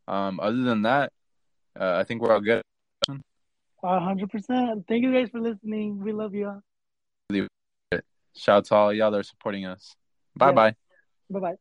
Um, 0.07 0.39
other 0.39 0.61
than 0.61 0.83
that, 0.83 1.11
uh, 1.79 1.95
I 1.95 2.03
think 2.03 2.21
we're 2.21 2.33
all 2.33 2.41
good. 2.41 2.61
Hundred 3.83 4.29
percent. 4.29 4.85
Thank 4.87 5.03
you 5.03 5.13
guys 5.13 5.29
for 5.29 5.39
listening. 5.39 5.99
We 5.99 6.11
love 6.11 6.33
you. 6.33 6.47
All. 6.47 6.61
Shout 8.35 8.57
out 8.57 8.65
to 8.65 8.75
all 8.75 8.93
y'all 8.93 9.11
that 9.11 9.17
are 9.17 9.23
supporting 9.23 9.65
us. 9.65 9.95
Bye 10.35 10.47
Yeah. 10.47 10.51
bye. 10.53 10.75
Bye 11.29 11.39
bye. 11.39 11.55